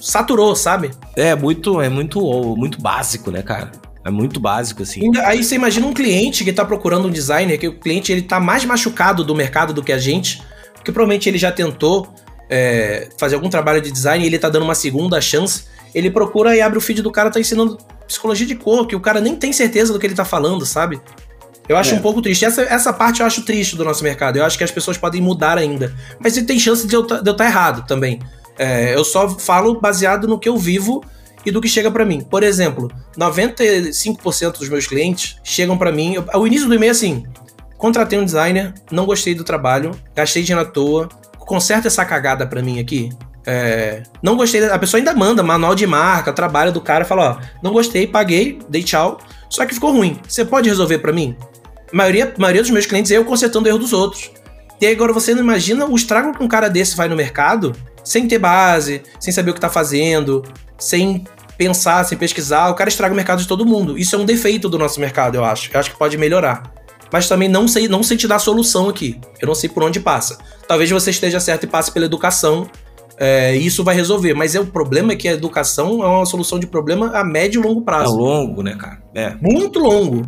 [0.00, 0.92] saturou, sabe?
[1.16, 2.20] É muito, é muito,
[2.56, 3.72] muito básico, né, cara?
[4.04, 5.10] É muito básico, assim.
[5.24, 8.40] Aí você imagina um cliente que tá procurando um designer, que o cliente ele tá
[8.40, 10.42] mais machucado do mercado do que a gente,
[10.74, 12.12] porque provavelmente ele já tentou
[12.50, 15.64] é, fazer algum trabalho de design e ele tá dando uma segunda chance.
[15.94, 19.00] Ele procura e abre o feed do cara, tá ensinando psicologia de cor, que o
[19.00, 21.00] cara nem tem certeza do que ele tá falando, sabe?
[21.68, 21.98] Eu acho É.
[21.98, 22.44] um pouco triste.
[22.44, 24.36] Essa, essa parte eu acho triste do nosso mercado.
[24.36, 25.94] Eu acho que as pessoas podem mudar ainda.
[26.18, 28.18] Mas tem chance de eu estar errado também.
[28.58, 31.02] É, eu só falo baseado no que eu vivo
[31.44, 32.20] e do que chega pra mim.
[32.20, 36.16] Por exemplo, 95% dos meus clientes chegam pra mim.
[36.32, 37.24] Ao início do e-mail, assim:
[37.76, 42.62] contratei um designer, não gostei do trabalho, gastei dinheiro à toa, conserta essa cagada pra
[42.62, 43.10] mim aqui.
[43.44, 44.64] É, não gostei.
[44.64, 48.58] A pessoa ainda manda manual de marca, trabalho do cara, fala: ó, não gostei, paguei,
[48.68, 49.18] dei tchau.
[49.48, 50.18] Só que ficou ruim.
[50.26, 51.36] Você pode resolver pra mim?
[51.92, 54.30] A maioria, a maioria dos meus clientes é eu consertando o erro dos outros.
[54.80, 57.72] E agora você não imagina o estrago que um cara desse vai no mercado
[58.04, 60.42] sem ter base, sem saber o que tá fazendo,
[60.78, 61.24] sem
[61.56, 62.70] pensar, sem pesquisar.
[62.70, 63.96] O cara estraga o mercado de todo mundo.
[63.98, 65.70] Isso é um defeito do nosso mercado, eu acho.
[65.72, 66.62] Eu acho que pode melhorar.
[67.12, 69.20] Mas também não sei, não sei te dar a solução aqui.
[69.40, 70.38] Eu não sei por onde passa.
[70.66, 72.66] Talvez você esteja certo e passe pela educação.
[73.18, 74.32] é, e isso vai resolver.
[74.34, 77.60] Mas é, o problema é que a educação é uma solução de problema a médio
[77.62, 78.16] e longo É prazo.
[78.16, 79.02] longo, né, cara?
[79.14, 79.34] É.
[79.40, 80.22] Muito longo.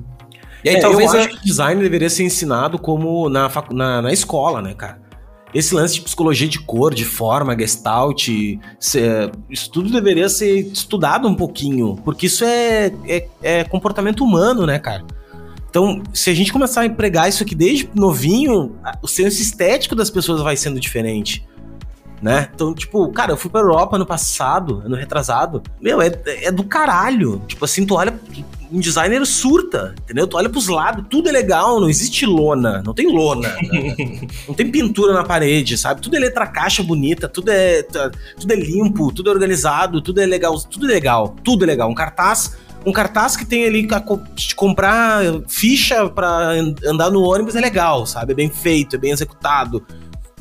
[0.63, 1.13] E aí É, talvez.
[1.13, 4.75] eu a- acho que design deveria ser ensinado como na, facu- na, na escola, né,
[4.75, 5.01] cara?
[5.55, 8.29] Esse lance de psicologia de cor, de forma, gestalt,
[8.81, 9.01] se-
[9.49, 14.79] isso tudo deveria ser estudado um pouquinho, porque isso é, é, é comportamento humano, né,
[14.81, 15.05] cara?
[15.71, 20.11] Então, se a gente começar a empregar isso aqui desde novinho, o senso estético das
[20.11, 21.45] pessoas vai sendo diferente.
[22.23, 22.49] Né?
[22.55, 25.63] Então, tipo, cara, eu fui pra Europa ano passado, ano retrasado.
[25.81, 27.43] Meu, é, é do caralho.
[27.47, 28.19] Tipo assim, tu olha,
[28.73, 30.27] um designer surta, entendeu?
[30.27, 33.95] Tu olha pros lados, tudo é legal, não existe lona, não tem lona, né?
[34.49, 36.01] não tem pintura na parede, sabe?
[36.01, 38.11] Tudo é letra caixa bonita, tudo é, tá-
[38.41, 41.91] tudo é limpo, tudo é organizado, tudo é legal, tudo é legal, tudo é legal.
[41.91, 42.57] Um cartaz,
[42.87, 43.87] um cartaz que tem ali
[44.35, 48.33] de comprar ficha pra an- andar no ônibus é legal, sabe?
[48.33, 49.85] É bem feito, é bem executado.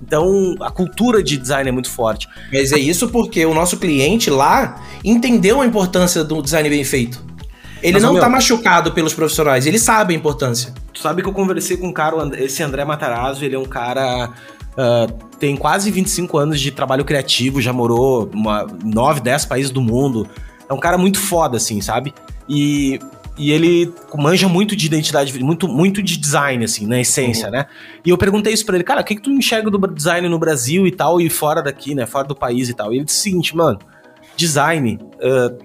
[0.06, 2.28] Então, a cultura de design é muito forte.
[2.52, 7.24] Mas é isso porque o nosso cliente lá entendeu a importância do design bem feito.
[7.82, 10.74] Ele não meu- tá machucado pelos profissionais, ele sabe a importância.
[10.94, 14.32] Tu sabe que eu conversei com um cara, esse André Matarazzo, ele é um cara.
[14.78, 15.08] ah,
[15.40, 20.28] tem quase 25 anos de trabalho criativo, já morou em 9, 10 países do mundo.
[20.70, 22.14] É um cara muito foda, assim, sabe?
[22.50, 23.00] E,
[23.38, 27.66] e ele manja muito de identidade, muito, muito de design, assim, na essência, né?
[28.06, 30.38] E eu perguntei isso pra ele, cara, o que, que tu enxerga do design no
[30.38, 32.06] Brasil e tal, e fora daqui, né?
[32.06, 32.94] Fora do país e tal.
[32.94, 33.80] E ele disse o seguinte, mano,
[34.36, 35.00] design,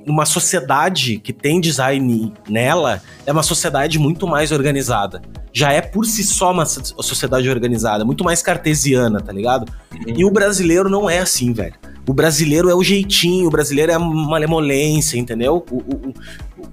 [0.07, 5.21] numa sociedade que tem design nela, é uma sociedade muito mais organizada.
[5.53, 9.71] Já é por si só uma so- sociedade organizada, muito mais cartesiana, tá ligado?
[10.07, 11.75] E o brasileiro não é assim, velho.
[12.07, 15.65] O brasileiro é o jeitinho, o brasileiro é a malemolência, entendeu?
[15.71, 16.15] O- o-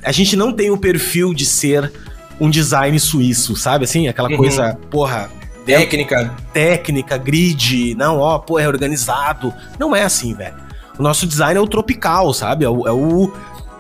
[0.04, 1.92] a gente não tem o perfil de ser
[2.40, 4.08] um design suíço, sabe assim?
[4.08, 4.38] Aquela Uhum.
[4.38, 5.30] coisa, porra,
[5.66, 6.34] dentro Técnica.
[6.54, 9.54] técnica, grid, não, ó, pô, é organizado.
[9.80, 10.56] Não é assim, velho.
[11.00, 12.66] O nosso design é o tropical, sabe?
[12.66, 13.32] É o, é o,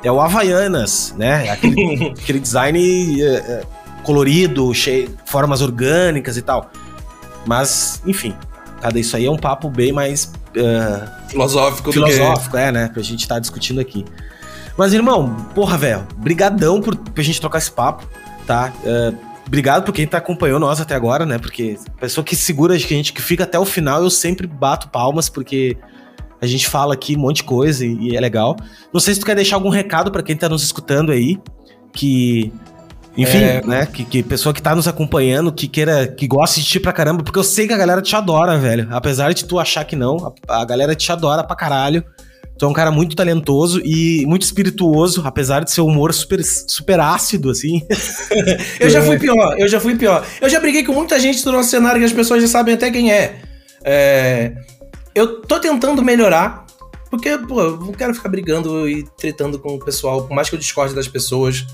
[0.04, 1.48] é o Havaianas, né?
[1.48, 3.64] É Aquele, aquele design é, é,
[4.04, 6.70] colorido, cheio, formas orgânicas e tal.
[7.46, 8.34] Mas, enfim,
[8.82, 12.14] cada isso aí é um papo bem mais é, Filosófico do que.
[12.14, 12.90] filosófico, é, né?
[12.92, 14.06] Pra gente estar discutindo aqui.
[14.78, 18.08] Mas, irmão, porra, velho, brigadão por, por a gente trocar esse papo,
[18.46, 18.74] tá?
[18.84, 21.38] Uh, obrigado por quem tá acompanhou nós até agora, né?
[21.38, 24.90] Porque a pessoa que segura a gente, que fica até o final, eu sempre bato
[24.90, 25.78] palmas, porque
[26.42, 28.56] a gente fala aqui um monte de coisa e, e é legal.
[28.94, 31.40] Não sei se tu quer deixar algum recado para quem tá nos escutando aí,
[31.94, 32.52] que
[33.18, 33.62] enfim, é...
[33.66, 33.86] né?
[33.86, 37.24] Que, que, pessoa que tá nos acompanhando, que queira, que gosta de ti pra caramba,
[37.24, 38.88] porque eu sei que a galera te adora, velho.
[38.92, 42.04] Apesar de tu achar que não, a, a galera te adora pra caralho.
[42.58, 47.00] Tu é um cara muito talentoso e muito espirituoso, apesar de seu humor super, super
[47.00, 47.82] ácido, assim.
[48.80, 50.26] eu já fui pior, eu já fui pior.
[50.40, 52.90] Eu já briguei com muita gente do nosso cenário que as pessoas já sabem até
[52.90, 53.42] quem é.
[53.84, 54.54] é...
[55.14, 56.66] Eu tô tentando melhorar,
[57.10, 60.56] porque, pô, eu não quero ficar brigando e tretando com o pessoal, por mais que
[60.56, 61.66] eu discorde das pessoas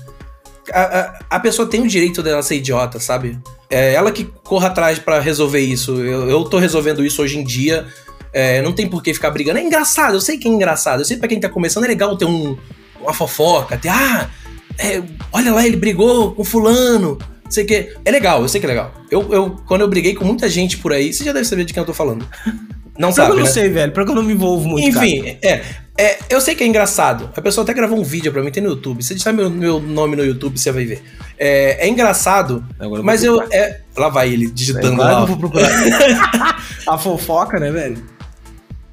[0.70, 3.38] a, a, pessoa tem o direito dela ser idiota, sabe?
[3.68, 5.92] É ela que corra atrás para resolver isso.
[6.00, 7.86] Eu, eu tô resolvendo isso hoje em dia.
[8.32, 9.58] É, não tem por que ficar brigando.
[9.58, 11.00] É engraçado, eu sei que é engraçado.
[11.00, 12.56] Eu sei pra quem tá começando é legal ter um,
[13.00, 14.30] uma fofoca, ter, ah,
[14.78, 15.02] é,
[15.32, 17.18] olha lá, ele brigou com fulano.
[17.48, 17.94] Sei que.
[18.04, 18.94] É legal, eu sei que é legal.
[19.10, 21.74] Eu, eu, quando eu briguei com muita gente por aí, você já deve saber de
[21.74, 22.26] quem eu tô falando.
[22.98, 23.30] Não sabe.
[23.30, 23.50] Eu não né?
[23.50, 23.90] sei, velho.
[23.90, 24.86] Porque eu não me envolvo muito.
[24.86, 25.38] Enfim, cara.
[25.42, 25.62] é.
[25.96, 27.30] É, eu sei que é engraçado.
[27.36, 29.02] A pessoa até gravou um vídeo pra mim, tem no YouTube.
[29.02, 31.02] Se digitar meu, meu nome no YouTube, você vai ver.
[31.38, 33.42] É, é engraçado, eu mas eu.
[33.52, 35.20] É, lá vai ele digitando é, lá.
[35.20, 35.68] Eu vou procurar.
[36.88, 38.02] a fofoca, né, velho?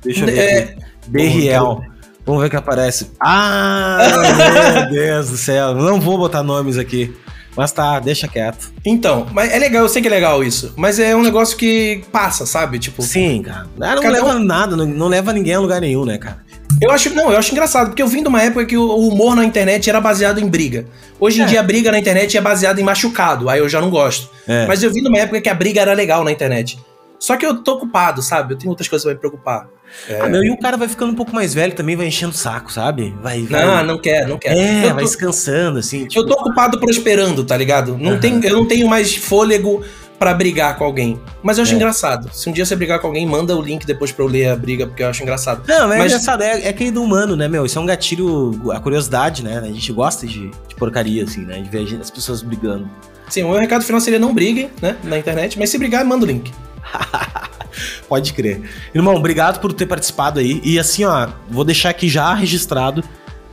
[0.04, 0.38] Deixa eu ver.
[0.38, 0.76] É,
[1.08, 1.82] Berriel.
[2.26, 3.12] Vamos ver o que aparece.
[3.20, 3.98] Ah,
[4.84, 5.74] meu Deus do céu.
[5.74, 7.16] Não vou botar nomes aqui.
[7.56, 8.72] Mas tá, deixa quieto.
[8.86, 10.74] Então, mas é legal, eu sei que é legal isso.
[10.78, 12.80] Mas é um negócio que passa, sabe?
[12.80, 13.02] Tipo.
[13.02, 13.68] Sim, cara.
[13.76, 14.40] Não, não leva um...
[14.40, 16.38] nada, não, não leva ninguém a lugar nenhum, né, cara?
[16.80, 19.36] Eu acho, não, eu acho engraçado, porque eu vim de uma época que o humor
[19.36, 20.86] na internet era baseado em briga.
[21.20, 21.48] Hoje em é.
[21.48, 24.30] dia a briga na internet é baseada em machucado, aí eu já não gosto.
[24.48, 24.68] É.
[24.68, 26.80] Mas eu vim de uma época que a briga era legal na internet.
[27.20, 28.54] Só que eu tô ocupado, sabe?
[28.54, 29.68] Eu tenho outras coisas pra me preocupar.
[30.08, 30.22] É...
[30.22, 32.38] Ah, meu, e o cara vai ficando um pouco mais velho também, vai enchendo o
[32.38, 33.14] saco, sabe?
[33.22, 33.66] Vai, vai...
[33.66, 34.56] Não, não quer, não quer.
[34.56, 34.96] É, tô...
[34.96, 36.08] vai descansando, assim.
[36.08, 36.22] Tipo...
[36.22, 37.98] Eu tô ocupado prosperando, tá ligado?
[37.98, 38.20] Não uhum.
[38.20, 39.84] tenho, eu não tenho mais fôlego
[40.20, 41.20] para brigar com alguém.
[41.42, 41.76] Mas eu acho é.
[41.76, 42.30] engraçado.
[42.34, 44.56] Se um dia você brigar com alguém, manda o link depois pra eu ler a
[44.56, 45.64] briga, porque eu acho engraçado.
[45.66, 46.12] Não, é Mas...
[46.12, 46.44] engraçado.
[46.44, 47.66] É, é aquele do humano, né, meu?
[47.66, 49.60] Isso é um gatilho, a curiosidade, né?
[49.60, 51.62] A gente gosta de, de porcaria, assim, né?
[51.62, 52.90] De ver as pessoas brigando.
[53.30, 54.98] Sim, o meu recado final seria não briguem, né?
[55.04, 56.52] Na internet, mas se brigar, manda o link.
[58.08, 58.62] Pode crer.
[58.94, 60.62] Irmão, obrigado por ter participado aí.
[60.64, 63.04] E assim, ó, vou deixar aqui já registrado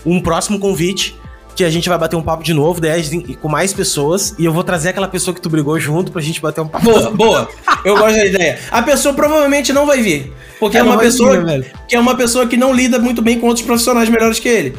[0.04, 1.16] um próximo convite
[1.56, 4.52] que a gente vai bater um papo de novo, daí com mais pessoas, e eu
[4.52, 6.84] vou trazer aquela pessoa que tu brigou junto pra gente bater um papo.
[6.84, 7.48] Boa, boa.
[7.82, 8.58] Eu gosto da ideia.
[8.70, 12.14] A pessoa provavelmente não vai vir, porque é, é uma pessoa vir, que é uma
[12.14, 14.76] pessoa que não lida muito bem com outros profissionais melhores que ele.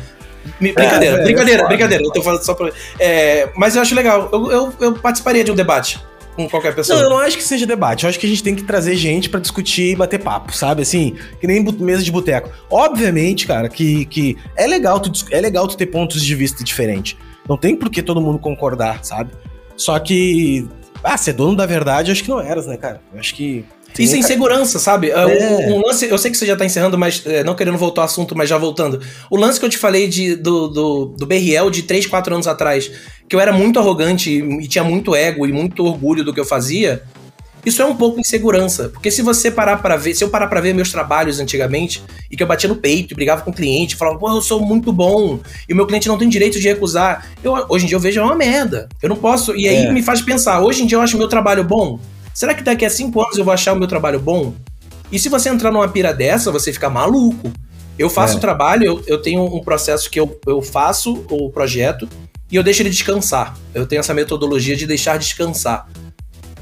[0.59, 2.03] Brincadeira, é, brincadeira, é brincadeira.
[2.03, 2.69] Eu tô falando só pra.
[2.99, 4.29] É, mas eu acho legal.
[4.31, 5.99] Eu, eu, eu participaria de um debate
[6.37, 6.99] com qualquer pessoa.
[6.99, 8.03] Não, eu não acho que seja debate.
[8.03, 10.83] Eu acho que a gente tem que trazer gente para discutir e bater papo, sabe?
[10.83, 12.51] Assim, que nem mesa de boteco.
[12.69, 17.17] Obviamente, cara, que, que é, legal tu, é legal tu ter pontos de vista diferentes.
[17.49, 19.31] Não tem por que todo mundo concordar, sabe?
[19.75, 20.67] Só que,
[21.03, 23.01] ah, ser dono da verdade, acho que não eras, né, cara?
[23.11, 23.65] Eu acho que
[24.03, 25.09] isso é insegurança, sabe?
[25.09, 25.25] É.
[25.25, 28.01] Um, um, lance, eu sei que você já tá encerrando, mas é, não querendo voltar
[28.01, 29.01] ao assunto, mas já voltando.
[29.29, 32.47] O lance que eu te falei de, do, do, do BRL de 3, 4 anos
[32.47, 32.91] atrás,
[33.27, 36.39] que eu era muito arrogante e, e tinha muito ego e muito orgulho do que
[36.39, 37.03] eu fazia,
[37.67, 38.87] isso é um pouco insegurança.
[38.87, 42.01] Porque se você parar para ver, se eu parar para ver meus trabalhos antigamente,
[42.31, 44.93] e que eu batia no peito, brigava com o cliente, falava, pô, eu sou muito
[44.93, 47.27] bom, e o meu cliente não tem direito de recusar.
[47.43, 48.87] Eu, hoje em dia eu vejo é uma merda.
[49.03, 49.53] Eu não posso.
[49.53, 49.91] E aí é.
[49.91, 51.99] me faz pensar, hoje em dia eu acho meu trabalho bom.
[52.37, 54.53] Será que daqui a cinco anos eu vou achar o meu trabalho bom?
[55.11, 57.51] E se você entrar numa pira dessa, você fica maluco.
[57.97, 58.41] Eu faço o é.
[58.41, 62.07] trabalho, eu, eu tenho um processo que eu, eu faço o projeto
[62.51, 63.57] e eu deixo ele descansar.
[63.73, 65.89] Eu tenho essa metodologia de deixar descansar.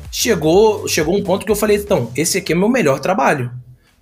[0.10, 3.52] Chegou, chegou um ponto que eu falei, então, esse aqui é meu melhor trabalho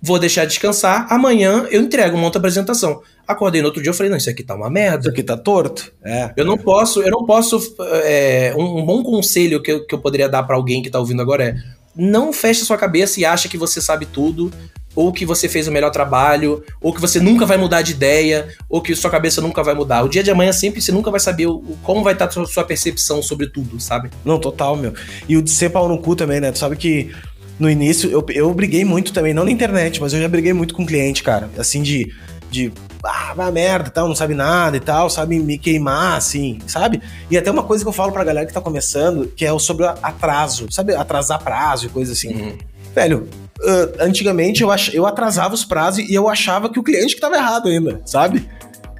[0.04, 3.00] vou deixar descansar, amanhã eu entrego uma outra apresentação.
[3.26, 5.00] Acordei no outro dia, eu falei, não, isso aqui tá uma merda.
[5.00, 5.90] Isso aqui tá torto.
[6.04, 6.30] É.
[6.36, 7.74] Eu não posso, eu não posso.
[8.04, 10.98] É, um, um, bom conselho que eu, que eu poderia dar para alguém que tá
[10.98, 11.56] ouvindo agora é:
[11.96, 14.52] não feche a sua cabeça e acha que você sabe tudo,
[14.94, 18.48] ou que você fez o melhor trabalho, ou que você nunca vai mudar de ideia,
[18.68, 20.02] ou que sua cabeça nunca vai mudar.
[20.02, 22.64] O dia de amanhã sempre você nunca vai saber o, como vai estar a sua
[22.64, 24.10] percepção sobre tudo, sabe?
[24.22, 24.92] Não, total, meu.
[25.26, 26.52] E o de ser pau no cu também, né?
[26.52, 27.10] Tu sabe que
[27.58, 30.74] no início, eu, eu briguei muito também, não na internet, mas eu já briguei muito
[30.74, 31.50] com cliente, cara.
[31.58, 32.12] Assim, de.
[32.50, 32.72] de
[33.04, 37.02] ah, vai merda tal, não sabe nada e tal, sabe me queimar, assim, sabe?
[37.30, 39.84] E até uma coisa que eu falo pra galera que tá começando, que é sobre
[39.84, 40.94] atraso, sabe?
[40.94, 42.34] Atrasar prazo e coisa assim.
[42.34, 42.58] Uhum.
[42.94, 43.28] Velho,
[43.60, 47.20] uh, antigamente eu, ach, eu atrasava os prazos e eu achava que o cliente que
[47.20, 48.48] tava errado ainda, sabe?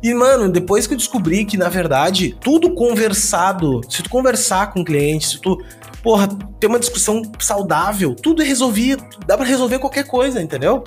[0.04, 4.82] E, mano, depois que eu descobri que, na verdade, tudo conversado, se tu conversar com
[4.82, 5.56] o cliente, se tu
[6.04, 6.28] porra,
[6.60, 10.84] ter uma discussão saudável, tudo é resolvido, dá para resolver qualquer coisa, entendeu?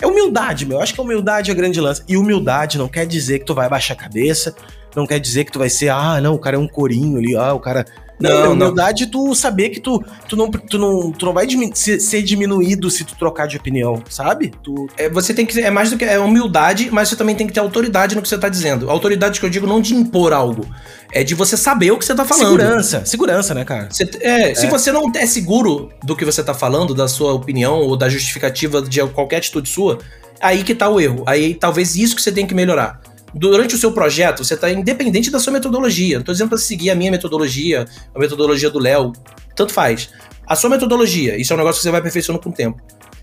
[0.00, 0.78] É humildade, meu.
[0.78, 2.02] Eu acho que a humildade é a grande lance.
[2.08, 4.56] E humildade não quer dizer que tu vai baixar a cabeça,
[4.96, 7.36] não quer dizer que tu vai ser, ah, não, o cara é um corinho ali,
[7.36, 7.84] ah, o cara.
[8.20, 9.10] Não, não, humildade não.
[9.10, 13.04] tu saber que tu, tu, não, tu, não, tu não vai ser, ser diminuído se
[13.04, 14.52] tu trocar de opinião, sabe?
[14.62, 14.88] Tu...
[14.96, 15.60] É, você tem que.
[15.60, 16.04] É mais do que.
[16.04, 18.90] É humildade, mas você também tem que ter autoridade no que você tá dizendo.
[18.90, 20.66] Autoridade que eu digo não de impor algo.
[21.12, 22.58] É de você saber o que você tá falando.
[22.58, 23.04] Segurança.
[23.06, 23.88] Segurança, né, cara?
[23.90, 27.32] Você, é, é, se você não é seguro do que você tá falando, da sua
[27.32, 29.98] opinião ou da justificativa de qualquer atitude sua,
[30.40, 31.22] aí que tá o erro.
[31.26, 33.00] Aí talvez isso que você tem que melhorar
[33.34, 36.16] durante o seu projeto, você está independente da sua metodologia.
[36.16, 39.12] Não estou dizendo para seguir a minha metodologia, a metodologia do Léo,
[39.54, 40.10] tanto faz.
[40.46, 42.80] A sua metodologia, isso é um negócio que você vai aperfeiçoando com o tempo.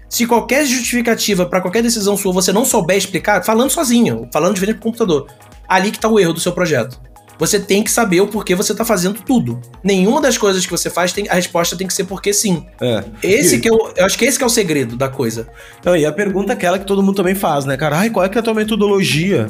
[0.07, 4.60] Se qualquer justificativa para qualquer decisão sua você não souber explicar, falando sozinho, falando de
[4.60, 5.27] frente pro computador,
[5.68, 6.99] ali que está o erro do seu projeto.
[7.38, 9.60] Você tem que saber o porquê você está fazendo tudo.
[9.84, 12.65] Nenhuma das coisas que você faz, tem, a resposta tem que ser porque sim.
[12.80, 13.03] É.
[13.22, 13.60] Esse e...
[13.60, 15.48] que é o, eu acho que esse que é o segredo da coisa.
[15.84, 17.98] Não, e a pergunta é aquela que todo mundo também faz, né, cara?
[17.98, 19.48] Ai, qual é que é a tua metodologia?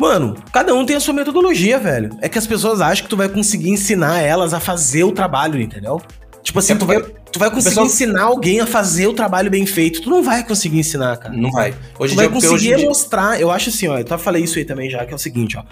[0.00, 2.08] Mano, cada um tem a sua metodologia, velho.
[2.22, 5.60] É que as pessoas acham que tu vai conseguir ensinar elas a fazer o trabalho,
[5.60, 6.00] entendeu?
[6.42, 7.86] Tipo assim, é tu, vai, tu vai conseguir pessoal...
[7.86, 10.00] ensinar alguém a fazer o trabalho bem feito.
[10.00, 11.36] Tu não vai conseguir ensinar, cara.
[11.36, 11.74] Não vai.
[11.98, 13.38] Hoje tu vai conseguir mostrar.
[13.38, 13.98] Eu acho assim, ó.
[13.98, 15.64] Eu falei isso aí também já, que é o seguinte, ó.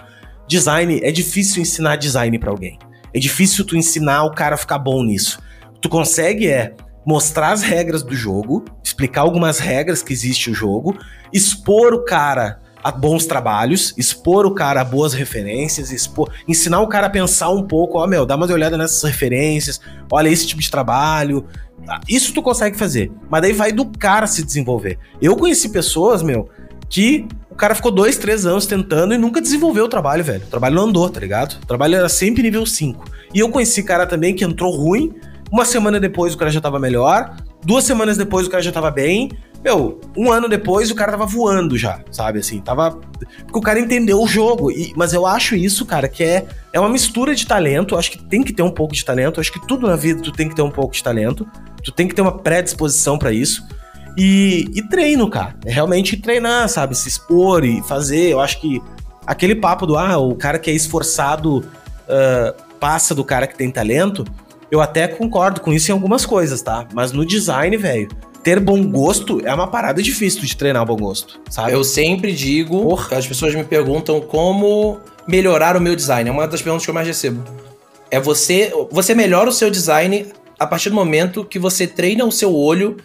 [0.47, 2.77] Design, é difícil ensinar design para alguém.
[3.11, 5.39] É difícil tu ensinar o cara a ficar bom nisso.
[5.81, 10.95] Tu consegue é mostrar as regras do jogo, explicar algumas regras que existe o jogo,
[11.33, 16.87] expor o cara a bons trabalhos, expor o cara a boas referências, expor, ensinar o
[16.87, 19.79] cara a pensar um pouco, ó, meu, dá uma olhada nessas referências,
[20.11, 21.45] olha esse tipo de trabalho.
[22.07, 23.11] Isso tu consegue fazer.
[23.29, 24.97] Mas daí vai do cara se desenvolver.
[25.21, 26.49] Eu conheci pessoas, meu,
[26.89, 30.43] que o cara ficou dois, três anos tentando e nunca desenvolveu o trabalho, velho.
[30.43, 31.59] O trabalho não andou, tá ligado?
[31.61, 33.05] O trabalho era sempre nível 5.
[33.33, 35.13] E eu conheci cara também que entrou ruim,
[35.51, 38.89] uma semana depois o cara já tava melhor, duas semanas depois o cara já tava
[38.89, 39.31] bem,
[39.63, 42.39] meu, um ano depois o cara tava voando já, sabe?
[42.39, 42.91] Assim, tava.
[42.91, 44.71] Porque o cara entendeu o jogo.
[44.71, 47.97] E, mas eu acho isso, cara, que é, é uma mistura de talento.
[47.97, 49.39] Acho que tem que ter um pouco de talento.
[49.39, 51.45] Acho que tudo na vida tu tem que ter um pouco de talento.
[51.83, 53.67] Tu tem que ter uma predisposição para isso.
[54.17, 55.55] E, e treino, cara.
[55.65, 56.95] É realmente treinar, sabe?
[56.95, 58.31] Se expor e fazer.
[58.31, 58.81] Eu acho que
[59.27, 63.69] aquele papo do ah, o cara que é esforçado uh, passa do cara que tem
[63.69, 64.23] talento.
[64.71, 66.87] Eu até concordo com isso em algumas coisas, tá?
[66.93, 68.07] Mas no design, velho
[68.43, 71.71] ter bom gosto é uma parada difícil de treinar bom gosto, sabe?
[71.73, 73.17] Eu sempre digo, Porra.
[73.17, 76.29] as pessoas me perguntam como melhorar o meu design.
[76.29, 77.43] É uma das perguntas que eu mais recebo.
[78.09, 80.25] É você, você melhora o seu design
[80.57, 82.97] a partir do momento que você treina o seu olho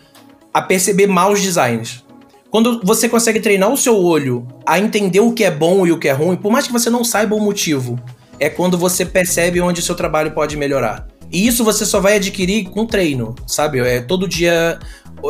[0.53, 2.05] a perceber maus designs.
[2.51, 5.99] Quando você consegue treinar o seu olho a entender o que é bom e o
[5.99, 7.99] que é ruim, por mais que você não saiba o motivo,
[8.39, 11.09] é quando você percebe onde o seu trabalho pode melhorar.
[11.33, 13.81] E isso você só vai adquirir com treino, sabe?
[13.81, 14.79] É todo dia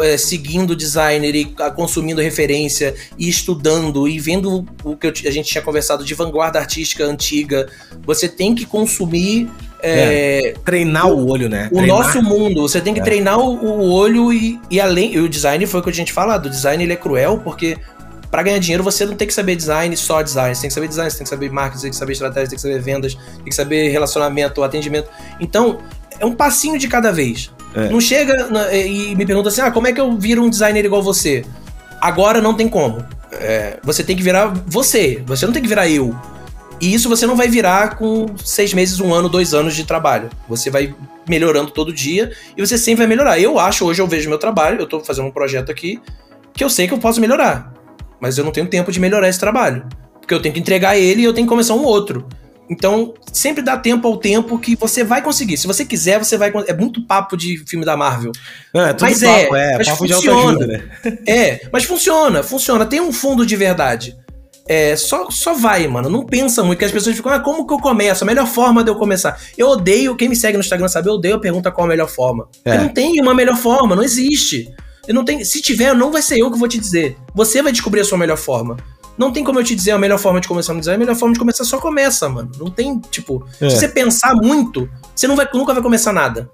[0.02, 1.44] é, seguindo o designer e
[1.74, 7.04] consumindo referência e estudando e vendo o que a gente tinha conversado de vanguarda artística
[7.04, 7.68] antiga,
[8.04, 9.50] você tem que consumir.
[9.86, 11.68] É, é, treinar o, o, olho, né?
[11.70, 11.98] O treinar.
[11.98, 12.62] nosso mundo.
[12.62, 13.02] Você tem que é.
[13.02, 15.14] treinar o, o, olho e, e além.
[15.14, 16.38] E o design foi o que a gente fala.
[16.38, 17.76] Do design ele é cruel porque
[18.34, 20.88] para ganhar dinheiro você não tem que saber design só design, você tem que saber
[20.88, 22.80] design, você tem que saber marketing, você tem que saber estratégia, você tem que saber
[22.80, 25.08] vendas, tem que saber relacionamento, atendimento.
[25.38, 25.78] Então,
[26.18, 27.53] é um passinho de cada vez.
[27.74, 27.88] É.
[27.88, 28.32] Não chega
[28.72, 31.44] e me pergunta assim: ah, como é que eu viro um designer igual você?
[32.00, 33.04] Agora não tem como.
[33.32, 36.14] É, você tem que virar você, você não tem que virar eu.
[36.80, 40.28] E isso você não vai virar com seis meses, um ano, dois anos de trabalho.
[40.48, 40.94] Você vai
[41.28, 43.40] melhorando todo dia e você sempre vai melhorar.
[43.40, 46.00] Eu acho, hoje eu vejo meu trabalho, eu tô fazendo um projeto aqui
[46.52, 47.72] que eu sei que eu posso melhorar.
[48.20, 49.86] Mas eu não tenho tempo de melhorar esse trabalho.
[50.20, 52.26] Porque eu tenho que entregar ele e eu tenho que começar um outro.
[52.68, 55.56] Então, sempre dá tempo ao tempo que você vai conseguir.
[55.56, 56.52] Se você quiser, você vai.
[56.66, 58.32] É muito papo de filme da Marvel.
[58.74, 60.66] É, tudo mas papo, é, é mas papo funciona.
[60.66, 60.84] né?
[61.26, 62.86] É, mas funciona, funciona.
[62.86, 64.16] Tem um fundo de verdade.
[64.66, 66.08] É, só, só vai, mano.
[66.08, 68.24] Não pensa muito, que as pessoas ficam, ah, como que eu começo?
[68.24, 69.38] A melhor forma de eu começar.
[69.58, 72.08] Eu odeio, quem me segue no Instagram sabe, eu odeio a pergunta qual a melhor
[72.08, 72.48] forma.
[72.64, 72.78] É.
[72.78, 74.72] não tem uma melhor forma, não existe.
[75.06, 77.16] Eu não tenho, se tiver, não vai ser eu que vou te dizer.
[77.34, 78.76] Você vai descobrir a sua melhor forma.
[79.16, 81.16] Não tem como eu te dizer a melhor forma de começar no design, a melhor
[81.16, 82.50] forma de começar só começa, mano.
[82.58, 83.70] Não tem, tipo, é.
[83.70, 86.50] se você pensar muito, você não vai, nunca vai começar nada.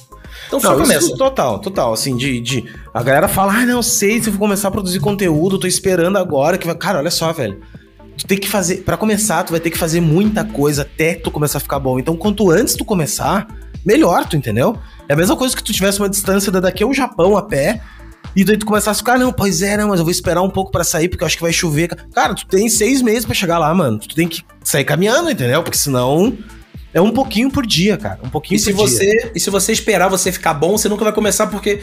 [0.47, 1.17] Então só não, começa.
[1.17, 1.93] total, total.
[1.93, 2.65] Assim, de, de.
[2.93, 6.19] A galera fala, ah, não sei se eu vou começar a produzir conteúdo, tô esperando
[6.19, 6.59] agora.
[6.59, 6.75] que vai...
[6.75, 7.61] Cara, olha só, velho.
[8.19, 8.79] Tu tem que fazer.
[8.83, 11.99] para começar, tu vai ter que fazer muita coisa até tu começar a ficar bom.
[11.99, 13.49] Então, quanto antes tu começar,
[13.85, 14.77] melhor, tu entendeu?
[15.09, 17.81] É a mesma coisa que tu tivesse uma distância daqui ao Japão a pé
[18.35, 20.51] e daí tu começar a ficar, não, pois é, não, mas eu vou esperar um
[20.51, 21.89] pouco para sair porque eu acho que vai chover.
[22.13, 23.99] Cara, tu tem seis meses para chegar lá, mano.
[23.99, 25.63] Tu tem que sair caminhando, entendeu?
[25.63, 26.37] Porque senão
[26.95, 28.21] é um pouquinho por dia, cara.
[28.23, 29.33] Um pouquinho e se por você, dia.
[29.35, 31.81] E se você esperar você ficar bom, você nunca vai começar porque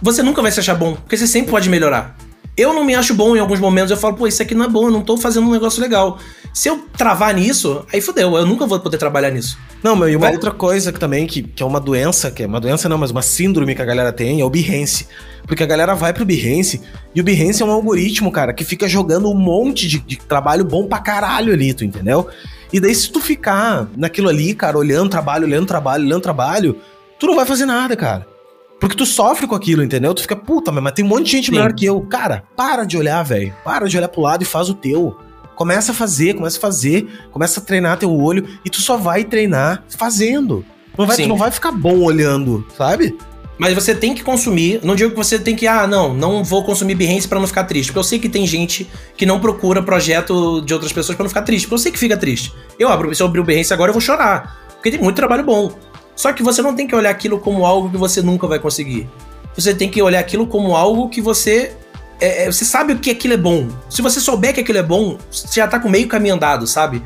[0.00, 2.16] você nunca vai se achar bom, porque você sempre pode melhorar.
[2.56, 4.68] Eu não me acho bom em alguns momentos, eu falo, pô, isso aqui não é
[4.68, 6.18] bom, eu não tô fazendo um negócio legal.
[6.52, 9.56] Se eu travar nisso, aí fodeu, eu nunca vou poder trabalhar nisso.
[9.82, 10.34] Não, meu, e uma Vai...
[10.34, 13.10] outra coisa que também, que, que é uma doença, que é uma doença não, mas
[13.10, 15.06] uma síndrome que a galera tem, é o Behance.
[15.46, 16.82] Porque a galera vai pro Behance,
[17.14, 20.64] e o Behance é um algoritmo, cara, que fica jogando um monte de, de trabalho
[20.64, 22.28] bom pra caralho ali, tu entendeu?
[22.72, 26.76] E daí, se tu ficar naquilo ali, cara, olhando trabalho, olhando trabalho, olhando trabalho,
[27.18, 28.26] tu não vai fazer nada, cara.
[28.80, 30.14] Porque tu sofre com aquilo, entendeu?
[30.14, 31.52] Tu fica, puta, mas tem um monte de gente Sim.
[31.52, 32.00] melhor que eu.
[32.00, 33.54] Cara, para de olhar, velho.
[33.62, 35.16] Para de olhar pro lado e faz o teu.
[35.54, 39.22] Começa a fazer, começa a fazer, começa a treinar teu olho e tu só vai
[39.22, 40.64] treinar fazendo.
[40.96, 43.14] Não vai, tu não vai ficar bom olhando, sabe?
[43.58, 44.80] Mas você tem que consumir.
[44.82, 47.64] Não digo que você tem que, ah, não, não vou consumir Behance para não ficar
[47.64, 47.88] triste.
[47.88, 48.88] Porque eu sei que tem gente
[49.18, 51.66] que não procura projeto de outras pessoas para não ficar triste.
[51.66, 52.54] Porque eu sei que fica triste.
[52.78, 54.56] Eu abro, se eu abrir o Behance agora, eu vou chorar.
[54.76, 55.70] Porque tem muito trabalho bom.
[56.20, 59.08] Só que você não tem que olhar aquilo como algo que você nunca vai conseguir.
[59.56, 61.74] Você tem que olhar aquilo como algo que você.
[62.20, 63.70] É, é você sabe o que aquilo é bom.
[63.88, 67.02] Se você souber que aquilo é bom, você já tá com meio caminho andado, sabe?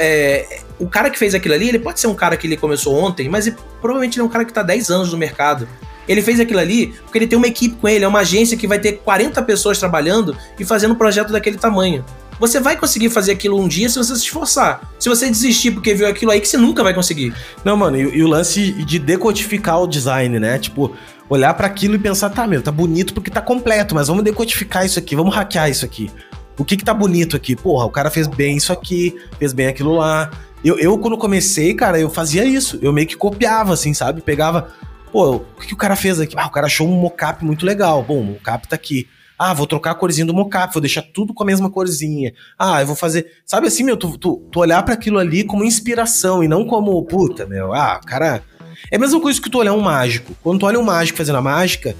[0.00, 2.98] É, o cara que fez aquilo ali, ele pode ser um cara que ele começou
[2.98, 5.68] ontem, mas ele, provavelmente ele é um cara que tá 10 anos no mercado.
[6.08, 8.66] Ele fez aquilo ali porque ele tem uma equipe com ele, é uma agência que
[8.66, 12.04] vai ter 40 pessoas trabalhando e fazendo um projeto daquele tamanho.
[12.38, 14.92] Você vai conseguir fazer aquilo um dia se você se esforçar.
[14.98, 17.34] Se você desistir porque viu aquilo aí, que você nunca vai conseguir.
[17.64, 20.58] Não, mano, e, e o lance de decodificar o design, né?
[20.58, 20.94] Tipo,
[21.28, 24.86] olhar para aquilo e pensar, tá, meu, tá bonito porque tá completo, mas vamos decodificar
[24.86, 26.10] isso aqui, vamos hackear isso aqui.
[26.56, 27.54] O que que tá bonito aqui?
[27.54, 30.30] Porra, o cara fez bem isso aqui, fez bem aquilo lá.
[30.64, 32.78] Eu, eu quando comecei, cara, eu fazia isso.
[32.82, 34.20] Eu meio que copiava, assim, sabe?
[34.20, 34.72] Pegava
[35.12, 36.34] Pô, o que, que o cara fez aqui?
[36.36, 38.02] Ah, o cara achou um mocap muito legal.
[38.02, 39.08] Bom, o mocap tá aqui.
[39.38, 42.32] Ah, vou trocar a corzinha do mocap, vou deixar tudo com a mesma corzinha.
[42.58, 43.26] Ah, eu vou fazer.
[43.46, 47.02] Sabe assim, meu, tu, tu, tu olhar para aquilo ali como inspiração e não como,
[47.04, 48.42] puta, meu, ah, cara.
[48.90, 50.34] É a mesma coisa que tu olhar um mágico.
[50.42, 51.94] Quando tu olha um mágico fazendo a mágica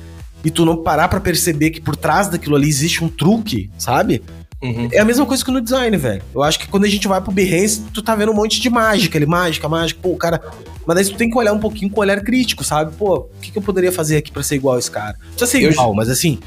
[0.44, 4.22] e tu não parar para perceber que por trás daquilo ali existe um truque, sabe?
[4.60, 4.88] Uhum.
[4.92, 6.22] É a mesma coisa que no design, velho.
[6.34, 8.68] Eu acho que quando a gente vai pro Behance, tu tá vendo um monte de
[8.68, 10.40] mágica ali, mágica, mágica, pô, o cara.
[10.84, 12.92] Mas daí tu tem que olhar um pouquinho com olhar crítico, sabe?
[12.96, 15.16] Pô, o que, que eu poderia fazer aqui para ser igual a esse cara?
[15.20, 16.40] Não precisa ser eu igual, mas assim,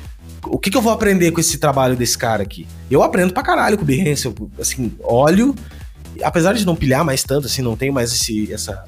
[0.45, 2.68] o que, que eu vou aprender com esse trabalho desse cara aqui?
[2.89, 5.55] Eu aprendo pra caralho com o Behance, eu, assim, olho,
[6.23, 8.84] apesar de não pilhar mais tanto, assim, não tenho mais esse, essa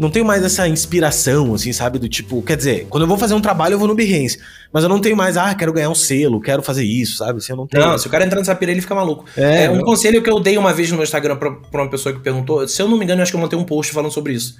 [0.00, 1.98] não tenho mais essa inspiração, assim, sabe?
[1.98, 4.38] Do tipo, quer dizer, quando eu vou fazer um trabalho, eu vou no Behance.
[4.72, 7.36] Mas eu não tenho mais, ah, quero ganhar um selo, quero fazer isso, sabe?
[7.36, 7.84] Assim, eu não tenho.
[7.84, 9.26] Não, se o cara entrar nessa pira, ele fica maluco.
[9.36, 9.84] É, é um eu...
[9.84, 12.80] conselho que eu dei uma vez no Instagram pra, pra, uma pessoa que perguntou, se
[12.80, 14.56] eu não me engano, eu acho que eu montei um post falando sobre isso.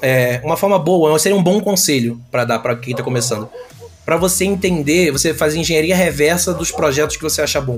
[0.00, 3.48] É, uma forma boa, seria um bom conselho para dar para quem tá começando.
[4.06, 7.76] Para você entender, você fazer engenharia reversa dos projetos que você acha bom.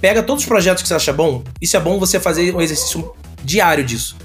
[0.00, 3.12] Pega todos os projetos que você acha bom, isso é bom você fazer um exercício
[3.44, 4.16] diário disso.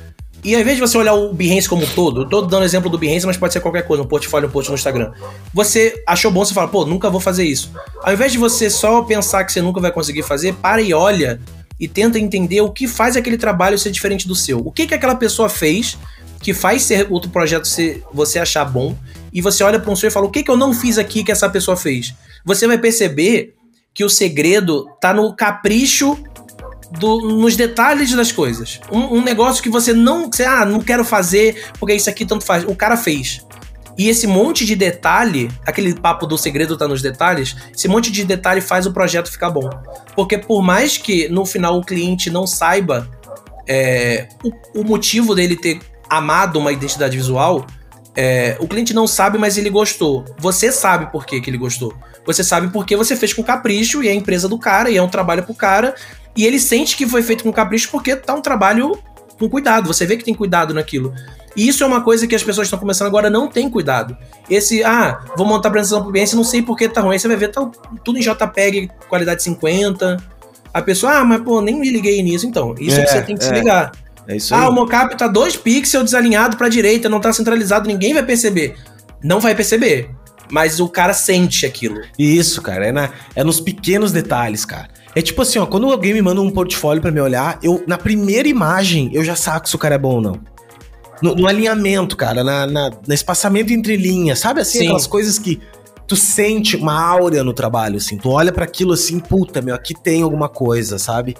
[0.41, 2.90] E ao invés de você olhar o Behance como um todo, eu tô dando exemplo
[2.90, 5.11] do Behance, mas pode ser qualquer coisa, um portfólio, um post no Instagram.
[5.53, 7.72] Você achou bom, você fala, pô, nunca vou fazer isso.
[8.02, 11.41] Ao invés de você só pensar que você nunca vai conseguir fazer, para e olha
[11.80, 14.60] e tenta entender o que faz aquele trabalho ser diferente do seu.
[14.60, 15.98] O que que aquela pessoa fez
[16.41, 18.95] que faz ser outro projeto ser, você achar bom,
[19.34, 21.23] e você olha para um seu e fala, o que que eu não fiz aqui
[21.23, 22.14] que essa pessoa fez?
[22.45, 23.55] Você vai perceber
[23.93, 26.18] que o segredo tá no capricho
[26.99, 28.80] do, nos detalhes das coisas.
[28.91, 30.31] Um, um, negócio que você não.
[30.31, 32.64] Você, ah, não quero fazer porque isso aqui tanto faz.
[32.64, 33.45] O cara fez.
[33.97, 38.23] E esse monte de detalhe, aquele papo do segredo tá nos detalhes, esse monte de
[38.23, 39.69] detalhe faz o projeto ficar bom.
[40.15, 43.07] Porque por mais que no final o cliente não saiba
[43.68, 45.80] é, o, o, motivo dele ter
[46.10, 47.68] amado uma identidade visual,
[48.15, 50.23] é, o cliente não sabe, mas ele gostou.
[50.38, 51.94] Você sabe por que, que ele gostou.
[52.26, 55.02] Você sabe porque você fez com capricho e é a empresa do cara e é
[55.02, 55.95] um trabalho pro cara
[56.35, 58.98] e ele sente que foi feito com capricho porque tá um trabalho
[59.38, 59.88] com cuidado.
[59.88, 61.14] Você vê que tem cuidado naquilo.
[61.56, 64.18] E isso é uma coisa que as pessoas estão começando agora não tem cuidado.
[64.49, 67.14] Esse, ah, vou montar a apresentação pro cliente, não sei por que tá ruim.
[67.14, 67.69] Aí você vai ver, tá
[68.03, 70.18] tudo em JPEG, qualidade 50.
[70.73, 72.48] A pessoa, ah, mas pô, nem me liguei nisso.
[72.48, 73.48] Então, isso é, que você tem que é.
[73.48, 73.91] se ligar.
[74.27, 78.13] É isso ah, o mockup tá dois pixels desalinhado pra direita, não tá centralizado, ninguém
[78.13, 78.75] vai perceber.
[79.23, 80.09] Não vai perceber.
[80.51, 82.01] Mas o cara sente aquilo.
[82.17, 82.87] Isso, cara.
[82.87, 84.89] É, na, é nos pequenos detalhes, cara.
[85.15, 87.97] É tipo assim, ó, quando alguém me manda um portfólio para me olhar, eu na
[87.97, 90.39] primeira imagem eu já saco se o cara é bom ou não.
[91.21, 94.85] No, no alinhamento, cara, na, na, no espaçamento entre linhas, sabe assim, Sim.
[94.85, 95.61] aquelas coisas que
[96.05, 99.93] tu sente uma áurea no trabalho, assim, tu olha para aquilo assim, puta, meu, aqui
[99.93, 101.37] tem alguma coisa, sabe?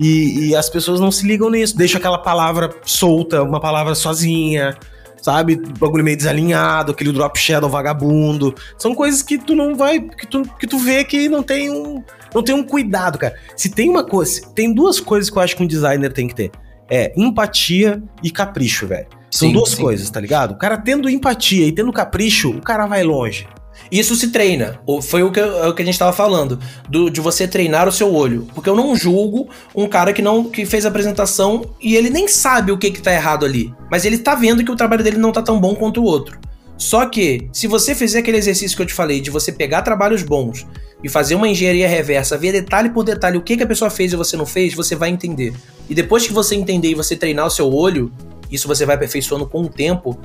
[0.00, 4.74] E, e, as pessoas não se ligam nisso, deixa aquela palavra solta, uma palavra sozinha,
[5.20, 5.56] sabe?
[5.78, 8.54] Bagulho meio desalinhado, aquele drop shadow vagabundo.
[8.78, 10.00] São coisas que tu não vai.
[10.00, 12.02] que tu, que tu vê que não tem um.
[12.34, 13.34] Não tem um cuidado, cara.
[13.54, 14.40] Se tem uma coisa.
[14.54, 16.50] Tem duas coisas que eu acho que um designer tem que ter:
[16.88, 19.06] é empatia e capricho, velho.
[19.30, 19.82] São sim, duas sim.
[19.82, 20.52] coisas, tá ligado?
[20.52, 23.46] O cara tendo empatia e tendo capricho, o cara vai longe.
[23.90, 24.80] Isso se treina.
[25.02, 26.58] Foi o que, é o que a gente estava falando.
[26.88, 28.46] Do, de você treinar o seu olho.
[28.54, 32.28] Porque eu não julgo um cara que não que fez a apresentação e ele nem
[32.28, 33.74] sabe o que, que tá errado ali.
[33.90, 36.38] Mas ele tá vendo que o trabalho dele não tá tão bom quanto o outro.
[36.80, 40.22] Só que, se você fizer aquele exercício que eu te falei, de você pegar trabalhos
[40.22, 40.66] bons
[41.04, 44.14] e fazer uma engenharia reversa, ver detalhe por detalhe o que, que a pessoa fez
[44.14, 45.52] e você não fez, você vai entender.
[45.90, 48.10] E depois que você entender e você treinar o seu olho,
[48.50, 50.18] isso você vai aperfeiçoando com o tempo,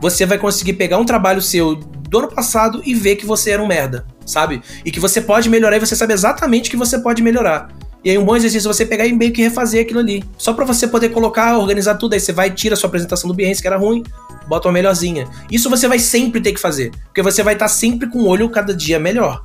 [0.00, 3.62] você vai conseguir pegar um trabalho seu do ano passado e ver que você era
[3.62, 4.62] um merda, sabe?
[4.84, 7.68] E que você pode melhorar e você sabe exatamente que você pode melhorar.
[8.02, 10.24] E aí um bom exercício é você pegar e meio que refazer aquilo ali.
[10.38, 12.14] Só para você poder colocar, organizar tudo.
[12.14, 14.02] Aí você vai, tira a sua apresentação do Behance, que era ruim,
[14.48, 15.28] bota uma melhorzinha.
[15.50, 16.92] Isso você vai sempre ter que fazer.
[17.04, 19.42] Porque você vai estar tá sempre com o olho cada dia melhor.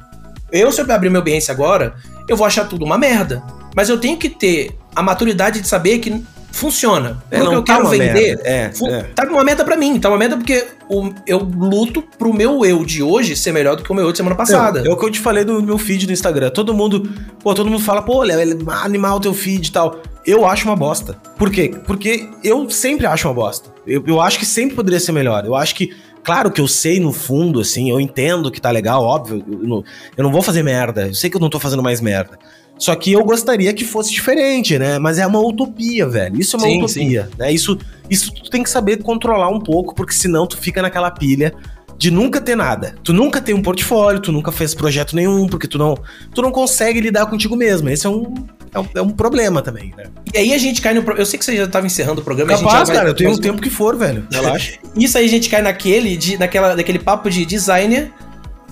[0.52, 1.95] Eu, se eu abrir meu Behance agora,
[2.30, 3.44] eu vou achar tudo uma merda.
[3.76, 6.23] Mas eu tenho que ter a maturidade de saber que
[6.56, 7.22] funciona.
[7.30, 8.40] É, Porque eu tá quero vender.
[8.44, 9.03] É, é.
[9.14, 9.99] Tá uma meta para mim.
[9.99, 13.84] Tá uma meta porque o, eu luto pro meu eu de hoje ser melhor do
[13.84, 14.82] que o meu eu de semana passada.
[14.86, 16.49] é o que eu te falei do meu feed no Instagram.
[16.49, 17.11] Todo mundo,
[17.44, 19.99] pô, todo mundo fala, pô, Léo, é animal teu feed e tal.
[20.26, 21.18] Eu acho uma bosta.
[21.38, 21.76] Por quê?
[21.86, 23.69] Porque eu sempre acho uma bosta.
[23.86, 25.45] Eu, eu acho que sempre poderia ser melhor.
[25.45, 25.91] Eu acho que
[26.23, 29.45] Claro que eu sei no fundo, assim, eu entendo que tá legal, óbvio.
[29.48, 29.84] Eu não,
[30.18, 31.10] eu não vou fazer merda.
[31.10, 32.40] Eu sei que eu não tô fazendo mais merda.
[32.77, 34.99] Só que eu gostaria que fosse diferente, né?
[34.99, 36.39] Mas é uma utopia, velho.
[36.39, 37.30] Isso é uma sim, utopia, sim.
[37.38, 37.52] né?
[37.52, 37.77] Isso,
[38.10, 41.53] isso tu tem que saber controlar um pouco, porque senão tu fica naquela pilha
[41.97, 42.95] de nunca ter nada.
[43.03, 45.97] Tu nunca tem um portfólio, tu nunca fez projeto nenhum, porque tu não,
[46.34, 47.89] tu não consegue lidar contigo mesmo.
[47.89, 48.34] Esse é um,
[48.73, 50.06] é um, é um problema também, né?
[50.34, 51.02] E aí a gente cai no.
[51.14, 52.52] Eu sei que você já estava encerrando o programa.
[52.52, 54.27] Capaz, cara, vai, eu tenho um tempo que for, velho.
[54.31, 54.73] Relaxa.
[54.97, 58.11] Isso aí a gente cai naquele, de, naquela, naquele papo de designer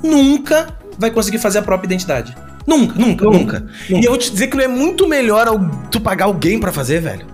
[0.03, 2.35] nunca vai conseguir fazer a própria identidade.
[2.65, 3.59] Nunca, nunca, nunca.
[3.59, 3.71] nunca.
[3.89, 5.47] E eu vou te dizer que não é muito melhor
[5.91, 7.33] tu pagar alguém para fazer, velho.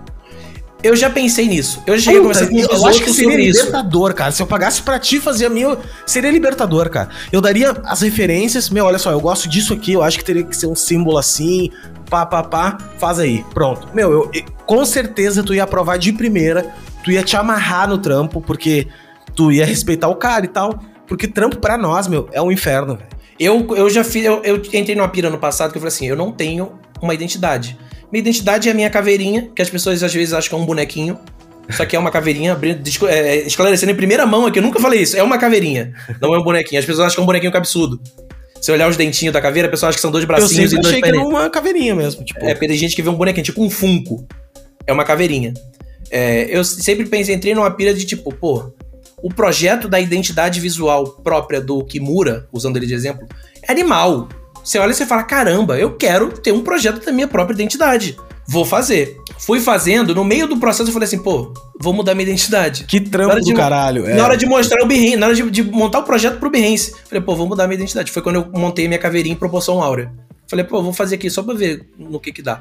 [0.82, 1.82] Eu já pensei nisso.
[1.86, 4.32] Eu já cheguei Puta, a conversar com Eu acho que seria libertador, cara.
[4.32, 5.76] Se eu pagasse para ti fazer a minha,
[6.06, 7.10] seria libertador, cara.
[7.30, 8.70] Eu daria as referências.
[8.70, 9.92] Meu, olha só, eu gosto disso aqui.
[9.92, 11.70] Eu acho que teria que ser um símbolo assim.
[12.08, 12.78] Pá, pá, pá.
[12.98, 13.44] Faz aí.
[13.52, 13.88] Pronto.
[13.94, 16.66] Meu, eu, eu com certeza tu ia aprovar de primeira.
[17.04, 18.88] Tu ia te amarrar no trampo, porque
[19.34, 20.82] tu ia respeitar o cara e tal.
[21.06, 23.19] Porque trampo para nós, meu, é um inferno, velho.
[23.40, 24.22] Eu, eu já fiz.
[24.22, 27.14] Eu, eu entrei numa pira no passado que eu falei assim: eu não tenho uma
[27.14, 27.74] identidade.
[28.12, 30.66] Minha identidade é a minha caveirinha, que as pessoas às vezes acham que é um
[30.66, 31.18] bonequinho.
[31.70, 32.58] Só que é uma caveirinha,
[33.08, 35.16] é, esclarecendo em primeira mão aqui, eu nunca falei isso.
[35.16, 36.80] É uma caveirinha, não é um bonequinho.
[36.80, 38.00] As pessoas acham que é um bonequinho cabeçudo.
[38.60, 40.82] Se olhar os dentinhos da caveira, a pessoa acha que são dois bracinhos eu e
[40.82, 42.24] dois achei que era uma caveirinha mesmo.
[42.24, 42.44] Tipo.
[42.44, 44.26] É, tem gente que vê um bonequinho, tipo um funko.
[44.84, 45.54] É uma caveirinha.
[46.10, 48.72] É, eu sempre pensei, entrei numa pira de tipo, pô,
[49.22, 53.26] o projeto da identidade visual própria do Kimura, usando ele de exemplo,
[53.62, 54.28] é animal.
[54.62, 58.16] Você olha e você fala: caramba, eu quero ter um projeto da minha própria identidade.
[58.48, 59.16] Vou fazer.
[59.38, 62.84] Fui fazendo, no meio do processo eu falei assim, pô, vou mudar minha identidade.
[62.84, 64.06] Que trampo do caralho.
[64.06, 64.14] É.
[64.14, 66.92] Na hora de mostrar o Behance, na hora de, de, montar o projeto pro Behance,
[67.08, 68.10] falei, pô, vou mudar minha identidade.
[68.10, 70.12] Foi quando eu montei minha caveirinha em proporção áurea.
[70.48, 72.60] Falei, pô, vou fazer aqui só pra ver no que que dá.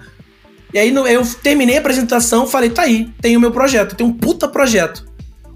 [0.72, 4.14] E aí eu terminei a apresentação, falei, tá aí, tem o meu projeto, tem um
[4.14, 5.09] puta projeto.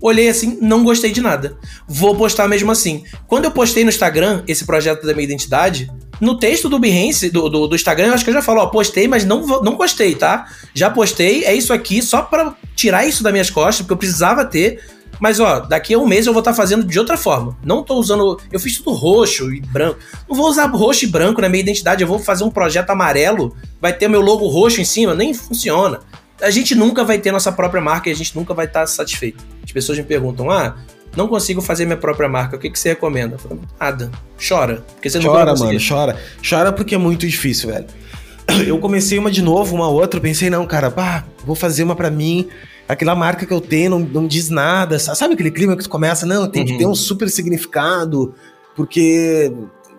[0.04, 1.56] Olhei assim, não gostei de nada.
[1.88, 3.06] Vou postar mesmo assim.
[3.26, 5.90] Quando eu postei no Instagram esse projeto da minha identidade,
[6.20, 8.66] no texto do Behance, do, do, do, Instagram, eu acho que eu já falo, ó,
[8.66, 10.46] postei, mas não, não gostei, tá?
[10.74, 14.44] Já postei, é isso aqui, só para tirar isso das minhas costas, porque eu precisava
[14.44, 14.82] ter.
[15.22, 17.58] Mas, ó, daqui a um mês eu vou estar tá fazendo de outra forma.
[17.64, 18.38] Não tô usando.
[18.52, 20.00] Eu fiz tudo roxo e branco.
[20.28, 22.02] Não vou usar roxo e branco na minha identidade.
[22.02, 23.56] Eu vou fazer um projeto amarelo.
[23.80, 25.16] Vai ter meu logo roxo em cima.
[25.16, 26.02] Nem funciona
[26.44, 29.44] a gente nunca vai ter nossa própria marca e a gente nunca vai estar satisfeito.
[29.64, 30.76] As pessoas me perguntam: ah,
[31.16, 33.36] não consigo fazer minha própria marca, o que, que você recomenda?
[33.36, 34.12] Eu falo, Nada.
[34.48, 34.84] Chora.
[34.94, 36.20] Porque você chora, não Chora, mano, chora.
[36.48, 37.86] Chora porque é muito difícil, velho.
[38.68, 42.12] Eu comecei uma de novo, uma outra, pensei, não, cara, pá, vou fazer uma para
[42.12, 42.50] mim.
[42.90, 45.00] Aquela marca que eu tenho não, não diz nada.
[45.00, 46.26] Sabe aquele clima que tu começa?
[46.26, 46.68] Não, tem uhum.
[46.68, 48.36] que ter um super significado,
[48.76, 49.54] porque.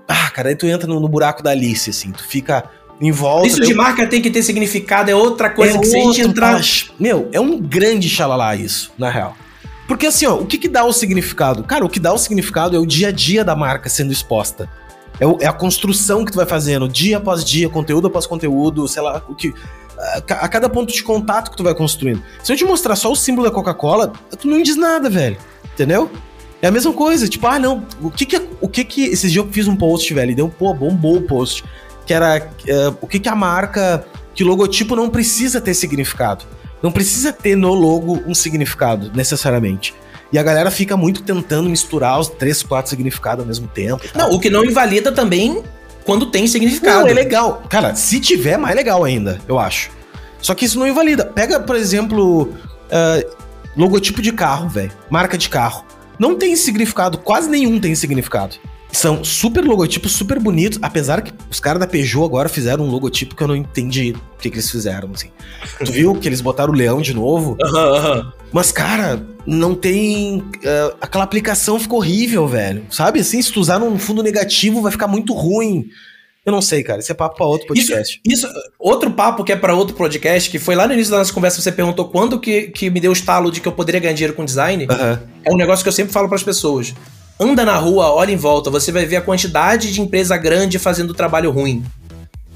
[0.07, 2.65] Ah, cara, aí tu entra no, no buraco da Alice, assim, tu fica
[3.01, 3.49] em volta.
[3.49, 6.21] Isso de marca tem que ter significado, é outra coisa é que se a gente
[6.21, 6.61] entrar.
[6.99, 9.37] Meu, é um grande xalalá isso, na real.
[9.87, 11.63] Porque assim, ó, o que, que dá o significado?
[11.63, 14.69] Cara, o que dá o significado é o dia a dia da marca sendo exposta.
[15.21, 18.89] É, o, é a construção que tu vai fazendo, dia após dia, conteúdo após conteúdo,
[18.89, 19.53] sei lá, o que.
[19.97, 22.23] A, a cada ponto de contato que tu vai construindo.
[22.43, 25.37] Se eu te mostrar só o símbolo da Coca-Cola, tu não diz nada, velho.
[25.73, 26.11] Entendeu?
[26.61, 29.45] É a mesma coisa, tipo, ah, não, o que que, o que que, esses dias
[29.45, 31.63] eu fiz um post, velho, e deu, pô, bombou o post
[32.07, 34.05] que era uh, o que, que a marca,
[34.35, 36.45] que o logotipo não precisa ter significado.
[36.83, 39.95] Não precisa ter no logo um significado, necessariamente.
[40.33, 44.05] E a galera fica muito tentando misturar os três, quatro significados ao mesmo tempo.
[44.15, 45.63] Não, o que não invalida também
[46.05, 47.03] quando tem significado.
[47.03, 47.63] Não, é legal.
[47.69, 49.91] Cara, se tiver, mais legal ainda, eu acho.
[50.41, 51.25] Só que isso não invalida.
[51.25, 53.37] Pega, por exemplo, uh,
[53.77, 54.93] logotipo de carro, velho.
[55.09, 55.85] Marca de carro.
[56.19, 58.57] Não tem significado, quase nenhum tem significado.
[58.95, 63.35] São super logotipos, super bonitos, apesar que os caras da Peugeot agora fizeram um logotipo
[63.35, 65.31] que eu não entendi o que, que eles fizeram, assim.
[65.85, 67.57] tu viu que eles botaram o leão de novo?
[68.53, 70.45] Mas, cara, não tem.
[70.63, 72.85] eh, aquela aplicação ficou horrível, velho.
[72.89, 73.43] Sabe assim?
[73.43, 75.89] Se tu usar num fundo negativo, vai ficar muito ruim.
[76.47, 77.01] Eu não sei, cara.
[77.01, 78.21] Isso é papo pra outro podcast.
[78.25, 78.47] Isso,
[78.79, 81.61] outro papo que é pra outro podcast, que foi lá no início da nossa conversa,
[81.61, 84.35] você perguntou quando que, que me deu o estalo de que eu poderia ganhar dinheiro
[84.35, 84.87] com design.
[84.89, 85.23] Aham.
[85.43, 86.95] É um negócio que eu sempre falo pras pessoas.
[87.39, 91.13] Anda na rua, olha em volta, você vai ver a quantidade de empresa grande fazendo
[91.13, 91.85] trabalho ruim.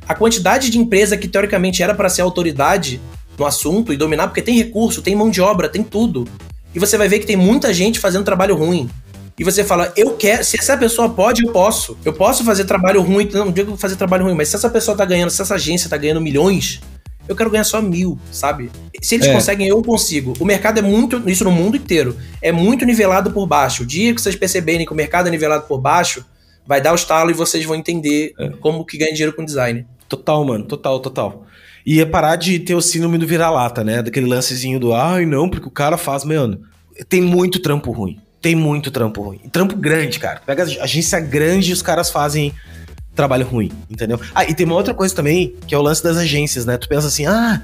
[0.07, 3.01] A quantidade de empresa que teoricamente era pra ser autoridade
[3.37, 6.29] no assunto e dominar, porque tem recurso, tem mão de obra, tem tudo.
[6.73, 8.89] E você vai ver que tem muita gente fazendo trabalho ruim.
[9.37, 11.99] E você fala, eu quero, se essa pessoa pode, eu posso.
[12.05, 15.05] Eu posso fazer trabalho ruim, não digo fazer trabalho ruim, mas se essa pessoa tá
[15.05, 16.81] ganhando, se essa agência tá ganhando milhões,
[17.29, 18.71] eu quero ganhar só mil, sabe?
[19.03, 19.33] Se eles É.
[19.33, 20.33] conseguem, eu consigo.
[20.41, 23.83] O mercado é muito, isso no mundo inteiro, é muito nivelado por baixo.
[23.83, 26.25] O dia que vocês perceberem que o mercado é nivelado por baixo,
[26.67, 28.49] vai dar o estalo e vocês vão entender É.
[28.61, 29.87] como que ganha dinheiro com design.
[30.09, 30.65] Total, mano.
[30.65, 31.47] Total, total.
[31.87, 34.03] E é parar de ter o síndrome do vira-lata, né?
[34.03, 36.61] Daquele lancezinho do, ai, não, porque o cara faz, mano.
[37.09, 38.19] Tem muito trampo ruim.
[38.43, 39.39] Tem muito trampo ruim.
[39.51, 40.41] Trampo grande, cara.
[40.45, 42.53] Pega ag- agência grande e os caras fazem
[43.19, 44.21] trabalho ruim, entendeu?
[44.33, 46.77] Ah, e tem uma outra coisa também, que é o lance das agências, né?
[46.77, 47.61] Tu pensa assim, ah,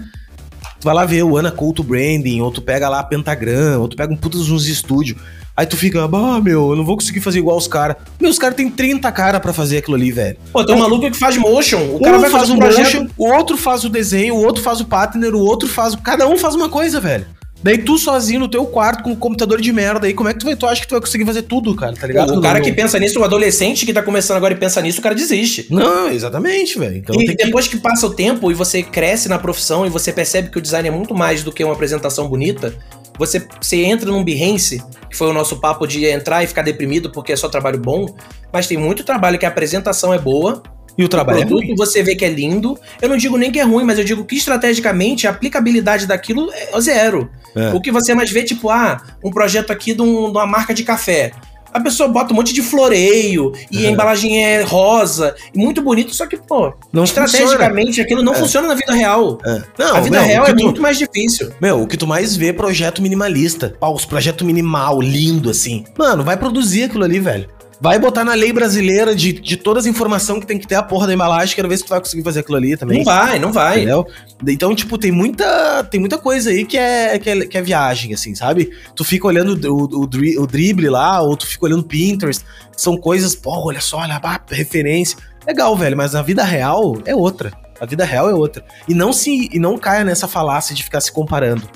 [0.81, 3.86] tu vai lá ver o Ana Couto Branding, ou tu pega lá a Pentagram, ou
[3.86, 5.16] tu pega um puta de uns estúdios.
[5.56, 7.97] Aí tu fica, ah, meu, eu não vou conseguir fazer igual os caras.
[8.20, 10.36] Meu, os caras têm 30 cara pra fazer aquilo ali, velho.
[10.52, 12.85] Pô, tem um maluco que faz motion, o cara um vai faz fazer um projeto.
[12.85, 15.94] motion, o outro faz o desenho, o outro faz o partner, o outro faz.
[15.94, 17.26] Cada um faz uma coisa, velho.
[17.65, 20.41] Daí tu sozinho no teu quarto com um computador de merda aí, como é que
[20.41, 21.97] tu, vai, tu acha que tu vai conseguir fazer tudo, cara?
[21.97, 22.36] Tá ligado?
[22.36, 25.03] o cara que pensa nisso, o adolescente que tá começando agora e pensa nisso, o
[25.03, 25.66] cara desiste.
[25.70, 26.99] Não, exatamente, velho.
[26.99, 27.45] Então e tem que.
[27.47, 30.61] depois que passa o tempo e você cresce na profissão e você percebe que o
[30.61, 32.74] design é muito mais do que uma apresentação bonita,
[33.19, 37.11] você, você entra num Behance, que foi o nosso papo de entrar e ficar deprimido
[37.12, 38.15] porque é só trabalho bom,
[38.53, 40.62] mas tem muito trabalho que a apresentação é boa,
[40.97, 41.75] E o o trabalho é produto ruim.
[41.77, 42.79] você vê que é lindo.
[43.03, 46.51] Eu não digo nem que é ruim, mas eu digo que estrategicamente a aplicabilidade daquilo
[46.53, 47.31] é zero.
[47.57, 47.71] É.
[47.75, 50.73] O que você mais vê, tipo, ah, um projeto aqui de, um- de uma marca
[50.75, 51.33] de café.
[51.73, 53.93] A pessoa bota um monte de floreio e a É.
[53.93, 58.37] embalagem é rosa, muito bonito, só que, pô, Não estrategicamente aquilo não É.
[58.37, 59.39] funciona na vida real.
[59.45, 59.62] É.
[59.77, 61.51] Não, a vida meu, real o é tu- muito mais difícil.
[61.61, 63.75] Meu, o que tu mais vê é projeto minimalista.
[63.81, 65.85] Pau, os projeto minimal, lindo, assim.
[65.99, 67.49] Mano, vai produzir aquilo ali, velho.
[67.80, 70.82] Vai botar na lei brasileira de, de todas as informações que tem que ter a
[70.82, 71.55] porra da embalagem.
[71.55, 72.98] Quero ver se tu vai conseguir fazer aquilo ali também.
[72.98, 73.76] Não vai, não vai.
[73.78, 74.06] Entendeu?
[74.46, 78.14] Então, tipo, tem muita, tem muita coisa aí que é, que é, que é viagem,
[78.14, 78.70] assim, sabe?
[78.94, 82.44] Tu fica olhando o, o, dri- o drible lá, ou tu fica olhando Pinterest.
[82.76, 85.18] São coisas, pô, olha só, olha, bah, referência.
[85.46, 87.52] Legal, velho, mas a vida real é outra.
[87.80, 88.64] A vida real é outra.
[88.88, 91.68] E não se e não caia nessa falácia de ficar se comparando.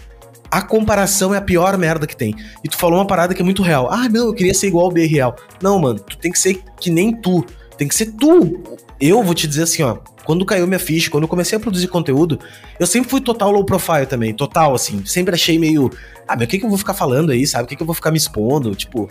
[0.51, 2.35] A comparação é a pior merda que tem.
[2.65, 3.89] E tu falou uma parada que é muito real.
[3.91, 5.35] Ah, não, eu queria ser igual o BRL.
[5.63, 7.45] Não, mano, tu tem que ser que nem tu.
[7.77, 8.63] Tem que ser tu.
[9.01, 9.99] Eu vou te dizer assim, ó.
[10.25, 12.39] Quando caiu minha ficha, quando eu comecei a produzir conteúdo,
[12.79, 14.35] eu sempre fui total low profile também.
[14.35, 15.05] Total, assim.
[15.07, 15.91] Sempre achei meio.
[16.27, 17.65] Ah, mas o que, que eu vou ficar falando aí, sabe?
[17.65, 18.75] O que, que eu vou ficar me expondo?
[18.75, 19.09] Tipo,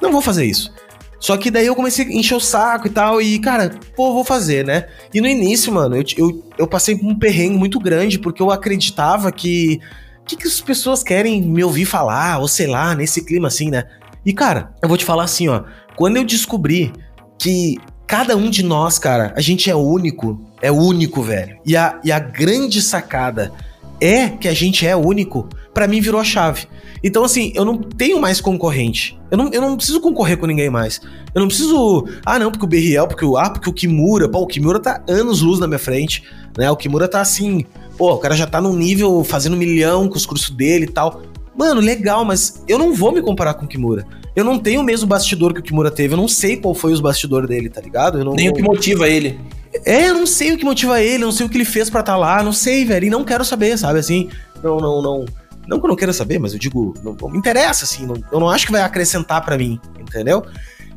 [0.00, 0.72] não vou fazer isso.
[1.20, 4.24] Só que daí eu comecei a encher o saco e tal, e, cara, pô, vou
[4.24, 4.86] fazer, né?
[5.12, 8.50] E no início, mano, eu, eu, eu passei por um perrengue muito grande, porque eu
[8.50, 9.80] acreditava que.
[10.28, 13.84] Que, que as pessoas querem me ouvir falar, ou sei lá, nesse clima assim, né?
[14.24, 15.64] E, cara, eu vou te falar assim, ó.
[15.96, 16.92] Quando eu descobri
[17.38, 21.58] que cada um de nós, cara, a gente é único, é único, velho.
[21.64, 23.52] E a, e a grande sacada
[24.00, 26.66] é que a gente é único, pra mim virou a chave.
[27.02, 29.18] Então, assim, eu não tenho mais concorrente.
[29.30, 31.00] Eu não, eu não preciso concorrer com ninguém mais.
[31.34, 32.06] Eu não preciso.
[32.24, 33.36] Ah, não, porque o BRL, porque o.
[33.36, 34.28] Ah, porque o Kimura.
[34.28, 36.24] Pô, o Kimura tá anos luz na minha frente.
[36.56, 36.70] Né?
[36.70, 37.64] O Kimura tá assim.
[37.98, 41.20] Pô, o cara já tá num nível fazendo milhão com os cursos dele e tal.
[41.56, 44.06] Mano, legal, mas eu não vou me comparar com o Kimura.
[44.36, 46.14] Eu não tenho o mesmo bastidor que o Kimura teve.
[46.14, 48.18] Eu não sei qual foi os bastidores dele, tá ligado?
[48.20, 49.40] Eu não, Nem o que motiva ele.
[49.84, 51.90] é, eu não sei o que motiva ele, eu não sei o que ele fez
[51.90, 54.28] pra estar lá, não sei, velho, e não quero saber, sabe, assim,
[54.62, 55.24] não, não, não,
[55.66, 58.22] não que eu não queira saber, mas eu digo, não, não me interessa, assim, não-
[58.30, 60.44] eu não acho que vai acrescentar pra mim, entendeu?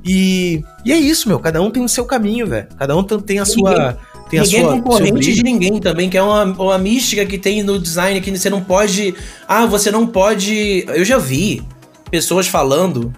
[0.06, 3.40] E, e é isso, meu, cada um tem o seu caminho, velho, cada um tem
[3.40, 3.98] a sua,
[4.32, 7.26] tem a ninguém é sua, seu concorrente de ninguém também, que é uma, uma mística
[7.26, 9.14] que tem no design que você não pode.
[9.46, 10.86] Ah, você não pode.
[10.88, 11.62] Eu já vi
[12.10, 13.14] pessoas falando.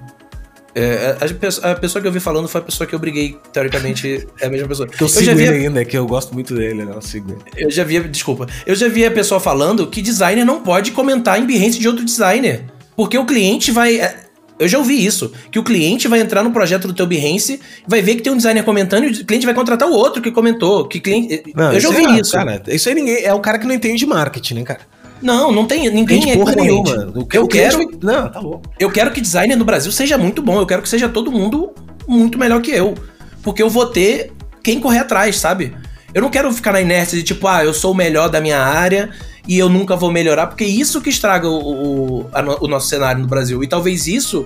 [0.74, 4.28] é, a, a pessoa que eu vi falando foi a pessoa que eu briguei, teoricamente,
[4.42, 4.90] é a mesma pessoa.
[4.90, 7.32] que eu já sigo vi, ele ainda, que eu gosto muito dele, né, eu sigo
[7.56, 7.66] ele.
[7.66, 11.40] eu já vi, desculpa, eu já vi a pessoa falando que designer não pode comentar
[11.40, 12.66] em Behance de outro designer.
[12.96, 14.00] Porque o cliente vai.
[14.60, 15.32] Eu já ouvi isso.
[15.52, 18.38] Que o cliente vai entrar no projeto do teu Behance, vai ver que tem um
[18.38, 20.88] designer comentando e o cliente vai contratar o outro que comentou.
[20.88, 22.32] Que cliente, Não, eu já ouvi é, isso.
[22.34, 24.82] Cara, isso aí ninguém, é o cara que não entende de marketing, né, cara?
[25.22, 25.90] Não, não tem.
[25.90, 27.12] Ninguém Entende é porra nenhuma.
[27.16, 28.62] O que- Eu o quero, vai- Não, tá louco.
[28.80, 30.60] eu quero que designer no Brasil seja muito bom.
[30.60, 31.72] Eu quero que seja todo mundo
[32.08, 32.94] muito melhor que eu.
[33.42, 34.32] porque eu vou ter
[34.64, 35.74] quem correr atrás, sabe?
[36.14, 38.58] Eu não quero ficar na inércia de tipo, ah, eu sou o melhor da minha
[38.60, 39.10] área
[39.48, 42.88] e eu nunca vou melhorar, porque é isso que estraga o, o, a, o nosso
[42.88, 43.64] cenário no Brasil.
[43.64, 44.46] E talvez isso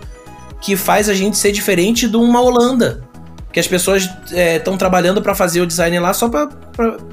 [0.60, 3.04] que faz a gente ser diferente de uma Holanda.
[3.52, 4.10] Que as pessoas
[4.56, 6.50] estão é, trabalhando para fazer o design lá só para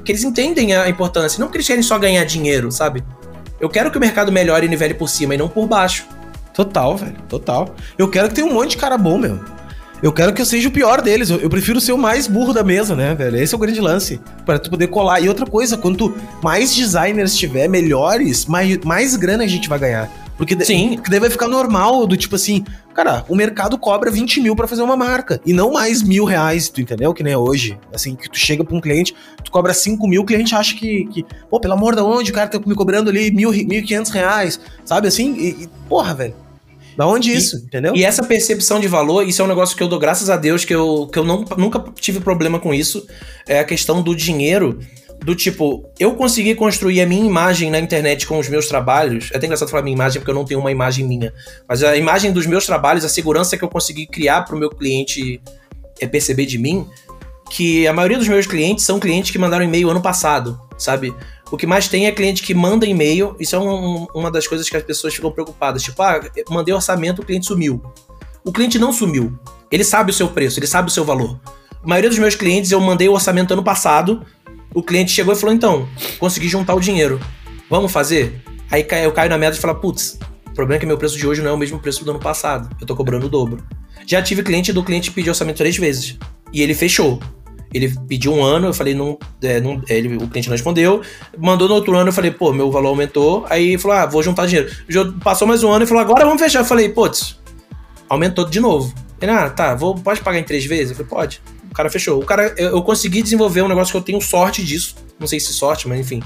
[0.03, 1.39] que eles entendem a importância.
[1.39, 3.03] Não que eles querem só ganhar dinheiro, sabe?
[3.59, 6.05] Eu quero que o mercado melhore e nivele por cima e não por baixo.
[6.53, 7.15] Total, velho.
[7.27, 7.73] Total.
[7.97, 9.39] Eu quero que tenha um monte de cara bom, meu.
[10.03, 11.29] Eu quero que eu seja o pior deles.
[11.29, 13.37] Eu, eu, prefiro ser o mais burro da mesa, né, velho?
[13.37, 14.19] Esse é o grande lance.
[14.45, 15.21] para tu poder colar.
[15.21, 20.11] E outra coisa, quanto mais designers tiver, melhores, mais, mais grana a gente vai ganhar.
[20.37, 20.95] Porque, Sim.
[20.95, 24.67] porque daí vai ficar normal, do tipo assim, cara, o mercado cobra 20 mil pra
[24.67, 25.39] fazer uma marca.
[25.45, 27.13] E não mais mil reais, tu entendeu?
[27.13, 27.77] Que nem é hoje.
[27.93, 31.05] Assim, que tu chega pra um cliente, tu cobra 5 mil, o cliente acha que,
[31.05, 33.81] que pô, pelo amor de onde, o cara tá me cobrando ali mil, mil e
[33.81, 35.35] quinhentos reais, sabe assim?
[35.37, 36.44] E, e, porra, velho.
[36.97, 37.95] Da onde isso, e, entendeu?
[37.95, 40.63] E essa percepção de valor, isso é um negócio que eu dou graças a Deus,
[40.63, 43.05] que eu, que eu não, nunca tive problema com isso.
[43.47, 44.79] É a questão do dinheiro
[45.23, 49.29] do tipo, eu consegui construir a minha imagem na internet com os meus trabalhos.
[49.31, 51.33] É até engraçado falar minha imagem porque eu não tenho uma imagem minha.
[51.67, 54.69] Mas a imagem dos meus trabalhos, a segurança que eu consegui criar para o meu
[54.69, 55.41] cliente
[55.99, 56.85] é perceber de mim,
[57.49, 61.13] que a maioria dos meus clientes são clientes que mandaram e-mail ano passado, sabe?
[61.51, 63.35] O que mais tem é cliente que manda e-mail.
[63.39, 65.83] Isso é um, uma das coisas que as pessoas ficam preocupadas.
[65.83, 67.81] Tipo, ah, mandei orçamento, o cliente sumiu.
[68.43, 69.37] O cliente não sumiu.
[69.71, 71.39] Ele sabe o seu preço, ele sabe o seu valor.
[71.83, 74.25] A maioria dos meus clientes eu mandei o orçamento ano passado
[74.75, 75.87] o cliente chegou e falou: então,
[76.19, 77.19] consegui juntar o dinheiro.
[77.69, 78.43] Vamos fazer?
[78.69, 81.25] Aí eu caio na meta e falo: putz, o problema é que meu preço de
[81.25, 82.69] hoje não é o mesmo preço do ano passado.
[82.79, 83.65] Eu tô cobrando o dobro.
[84.05, 86.17] Já tive cliente do cliente pedir orçamento três vezes.
[86.51, 87.19] E ele fechou.
[87.75, 91.01] Ele pediu um ano, eu falei, não, é, não ele, o cliente não respondeu.
[91.37, 93.45] Mandou no outro ano, eu falei, pô, meu valor aumentou.
[93.49, 94.71] Aí falou, ah, vou juntar dinheiro.
[95.23, 96.59] Passou mais um ano e falou, agora vamos fechar.
[96.59, 97.37] Eu falei, putz,
[98.07, 98.93] aumentou de novo.
[99.21, 100.91] Ele, ah, tá, vou, pode pagar em três vezes?
[100.91, 101.41] Eu falei, pode
[101.75, 102.19] cara fechou.
[102.19, 104.95] O cara, eu, eu consegui desenvolver um negócio que eu tenho sorte disso.
[105.19, 106.23] Não sei se sorte, mas enfim.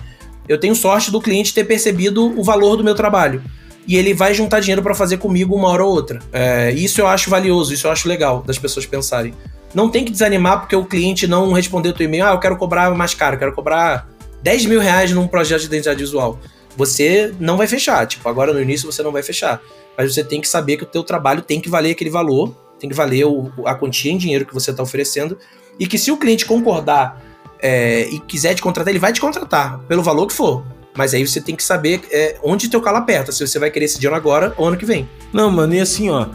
[0.48, 3.44] Eu tenho sorte do cliente ter percebido o valor do meu trabalho.
[3.88, 6.20] E ele vai juntar dinheiro para fazer comigo uma hora ou outra.
[6.32, 9.34] É, isso eu acho valioso, isso eu acho legal das pessoas pensarem.
[9.74, 12.26] Não tem que desanimar porque o cliente não respondeu o teu e-mail.
[12.26, 14.08] Ah, eu quero cobrar mais caro, quero cobrar
[14.42, 16.40] 10 mil reais num projeto de identidade visual.
[16.76, 18.06] Você não vai fechar.
[18.08, 19.62] Tipo, agora no início você não vai fechar.
[19.98, 22.90] Mas você tem que saber que o teu trabalho tem que valer aquele valor tem
[22.90, 25.38] que valer o, a quantia em dinheiro que você está oferecendo.
[25.78, 27.22] E que se o cliente concordar
[27.62, 30.64] é, e quiser te contratar, ele vai te contratar, pelo valor que for.
[30.96, 33.86] Mas aí você tem que saber é, onde teu calo aperta, se você vai querer
[33.86, 35.08] esse dinheiro agora ou ano que vem.
[35.32, 36.28] Não, mano, e assim, ó,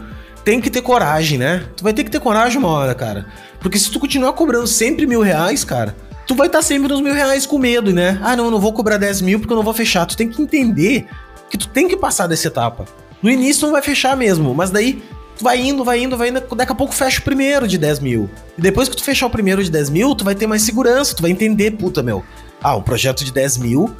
[0.45, 1.65] tem que ter coragem, né?
[1.75, 3.25] Tu vai ter que ter coragem uma hora, cara.
[3.59, 5.95] Porque se tu continuar cobrando sempre mil reais, cara,
[6.27, 8.19] tu vai estar tá sempre nos mil reais com medo, né?
[8.21, 10.05] Ah, não, eu não vou cobrar 10 mil porque eu não vou fechar.
[10.05, 11.07] Tu tem que entender
[11.49, 12.85] que tu tem que passar dessa etapa.
[13.23, 15.01] No início tu não vai fechar mesmo, mas daí
[15.37, 17.99] Tu vai indo, vai indo, vai indo, daqui a pouco fecha o primeiro de 10
[17.99, 18.29] mil.
[18.57, 21.13] E depois que tu fechar o primeiro de 10 mil, tu vai ter mais segurança,
[21.13, 22.23] tu vai entender, puta, meu.
[22.63, 23.93] Ah, um projeto de 10 mil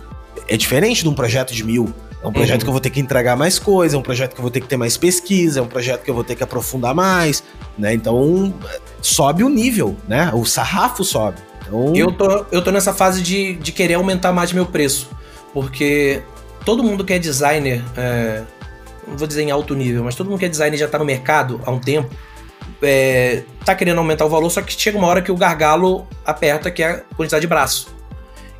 [0.47, 1.93] é diferente de um projeto de mil.
[2.25, 2.63] É um projeto uhum.
[2.63, 4.59] que eu vou ter que entregar mais coisa, é um projeto que eu vou ter
[4.59, 7.43] que ter mais pesquisa, é um projeto que eu vou ter que aprofundar mais,
[7.77, 7.93] né?
[7.93, 8.51] Então,
[8.99, 10.31] sobe o nível, né?
[10.33, 11.37] O sarrafo sobe.
[11.61, 11.95] Então...
[11.95, 15.07] Eu, tô, eu tô nessa fase de, de querer aumentar mais meu preço,
[15.53, 16.23] porque
[16.65, 18.41] todo mundo que é designer, é,
[19.07, 21.05] não vou dizer em alto nível, mas todo mundo que é designer já tá no
[21.05, 22.09] mercado há um tempo,
[22.81, 26.71] é, tá querendo aumentar o valor, só que chega uma hora que o gargalo aperta,
[26.71, 27.93] que é a quantidade de braço.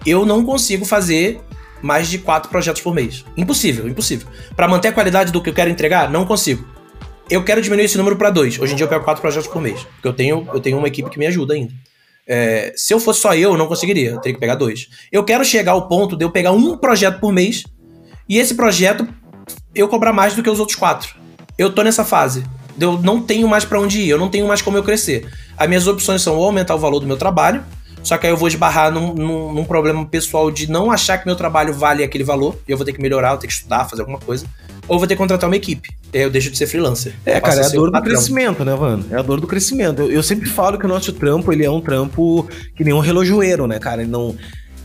[0.06, 1.42] Eu não consigo fazer
[1.82, 3.26] mais de quatro projetos por mês.
[3.36, 4.28] Impossível, impossível.
[4.56, 6.66] Para manter a qualidade do que eu quero entregar, não consigo.
[7.30, 8.60] Eu quero diminuir esse número para dois.
[8.60, 10.88] Hoje em dia eu pego quatro projetos por mês, porque eu tenho, eu tenho uma
[10.88, 11.74] equipe que me ajuda ainda.
[12.28, 14.12] É, se eu fosse só eu, eu não conseguiria.
[14.12, 14.90] Eu teria que pegar dois.
[15.12, 17.64] Eu quero chegar ao ponto de eu pegar um projeto por mês
[18.28, 19.08] e esse projeto
[19.74, 21.16] eu cobrar mais do que os outros quatro.
[21.58, 22.44] Eu tô nessa fase.
[22.80, 25.30] Eu não tenho mais para onde ir, eu não tenho mais como eu crescer.
[25.58, 27.64] As minhas opções são ou aumentar o valor do meu trabalho,
[28.06, 31.26] só que aí eu vou esbarrar num, num, num, problema pessoal de não achar que
[31.26, 33.54] meu trabalho vale aquele valor, e eu vou ter que melhorar, eu vou ter que
[33.54, 34.46] estudar, fazer alguma coisa.
[34.88, 35.90] Ou vou ter que contratar uma equipe.
[36.14, 37.16] E aí eu deixo de ser freelancer.
[37.26, 39.04] É, cara, é a dor do crescimento, né, mano?
[39.10, 40.04] É a dor do crescimento.
[40.04, 43.00] Eu, eu, sempre falo que o nosso trampo, ele é um trampo que nem um
[43.00, 44.04] relojoeiro, né, cara?
[44.04, 44.36] Ele não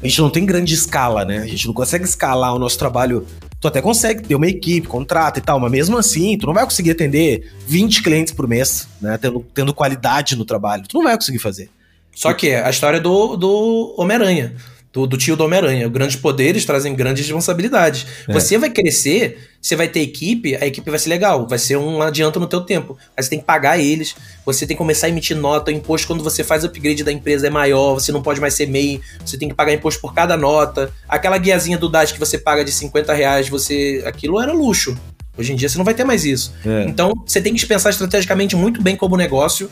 [0.03, 1.39] a gente não tem grande escala, né?
[1.39, 3.27] A gente não consegue escalar o nosso trabalho.
[3.61, 6.65] Tu até consegue ter uma equipe, contrato e tal, mas mesmo assim, tu não vai
[6.65, 9.19] conseguir atender 20 clientes por mês, né?
[9.19, 10.85] Tendo, tendo qualidade no trabalho.
[10.89, 11.69] Tu não vai conseguir fazer.
[12.15, 14.55] Só que é a história do, do Homem-Aranha
[14.93, 15.89] do, do tio do Homem-Aranha.
[15.89, 18.07] Grandes poderes trazem grandes responsabilidades.
[18.29, 18.33] É.
[18.33, 22.03] Você vai crescer, você vai ter equipe, a equipe vai ser legal, vai ser um
[22.03, 22.99] adianto no teu tempo.
[23.17, 24.15] Mas você tem que pagar eles,
[24.45, 27.47] você tem que começar a emitir nota, o imposto quando você faz upgrade da empresa
[27.47, 30.37] é maior, você não pode mais ser MEI, você tem que pagar imposto por cada
[30.37, 30.93] nota.
[31.09, 34.03] Aquela guiazinha do DAS que você paga de 50 reais, você.
[34.05, 34.97] aquilo era luxo.
[35.39, 36.53] Hoje em dia você não vai ter mais isso.
[36.67, 36.85] É.
[36.85, 39.71] Então você tem que pensar estrategicamente muito bem como negócio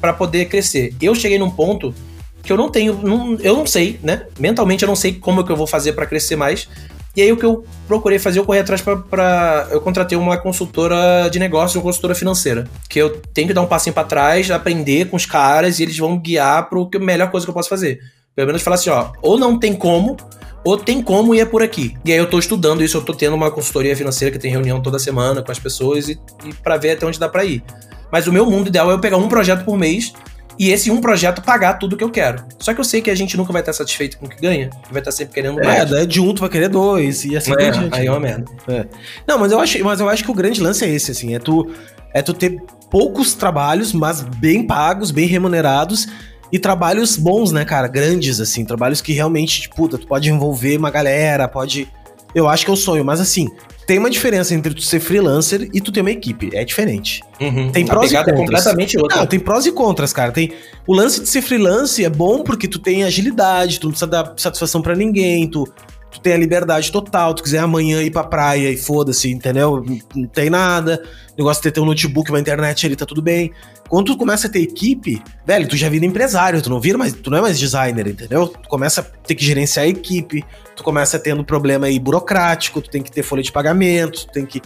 [0.00, 0.94] para poder crescer.
[1.00, 1.94] Eu cheguei num ponto
[2.42, 4.26] que eu não tenho, não, eu não sei, né?
[4.38, 6.68] Mentalmente eu não sei como é que eu vou fazer para crescer mais.
[7.16, 11.28] E aí o que eu procurei fazer, eu corri atrás para eu contratei uma consultora
[11.28, 15.08] de negócios, uma consultora financeira, que eu tenho que dar um passinho para trás, aprender
[15.08, 18.00] com os caras e eles vão guiar para a melhor coisa que eu posso fazer.
[18.34, 20.16] Pelo menos falar assim, ó, ou não tem como,
[20.64, 21.96] ou tem como e é por aqui.
[22.04, 24.80] E aí eu tô estudando isso, eu tô tendo uma consultoria financeira que tem reunião
[24.80, 27.62] toda semana com as pessoas e, e para ver até onde dá para ir.
[28.10, 30.12] Mas o meu mundo ideal é eu pegar um projeto por mês
[30.58, 32.44] e esse um projeto pagar tudo que eu quero.
[32.58, 34.68] Só que eu sei que a gente nunca vai estar satisfeito com o que ganha,
[34.90, 35.80] vai estar sempre querendo mais.
[35.80, 38.44] É, daí de um tu vai querer dois e assim é, Aí é uma merda.
[38.68, 38.86] É.
[39.26, 41.38] Não, mas eu, acho, mas eu acho que o grande lance é esse, assim, é
[41.38, 41.70] tu,
[42.12, 42.60] é tu ter
[42.90, 46.08] poucos trabalhos, mas bem pagos, bem remunerados,
[46.52, 47.86] e trabalhos bons, né, cara?
[47.86, 51.88] Grandes, assim, trabalhos que realmente, tipo, tu pode envolver uma galera, pode.
[52.34, 53.48] Eu acho que é o sonho, mas assim,
[53.86, 56.50] tem uma diferença entre tu ser freelancer e tu ter uma equipe.
[56.54, 57.20] É diferente.
[57.40, 57.72] Uhum.
[57.72, 58.28] Tem prós e contras.
[58.28, 59.18] É completamente outra.
[59.18, 60.30] Não, tem prós e contras, cara.
[60.30, 60.52] Tem
[60.86, 64.32] o lance de ser freelance é bom porque tu tem agilidade, tu não precisa dar
[64.36, 65.66] satisfação para ninguém, tu
[66.10, 69.84] tu tem a liberdade total, tu quiser amanhã ir pra praia e foda-se, entendeu?
[70.14, 71.02] Não tem nada.
[71.36, 73.52] Negócio de ter um notebook, uma internet ali, tá tudo bem.
[73.88, 77.12] Quando tu começa a ter equipe, velho, tu já vira empresário, tu não vira mais,
[77.12, 78.48] tu não é mais designer, entendeu?
[78.48, 80.44] Tu começa a ter que gerenciar a equipe,
[80.76, 84.32] tu começa a tendo problema aí burocrático, tu tem que ter folha de pagamento, tu
[84.32, 84.60] tem que.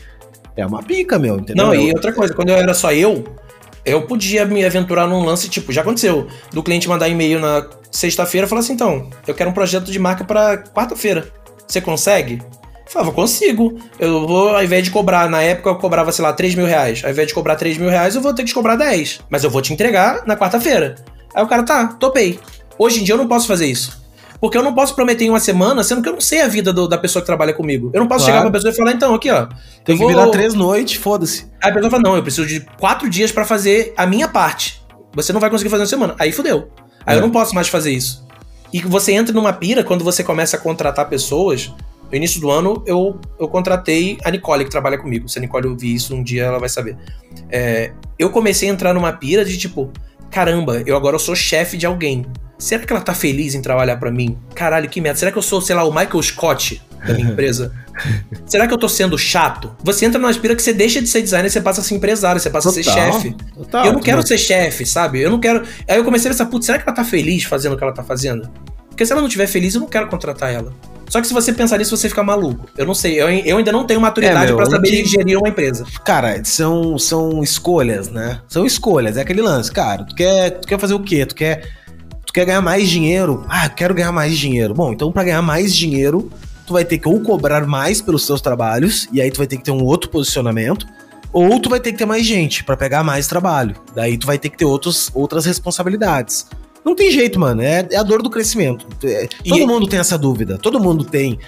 [0.57, 1.67] É uma pica, meu, entendeu?
[1.67, 3.25] Não, e outra coisa, quando eu era só eu,
[3.85, 8.47] eu podia me aventurar num lance, tipo, já aconteceu, do cliente mandar e-mail na sexta-feira
[8.47, 11.33] e falar assim, então, eu quero um projeto de marca para quarta-feira.
[11.67, 12.43] Você consegue?
[12.87, 13.79] Eu falava, consigo.
[13.99, 17.03] Eu vou, ao invés de cobrar, na época eu cobrava, sei lá, 3 mil reais.
[17.05, 19.21] Ao invés de cobrar 3 mil reais, eu vou ter que cobrar 10.
[19.31, 20.97] Mas eu vou te entregar na quarta-feira.
[21.35, 22.39] Aí o cara, tá, topei.
[22.79, 24.04] Hoje em dia eu não posso fazer isso.
[24.45, 26.71] Porque eu não posso prometer em uma semana, sendo que eu não sei a vida
[26.71, 27.91] do, da pessoa que trabalha comigo.
[27.95, 28.41] Eu não posso claro.
[28.41, 29.49] chegar pra pessoa e falar, então, aqui, ó.
[29.83, 31.51] Tem que virar três noites, foda-se.
[31.63, 34.83] Aí a pessoa fala, não, eu preciso de quatro dias para fazer a minha parte.
[35.15, 36.15] Você não vai conseguir fazer uma semana.
[36.19, 36.69] Aí fudeu.
[37.07, 37.19] Aí é.
[37.19, 38.23] eu não posso mais fazer isso.
[38.71, 41.73] E você entra numa pira quando você começa a contratar pessoas.
[42.11, 45.27] No início do ano, eu, eu contratei a Nicole, que trabalha comigo.
[45.27, 46.99] Se a Nicole ouvir isso um dia, ela vai saber.
[47.51, 49.91] É, eu comecei a entrar numa pira de tipo,
[50.31, 52.27] caramba, eu agora sou chefe de alguém.
[52.65, 54.39] Será que ela tá feliz em trabalhar para mim?
[54.55, 55.19] Caralho, que merda.
[55.19, 57.75] Será que eu sou, sei lá, o Michael Scott da minha empresa?
[58.47, 59.77] Será que eu tô sendo chato?
[59.85, 61.95] Você entra numa aspira que você deixa de ser designer e você passa a ser
[61.95, 63.37] empresário, você passa total, a ser chefe.
[63.87, 65.21] Eu não quero ser chefe, sabe?
[65.21, 65.63] Eu não quero.
[65.87, 67.93] Aí eu comecei a pensar, putz, será que ela tá feliz fazendo o que ela
[67.93, 68.49] tá fazendo?
[68.89, 70.73] Porque se ela não estiver feliz, eu não quero contratar ela.
[71.11, 72.67] Só que se você pensar nisso, você fica maluco.
[72.79, 75.05] Eu não sei, eu, eu ainda não tenho maturidade é, para saber onde...
[75.05, 75.85] gerir uma empresa.
[76.03, 78.41] Cara, são, são escolhas, né?
[78.49, 80.05] São escolhas, é aquele lance, cara.
[80.05, 81.27] Tu quer, tu quer fazer o quê?
[81.27, 81.84] Tu quer
[82.35, 83.47] quer ganhar mais dinheiro?
[83.49, 84.75] Ah, quero ganhar mais dinheiro.
[84.75, 86.29] Bom, então para ganhar mais dinheiro,
[86.67, 89.57] tu vai ter que ou cobrar mais pelos seus trabalhos, e aí tu vai ter
[89.57, 90.85] que ter um outro posicionamento,
[91.33, 93.77] ou tu vai ter que ter mais gente para pegar mais trabalho.
[93.95, 96.47] Daí tu vai ter que ter outros, outras responsabilidades.
[96.85, 97.63] Não tem jeito, mano.
[97.63, 98.87] É, é a dor do crescimento.
[99.05, 99.67] É, todo e...
[99.67, 100.59] mundo tem essa dúvida.
[100.59, 101.39] Todo mundo tem.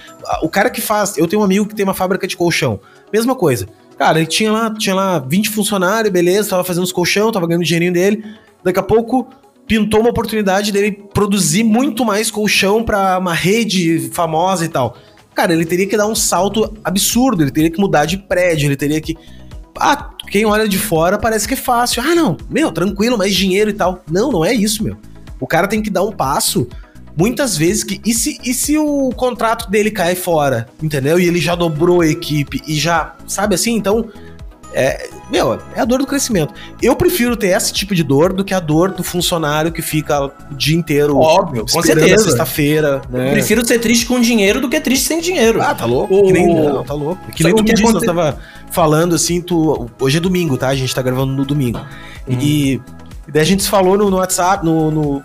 [0.41, 1.19] O cara que faz.
[1.19, 2.81] Eu tenho um amigo que tem uma fábrica de colchão.
[3.13, 3.69] Mesma coisa.
[3.99, 7.63] Cara, ele tinha lá, tinha lá 20 funcionários, beleza, tava fazendo os colchão, tava ganhando
[7.63, 8.25] o dinheirinho dele.
[8.65, 9.29] Daqui a pouco
[9.67, 14.97] pintou uma oportunidade dele produzir muito mais colchão para uma rede famosa e tal.
[15.35, 18.77] Cara, ele teria que dar um salto absurdo, ele teria que mudar de prédio, ele
[18.77, 19.17] teria que.
[19.79, 22.03] Ah, quem olha de fora parece que é fácil.
[22.03, 24.03] Ah, não, meu, tranquilo, mais dinheiro e tal.
[24.11, 24.97] Não, não é isso, meu.
[25.39, 26.67] O cara tem que dar um passo.
[27.15, 28.01] Muitas vezes que.
[28.05, 31.19] E se, e se o contrato dele cai fora, entendeu?
[31.19, 33.15] E ele já dobrou a equipe e já.
[33.27, 33.75] Sabe assim?
[33.75, 34.11] Então
[34.79, 36.53] é, meu, é a dor do crescimento.
[36.83, 40.27] Eu prefiro ter esse tipo de dor do que a dor do funcionário que fica
[40.27, 41.17] o dia inteiro.
[41.17, 42.25] Óbvio, com certeza.
[42.25, 43.01] sexta-feira.
[43.09, 43.31] Né?
[43.31, 45.63] Prefiro ser triste com dinheiro do que triste sem dinheiro.
[45.63, 46.15] Ah, tá louco?
[46.15, 46.27] O...
[46.27, 47.19] Que nem, não, tá louco.
[47.33, 48.05] Que nem tu me disse, aconte...
[48.05, 48.39] tava
[48.71, 49.89] falando assim, tu.
[49.99, 50.69] Hoje é domingo, tá?
[50.69, 51.79] A gente tá gravando no domingo.
[52.29, 52.37] Hum.
[52.39, 52.75] E,
[53.27, 55.25] e daí a gente se falou no, no WhatsApp, no, no,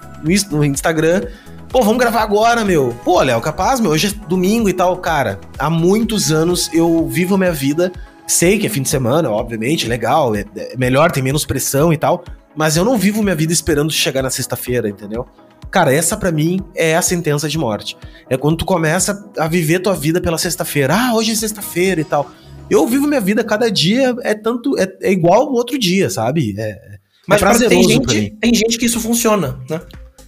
[0.50, 1.24] no Instagram.
[1.68, 2.96] Pô, vamos gravar agora, meu.
[3.04, 3.92] Pô, Léo, capaz, meu.
[3.92, 4.96] Hoje é domingo e tal.
[4.96, 7.92] Cara, há muitos anos eu vivo a minha vida
[8.28, 11.98] Sei que é fim de semana, obviamente, legal, é, é melhor, tem menos pressão e
[11.98, 12.24] tal,
[12.56, 15.26] mas eu não vivo minha vida esperando chegar na sexta-feira, entendeu?
[15.70, 17.98] Cara, essa para mim é a sentença de morte.
[18.30, 20.94] É quando tu começa a viver tua vida pela sexta-feira.
[20.94, 22.30] Ah, hoje é sexta-feira e tal.
[22.70, 26.54] Eu vivo minha vida cada dia é tanto é, é igual o outro dia, sabe?
[26.58, 29.80] É, é mas é tem gente, tem gente que isso funciona, né?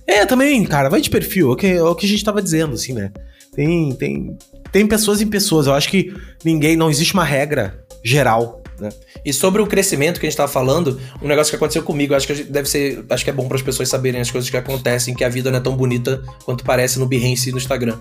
[0.08, 2.42] É, também, cara, vai de perfil, é o que, é o que a gente tava
[2.42, 3.12] dizendo, assim, né?
[3.56, 4.38] Tem, tem,
[4.72, 5.68] tem pessoas em pessoas.
[5.68, 6.14] Eu acho que
[6.44, 8.62] ninguém, não existe uma regra geral.
[8.80, 8.90] Né?
[9.26, 12.28] E sobre o crescimento que a gente estava falando, um negócio que aconteceu comigo, acho
[12.28, 15.14] que deve ser, acho que é bom para as pessoas saberem as coisas que acontecem,
[15.14, 17.98] que a vida não é tão bonita quanto parece no Behance e no Instagram.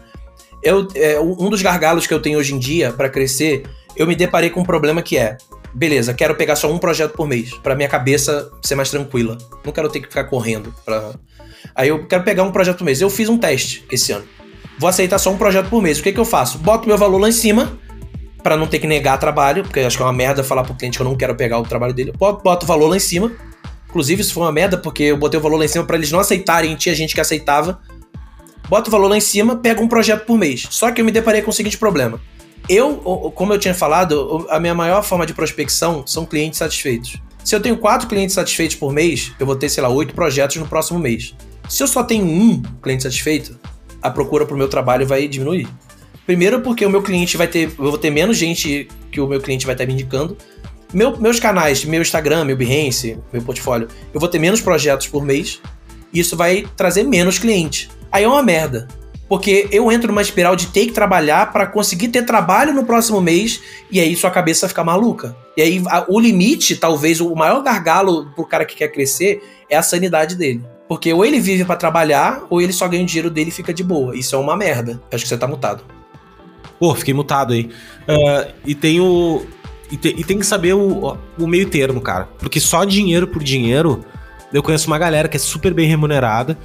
[0.62, 3.64] Eu, é, um dos gargalos que eu tenho hoje em dia para crescer,
[3.96, 5.36] eu me deparei com um problema que é
[5.74, 9.38] beleza, quero pegar só um projeto por mês, pra minha cabeça ser mais tranquila.
[9.64, 11.14] Não quero ter que ficar correndo pra...
[11.74, 13.00] Aí eu quero pegar um projeto por mês.
[13.00, 14.24] Eu fiz um teste esse ano.
[14.78, 15.98] Vou aceitar só um projeto por mês.
[15.98, 16.58] O que, que eu faço?
[16.58, 17.78] Boto meu valor lá em cima,
[18.42, 20.98] para não ter que negar trabalho, porque acho que é uma merda falar pro cliente
[20.98, 22.12] que eu não quero pegar o trabalho dele.
[22.12, 23.32] Boto, boto o valor lá em cima.
[23.88, 26.10] Inclusive, isso foi uma merda, porque eu botei o valor lá em cima para eles
[26.10, 27.80] não aceitarem, tinha gente que aceitava.
[28.68, 30.66] Boto o valor lá em cima, pego um projeto por mês.
[30.70, 32.20] Só que eu me deparei com o seguinte problema.
[32.68, 32.96] Eu,
[33.34, 37.18] como eu tinha falado, a minha maior forma de prospecção são clientes satisfeitos.
[37.44, 40.56] Se eu tenho quatro clientes satisfeitos por mês, eu vou ter, sei lá, oito projetos
[40.56, 41.34] no próximo mês.
[41.68, 43.58] Se eu só tenho um cliente satisfeito,
[44.00, 45.68] a procura pro meu trabalho vai diminuir.
[46.26, 49.40] Primeiro porque o meu cliente vai ter, eu vou ter menos gente que o meu
[49.40, 50.36] cliente vai estar me indicando.
[50.92, 55.24] Meu, meus canais, meu Instagram, meu Behance, meu portfólio, eu vou ter menos projetos por
[55.24, 55.60] mês.
[56.12, 57.90] E isso vai trazer menos cliente.
[58.10, 58.86] Aí é uma merda.
[59.26, 63.18] Porque eu entro numa espiral de ter que trabalhar para conseguir ter trabalho no próximo
[63.18, 65.34] mês e aí sua cabeça fica maluca.
[65.56, 69.76] E aí a, o limite, talvez o maior gargalo pro cara que quer crescer é
[69.76, 70.62] a sanidade dele.
[70.86, 73.72] Porque ou ele vive para trabalhar ou ele só ganha o dinheiro dele e fica
[73.72, 74.14] de boa.
[74.14, 75.00] Isso é uma merda.
[75.10, 75.82] Acho que você tá mutado.
[76.82, 77.70] Pô, fiquei mutado aí.
[78.08, 79.46] Uh, e tem o.
[79.88, 82.28] E, te, e, tem que saber o, o meio termo, cara.
[82.40, 84.04] Porque só dinheiro por dinheiro,
[84.52, 86.58] eu conheço uma galera que é super bem remunerada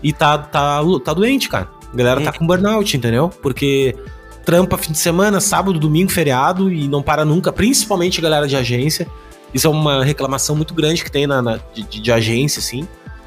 [0.00, 1.68] e tá, tá, tá doente, cara.
[1.92, 3.28] A galera tá com burnout, entendeu?
[3.42, 3.96] Porque
[4.44, 8.54] trampa fim de semana, sábado, domingo, feriado e não para nunca, principalmente a galera de
[8.54, 9.08] agência.
[9.52, 12.86] Isso é uma reclamação muito grande que tem na, na de, de, agência, assim,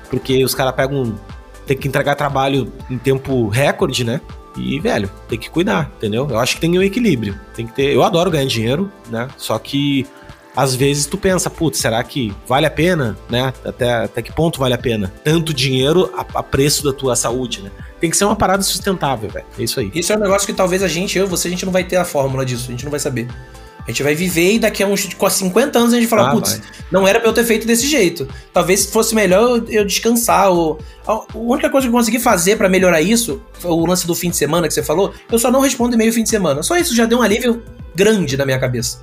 [0.10, 1.14] porque os caras pegam.
[1.65, 4.22] tem que entregar trabalho em tempo recorde, né?
[4.58, 6.28] E, velho, tem que cuidar, entendeu?
[6.30, 7.40] Eu acho que tem um equilíbrio.
[7.56, 7.94] Tem que ter.
[7.94, 9.28] Eu adoro ganhar dinheiro, né?
[9.38, 10.06] Só que
[10.58, 13.54] às vezes tu pensa, putz, será que vale a pena, né?
[13.64, 15.14] Até, até que ponto vale a pena?
[15.24, 17.70] Tanto dinheiro a, a preço da tua saúde, né?
[18.00, 19.46] Tem que ser uma parada sustentável, velho.
[19.58, 19.92] É isso aí.
[19.94, 21.98] Isso é um negócio que talvez a gente, eu você, a gente não vai ter
[21.98, 23.28] a fórmula disso, a gente não vai saber.
[23.88, 26.61] A gente vai viver e daqui a uns 50 anos a gente falar, ah, putz,
[26.91, 28.27] não era pra eu ter feito desse jeito.
[28.51, 30.51] Talvez fosse melhor eu, descansar.
[30.51, 30.77] Ou,
[31.07, 34.35] a única coisa que eu consegui fazer para melhorar isso, o lance do fim de
[34.35, 36.61] semana que você falou, eu só não respondo e-mail fim de semana.
[36.64, 37.64] Só isso já deu um alívio
[37.95, 39.01] grande na minha cabeça.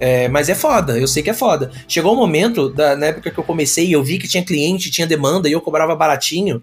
[0.00, 1.70] É, mas é foda, eu sei que é foda.
[1.86, 5.06] Chegou um momento, da, na época que eu comecei, eu vi que tinha cliente, tinha
[5.06, 6.60] demanda e eu cobrava baratinho.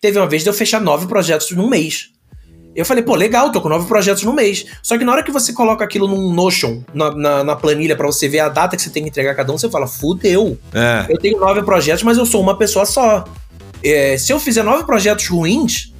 [0.00, 2.10] Teve uma vez de eu fechar nove projetos num mês.
[2.78, 4.64] Eu falei, pô, legal, tô com nove projetos no mês.
[4.84, 8.06] Só que na hora que você coloca aquilo num Notion, na, na, na planilha, para
[8.06, 10.56] você ver a data que você tem que entregar cada um, você fala, fudeu.
[10.72, 11.12] É.
[11.12, 13.24] Eu tenho nove projetos, mas eu sou uma pessoa só.
[13.82, 15.92] É, se eu fizer nove projetos ruins,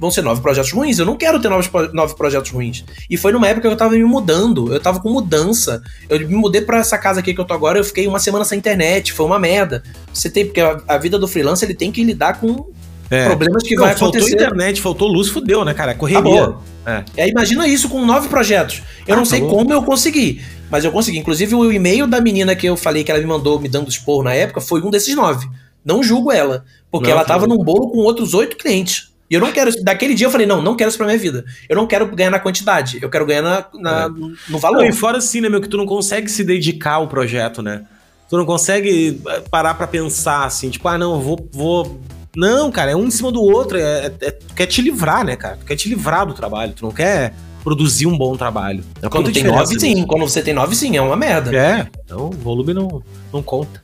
[0.00, 0.98] vão ser nove projetos ruins.
[0.98, 2.82] Eu não quero ter nove, nove projetos ruins.
[3.10, 4.72] E foi numa época que eu tava me mudando.
[4.72, 5.82] Eu tava com mudança.
[6.08, 7.78] Eu me mudei para essa casa aqui que eu tô agora.
[7.78, 9.12] Eu fiquei uma semana sem internet.
[9.12, 9.82] Foi uma merda.
[10.14, 12.70] Você tem, porque a, a vida do freelancer ele tem que lidar com
[13.10, 13.26] é.
[13.26, 14.30] Problemas que não, vai acontecer.
[14.30, 15.94] Faltou internet, faltou luz, fudeu, né, cara?
[15.94, 16.54] Correria.
[16.84, 17.04] É.
[17.16, 17.28] é.
[17.28, 18.82] imagina isso com nove projetos.
[19.06, 21.18] Eu ah, não sei tá como eu consegui, mas eu consegui.
[21.18, 24.24] Inclusive, o e-mail da menina que eu falei que ela me mandou me dando expor
[24.24, 25.48] na época foi um desses nove.
[25.84, 29.12] Não julgo ela, porque não, ela tava num bolo com outros oito clientes.
[29.30, 29.70] E eu não quero.
[29.82, 31.44] Daquele dia eu falei, não, não quero isso pra minha vida.
[31.68, 34.08] Eu não quero ganhar na quantidade, eu quero ganhar na, na é.
[34.48, 34.78] no valor.
[34.78, 37.84] Não, e fora assim, né, meu, que tu não consegue se dedicar ao projeto, né?
[38.28, 42.00] Tu não consegue eh, parar para pensar assim, tipo, ah, não, vou, vou
[42.36, 43.78] não, cara, é um em cima do outro.
[43.78, 45.56] É, é, é, tu quer te livrar, né, cara?
[45.56, 46.72] Tu quer te livrar do trabalho.
[46.74, 47.32] Tu não quer
[47.64, 48.84] produzir um bom trabalho.
[49.02, 50.04] É Quando tem nove, sim.
[50.06, 50.96] Quando você tem nove, sim.
[50.96, 51.56] É uma merda.
[51.56, 51.86] É.
[52.04, 53.02] Então o volume não,
[53.32, 53.82] não conta.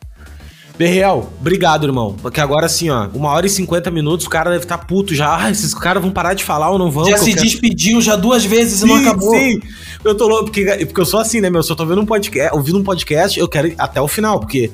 [0.76, 2.14] Berriel, obrigado, irmão.
[2.20, 5.14] Porque agora sim, ó, uma hora e cinquenta minutos, o cara deve estar tá puto
[5.14, 5.36] já.
[5.36, 7.04] Ah, esses caras vão parar de falar ou não vão?
[7.06, 7.42] Já se quero...
[7.42, 9.34] despediu já duas vezes sim, e não acabou.
[9.34, 9.60] Sim,
[10.04, 11.62] eu tô louco, porque, porque eu sou assim, né, meu?
[11.62, 14.40] Se eu tô vendo um podcast, ouvindo um podcast, eu quero ir até o final,
[14.40, 14.70] porque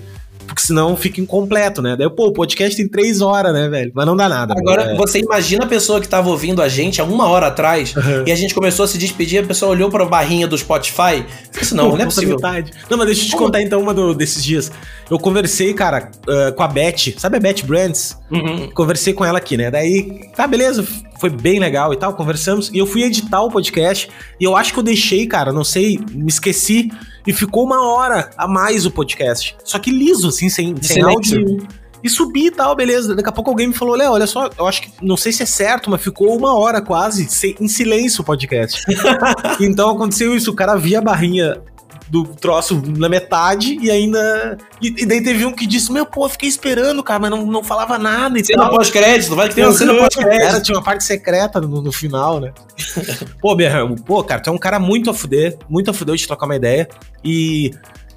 [0.48, 1.94] porque senão fica incompleto, né?
[1.94, 3.92] Daí, pô, o podcast tem três horas, né, velho?
[3.94, 4.54] Mas não dá nada.
[4.56, 4.96] Agora, é.
[4.96, 8.24] você imagina a pessoa que tava ouvindo a gente há uma hora atrás uhum.
[8.26, 11.24] e a gente começou a se despedir, a pessoa olhou pra barrinha do Spotify.
[11.60, 12.36] Isso não, pô, não é possível.
[12.36, 12.72] Metade.
[12.88, 13.44] Não, mas deixa eu te Como?
[13.44, 14.72] contar então uma do, desses dias.
[15.10, 18.16] Eu conversei, cara, uh, com a Beth, sabe a Beth Brands?
[18.30, 18.70] Uhum.
[18.70, 19.70] Conversei com ela aqui, né?
[19.70, 20.84] Daí, tá, beleza,
[21.18, 22.70] foi bem legal e tal, conversamos.
[22.72, 24.08] E eu fui editar o podcast
[24.40, 26.90] e eu acho que eu deixei, cara, não sei, me esqueci
[27.26, 29.56] e ficou uma hora a mais o podcast.
[29.64, 31.58] Só que liso, assim, sem, sem áudio.
[32.02, 33.14] E subi e tal, beleza.
[33.14, 35.42] Daqui a pouco alguém me falou: Léo, olha só, eu acho que não sei se
[35.42, 38.82] é certo, mas ficou uma hora quase sem, em silêncio o podcast.
[39.60, 41.60] então aconteceu isso, o cara via a barrinha
[42.10, 44.56] do troço na metade e ainda.
[44.80, 47.62] E, e, daí teve um que disse: Meu, pô, fiquei esperando, cara, mas não, não
[47.62, 48.38] falava nada.
[48.38, 50.42] E cena pós-crédito, vai que tem uma cena pós-crédito.
[50.42, 52.52] Era, tinha uma parte secreta no, no final, né?
[53.40, 56.26] pô, Berramo, pô, cara, tu é um cara muito a fuder, muito a fuder de
[56.26, 56.88] trocar uma ideia.
[57.24, 57.70] E.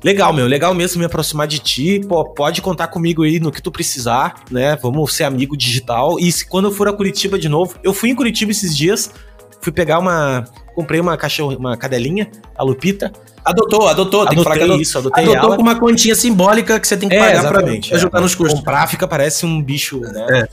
[0.04, 2.02] Legal, meu, legal mesmo me aproximar de ti.
[2.10, 4.76] Pô, pode contar comigo aí no que tu precisar, né?
[4.82, 6.20] Vamos ser amigo digital.
[6.20, 9.12] E se, quando eu for a Curitiba de novo, eu fui em Curitiba esses dias
[9.62, 10.44] fui pegar uma.
[10.76, 13.12] Comprei uma cachorro, uma cadelinha, a Lupita.
[13.44, 15.56] Adotou, adotou, tem que falar que isso, adotei Adotou ela.
[15.56, 17.94] com uma continha simbólica que você tem que É, pagar pra exatamente.
[17.94, 18.22] ajudar é.
[18.22, 18.60] nos custos.
[18.60, 20.26] Comprar fica, parece um bicho, né?
[20.30, 20.48] É.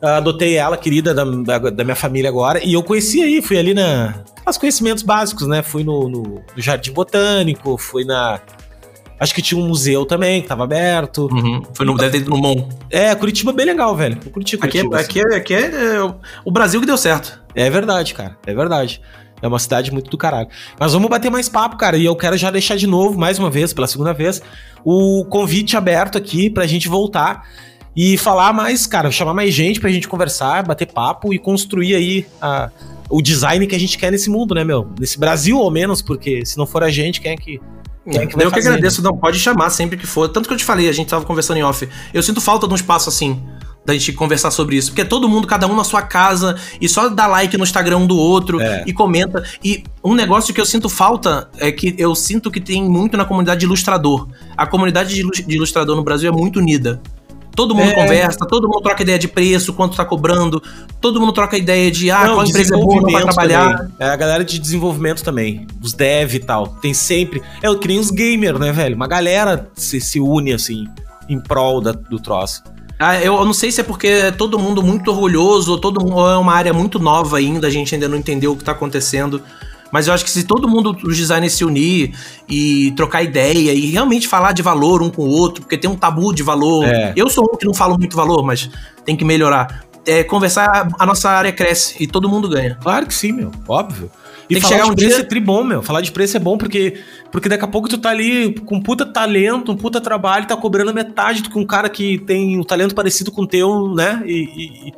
[0.00, 3.58] Ah, Adotei ela, querida da, da, da minha família agora, e eu conheci aí, fui
[3.58, 4.14] ali na.
[4.48, 5.62] Os conhecimentos básicos, né?
[5.62, 8.40] Fui no, no, no Jardim Botânico, fui na.
[9.22, 11.28] Acho que tinha um museu também que tava aberto.
[11.30, 11.62] Uhum.
[11.74, 12.68] Foi no, deve ter ido no Mon.
[12.90, 14.18] É, Curitiba é bem legal, velho.
[14.24, 14.96] Eu curti Aqui, é, Curitiba.
[14.96, 15.04] assim.
[15.20, 17.40] aqui, é, aqui é, é, o Brasil que deu certo.
[17.54, 18.36] É verdade, cara.
[18.44, 19.00] É verdade.
[19.40, 20.48] É uma cidade muito do caralho.
[20.78, 21.96] Mas vamos bater mais papo, cara.
[21.96, 24.42] E eu quero já deixar de novo, mais uma vez, pela segunda vez,
[24.84, 27.46] o convite aberto aqui pra gente voltar
[27.94, 32.26] e falar mais, cara, chamar mais gente pra gente conversar, bater papo e construir aí
[32.40, 32.70] a-
[33.10, 34.88] o design que a gente quer nesse mundo, né, meu?
[34.98, 37.60] Nesse Brasil, ao menos, porque se não for a gente, quem é que.
[38.06, 40.28] É que eu que agradeço, não, pode chamar sempre que for.
[40.28, 41.88] Tanto que eu te falei, a gente tava conversando em off.
[42.12, 43.40] Eu sinto falta de um espaço assim,
[43.86, 44.90] da gente conversar sobre isso.
[44.90, 47.98] Porque é todo mundo, cada um na sua casa, e só dá like no Instagram
[47.98, 48.84] um do outro, É.
[48.86, 49.44] e comenta.
[49.62, 53.24] E um negócio que eu sinto falta é que eu sinto que tem muito na
[53.24, 54.28] comunidade de ilustrador.
[54.56, 57.00] A comunidade de ilustrador no Brasil é muito unida.
[57.54, 57.94] Todo mundo É.
[57.94, 60.62] conversa, todo mundo troca ideia de preço, quanto tá cobrando,
[61.00, 63.76] todo mundo troca ideia de ah, Não, qual empresa é boa desenvolvimento trabalhar.
[63.76, 63.92] também.
[63.98, 65.66] É a galera de desenvolvimento também.
[65.82, 66.66] Os dev e tal.
[66.80, 67.42] Tem sempre.
[67.62, 68.96] É que nem os gamers, né, velho?
[68.96, 70.86] Uma galera se, se une, assim,
[71.28, 72.62] em prol da- do troço.
[72.98, 76.00] Ah, eu eu não sei se é porque é todo mundo muito orgulhoso, ou todo
[76.00, 78.62] mundo ou é uma área muito nova ainda, a gente ainda não entendeu o que
[78.64, 79.42] tá acontecendo.
[79.92, 82.14] Mas eu acho que se todo mundo, os designers se unir
[82.48, 85.94] e trocar ideia e realmente falar de valor um com o outro, porque tem um
[85.94, 86.86] tabu de valor.
[86.86, 87.12] É.
[87.14, 88.70] Eu sou um que não falo muito valor, mas
[89.04, 89.84] tem que melhorar.
[90.04, 92.76] É, conversar, a nossa área cresce e todo mundo ganha.
[92.82, 93.52] Claro que sim, meu.
[93.68, 94.10] Óbvio.
[94.50, 95.82] E Tem que falar chegar de um preço dia- é tribom, meu.
[95.82, 96.98] Falar de preço é bom porque,
[97.30, 100.56] porque daqui a pouco tu tá ali com um puta talento, um puta trabalho, tá
[100.56, 104.22] cobrando metade do que um cara que tem um talento parecido com o teu, né?
[104.26, 104.92] E, e,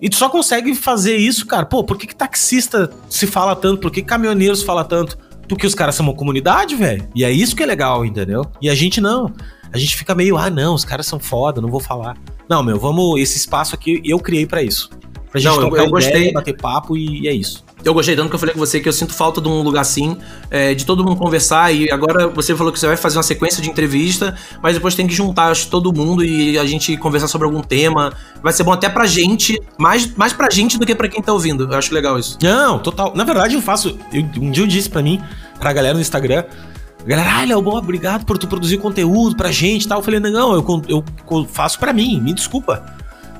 [0.00, 1.66] e- tu só consegue fazer isso, cara.
[1.66, 3.80] Pô, por que, que taxista se fala tanto?
[3.80, 5.18] Por que caminhoneiro se fala tanto?
[5.48, 7.08] Porque os caras são uma comunidade, velho.
[7.14, 8.44] E é isso que é legal, entendeu?
[8.60, 9.32] E a gente não.
[9.72, 12.16] A gente fica meio, ah, não, os caras são foda, não vou falar.
[12.48, 13.20] Não, meu, vamos.
[13.20, 14.90] Esse espaço aqui eu criei pra isso.
[15.30, 16.16] Pra gente Não, eu- trocar eu gostei.
[16.20, 17.64] ideia, bater papo e, e é isso.
[17.84, 19.82] Eu gostei tanto que eu falei com você que eu sinto falta de um lugar
[19.82, 20.16] assim,
[20.50, 21.72] é, de todo mundo conversar.
[21.72, 25.06] E agora você falou que você vai fazer uma sequência de entrevista, mas depois tem
[25.06, 28.12] que juntar todo mundo e a gente conversar sobre algum tema.
[28.42, 31.32] Vai ser bom até pra gente, mais, mais pra gente do que pra quem tá
[31.32, 31.64] ouvindo.
[31.72, 32.36] Eu acho legal isso.
[32.42, 33.12] Não, total.
[33.14, 33.96] Na verdade, eu faço.
[34.12, 35.20] eu- um dia eu disse pra mim,
[35.60, 36.44] pra galera no Instagram.
[37.06, 40.00] Galera, ah, Léo, obrigado por tu produzir conteúdo pra gente e tal.
[40.00, 41.04] Eu falei, não, eu, eu
[41.50, 42.84] faço pra mim, me desculpa.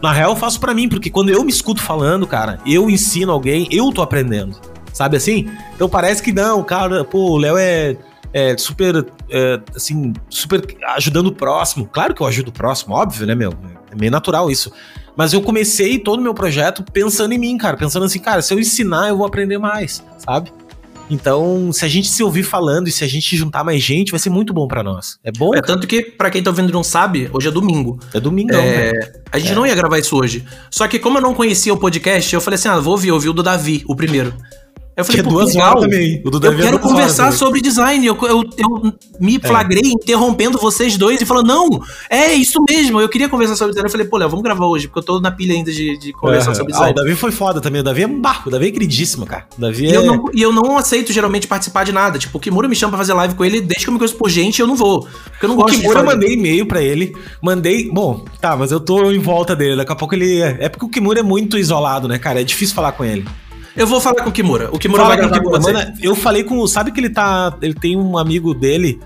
[0.02, 3.32] Na real, eu faço pra mim, porque quando eu me escuto falando, cara, eu ensino
[3.32, 4.56] alguém, eu tô aprendendo.
[4.92, 5.48] Sabe assim?
[5.74, 7.96] Então parece que não, cara, pô, o Léo é,
[8.32, 10.62] é super, é, assim, super
[10.96, 11.86] ajudando o próximo.
[11.86, 13.52] Claro que eu ajudo o próximo, óbvio, né, meu?
[13.90, 14.72] É meio natural isso.
[15.16, 17.76] Mas eu comecei todo o meu projeto pensando em mim, cara.
[17.76, 20.52] Pensando assim, cara, se eu ensinar, eu vou aprender mais, sabe?
[21.10, 24.20] Então, se a gente se ouvir falando e se a gente juntar mais gente, vai
[24.20, 25.18] ser muito bom pra nós.
[25.24, 25.54] É bom?
[25.54, 27.98] É É, tanto que, pra quem tá ouvindo e não sabe, hoje é domingo.
[28.14, 28.92] é domingão, É.
[29.30, 30.44] A gente não ia gravar isso hoje.
[30.70, 33.28] Só que como eu não conhecia o podcast, eu falei assim, ah, vou ouvir, ouvir
[33.28, 34.34] o do Davi, o primeiro.
[34.98, 35.70] Eu Que é duas legal.
[35.70, 36.22] horas também.
[36.24, 37.38] O Eu é quero horas conversar também.
[37.38, 38.04] sobre design.
[38.04, 41.80] Eu, eu, eu me flagrei interrompendo vocês dois e falando, não,
[42.10, 43.00] é isso mesmo.
[43.00, 43.86] Eu queria conversar sobre design.
[43.86, 46.12] Eu falei, pô, Léo, vamos gravar hoje, porque eu tô na pilha ainda de, de
[46.12, 46.54] conversar Aham.
[46.56, 46.92] sobre Ah, design.
[46.92, 47.80] o Davi foi foda também.
[47.80, 48.48] O Davi é um barco.
[48.48, 49.46] O Davi é queridíssimo, cara.
[49.56, 49.96] O Davi E é...
[49.96, 52.18] eu, não, e eu não aceito geralmente participar de nada.
[52.18, 54.16] Tipo, o Kimura me chama pra fazer live com ele, desde que eu me conheço
[54.16, 55.06] por gente, eu não vou.
[55.30, 56.16] Porque eu não O gosto Kimura eu de fazer.
[56.20, 57.14] mandei e-mail pra ele.
[57.40, 57.88] Mandei.
[57.90, 59.76] Bom, tá, mas eu tô em volta dele.
[59.76, 60.40] Daqui a pouco ele.
[60.40, 62.40] É porque o Kimura é muito isolado, né, cara?
[62.40, 63.24] É difícil falar com ele.
[63.78, 64.68] Eu vou falar com o Kimura.
[64.72, 65.72] O Kimura Fala vai com o gravar com você.
[65.72, 66.66] Mano, eu falei com.
[66.66, 67.56] Sabe que ele tá.
[67.62, 69.00] Ele tem um amigo dele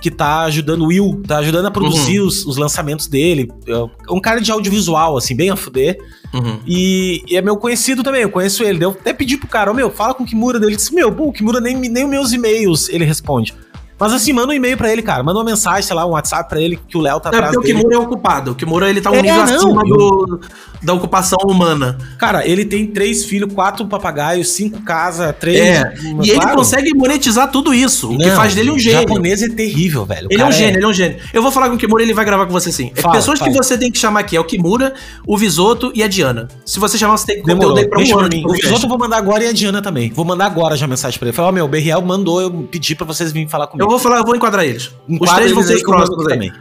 [0.00, 2.26] que tá ajudando o Will, tá ajudando a produzir Uhum.
[2.26, 3.50] os, os lançamentos dele.
[3.66, 5.98] É um cara de audiovisual, assim, bem a fuder.
[6.34, 6.60] Uhum.
[6.66, 8.84] E, e é meu conhecido também, eu conheço ele.
[8.84, 10.72] Eu até pedi pro cara, ô meu, fala com o Kimura dele.
[10.72, 13.54] Ele disse, meu, pô, o Kimura nem, nem os meus e-mails ele responde.
[13.98, 15.22] Mas assim, manda um e-mail pra ele, cara.
[15.22, 17.54] Manda uma mensagem, sei lá, um WhatsApp pra ele que o Léo tá É atrás
[17.54, 17.78] porque o dele.
[17.78, 18.50] Kimura é ocupado.
[18.50, 20.40] O Kimura ele tá um É, nível não, acima do,
[20.82, 21.96] da ocupação humana.
[22.18, 25.58] Cara, ele tem três filhos, quatro papagaios, cinco casas, três.
[25.60, 25.94] É.
[26.22, 26.56] E ele Claro.
[26.58, 29.00] consegue monetizar tudo isso, o que faz dele um gênio.
[29.00, 30.28] japonês é terrível, velho.
[30.28, 31.16] O Ele é um cara gênio, ele é um gênio.
[31.32, 32.92] Eu vou falar com o Kimura ele vai gravar com você sim.
[32.94, 33.62] É Fala, pessoas que fala.
[33.62, 34.92] você tem que chamar aqui é o Kimura,
[35.26, 36.48] o Visoto e a Diana.
[36.66, 38.28] Se você chamar, você tem que conteúdo aí pra um ano.
[38.46, 38.52] O.
[38.52, 40.10] Visoto eu vou mandar agora e a Diana também.
[40.10, 41.34] Vou mandar agora já mensagem pra ele.
[41.36, 43.85] Falar, ó, meu, o BRL mandou eu pedir pra vocês virem falar comigo.
[43.86, 44.86] Eu vou falar, eu vou enquadrar eles.
[44.86, 46.52] Os Enquadra três vão ser os próximos também.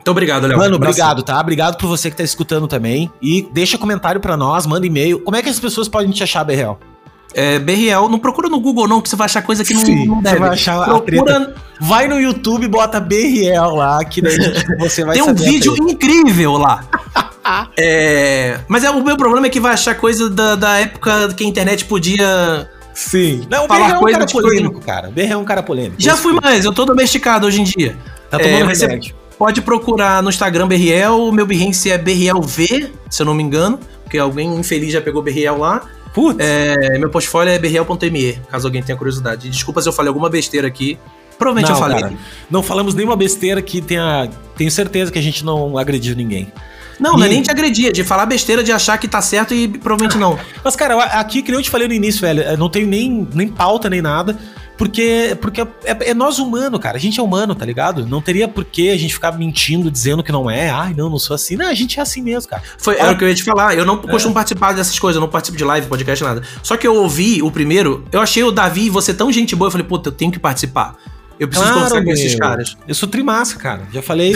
[0.00, 0.56] Então obrigado, Léo.
[0.58, 1.40] Mano, obrigado, tá?
[1.40, 3.10] Obrigado por você que tá escutando também.
[3.20, 5.20] E deixa comentário pra nós, manda e-mail.
[5.20, 6.76] Como é que as pessoas podem te achar, BRL?
[7.34, 10.06] É, BRL, não procura no Google não, que você vai achar coisa que não, Sim,
[10.06, 10.38] não você deve.
[10.38, 14.36] vai achar a procura, Vai no YouTube, bota BRL lá, que daí
[14.80, 15.92] você vai tem um vídeo treta.
[15.92, 16.84] incrível lá.
[17.76, 21.44] é, mas é, o meu problema é que vai achar coisa da, da época que
[21.44, 22.68] a internet podia.
[22.98, 23.46] Sim.
[23.48, 25.08] Não, o Falar BR é um cara polêmico, cara.
[25.08, 25.94] O BR é um cara polêmico.
[25.98, 27.96] Já fui mais, eu tô domesticado hoje em dia.
[28.28, 29.14] Tá tomando é, remédio.
[29.38, 34.18] Pode procurar no Instagram Berriel, meu Behance é BRLV, se eu não me engano, porque
[34.18, 35.82] alguém infeliz já pegou Berriel lá.
[36.12, 36.38] Putz.
[36.40, 39.48] É, meu portfólio é berriel.me, caso alguém tenha curiosidade.
[39.48, 40.98] Desculpa se eu falei alguma besteira aqui.
[41.38, 42.00] Provavelmente não, eu falei.
[42.00, 42.14] Cara,
[42.50, 44.28] não falamos nenhuma besteira que tenha.
[44.56, 46.52] Tenho certeza que a gente não agrediu ninguém.
[46.98, 47.18] Não, e...
[47.18, 49.68] não é nem de agredir, é de falar besteira, de achar que tá certo e
[49.68, 50.38] provavelmente não.
[50.64, 53.48] Mas, cara, aqui, que nem eu te falei no início, velho, não tem nem, nem
[53.48, 54.38] pauta nem nada.
[54.78, 56.96] Porque, porque é, é, nós humano, cara.
[56.96, 58.06] A gente é humano, tá ligado?
[58.06, 60.70] Não teria por que a gente ficar mentindo, dizendo que não é.
[60.70, 61.56] Ai, não, não sou assim.
[61.56, 62.62] Não, a gente é assim mesmo, cara.
[62.78, 63.76] Foi, era o que eu ia te falar.
[63.76, 64.06] Eu não é.
[64.08, 65.16] costumo participar dessas coisas.
[65.16, 66.42] Eu não participo de live, podcast, nada.
[66.62, 68.04] Só que eu ouvi o primeiro.
[68.12, 69.66] Eu achei o Davi e você tão gente boa.
[69.66, 70.96] Eu falei, puta, eu tenho que participar.
[71.38, 72.76] Eu preciso claro, conversar com esses caras.
[72.86, 73.82] Eu sou trimassa, cara.
[73.92, 74.34] Já falei,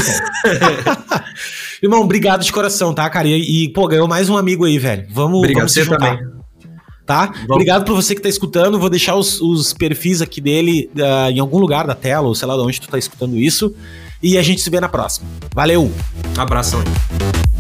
[1.82, 3.26] Irmão, obrigado de coração, tá, cara?
[3.26, 5.06] E, e, pô, ganhou mais um amigo aí, velho.
[5.10, 6.16] Vamos, obrigado vamos se juntar.
[6.16, 6.42] Também
[7.12, 7.26] tá?
[7.26, 7.50] Vamos.
[7.50, 8.78] Obrigado por você que tá escutando.
[8.78, 12.48] Vou deixar os, os perfis aqui dele uh, em algum lugar da tela, ou sei
[12.48, 13.74] lá de onde tu tá escutando isso.
[14.22, 15.28] E a gente se vê na próxima.
[15.54, 15.90] Valeu!
[16.38, 17.51] Abração aí.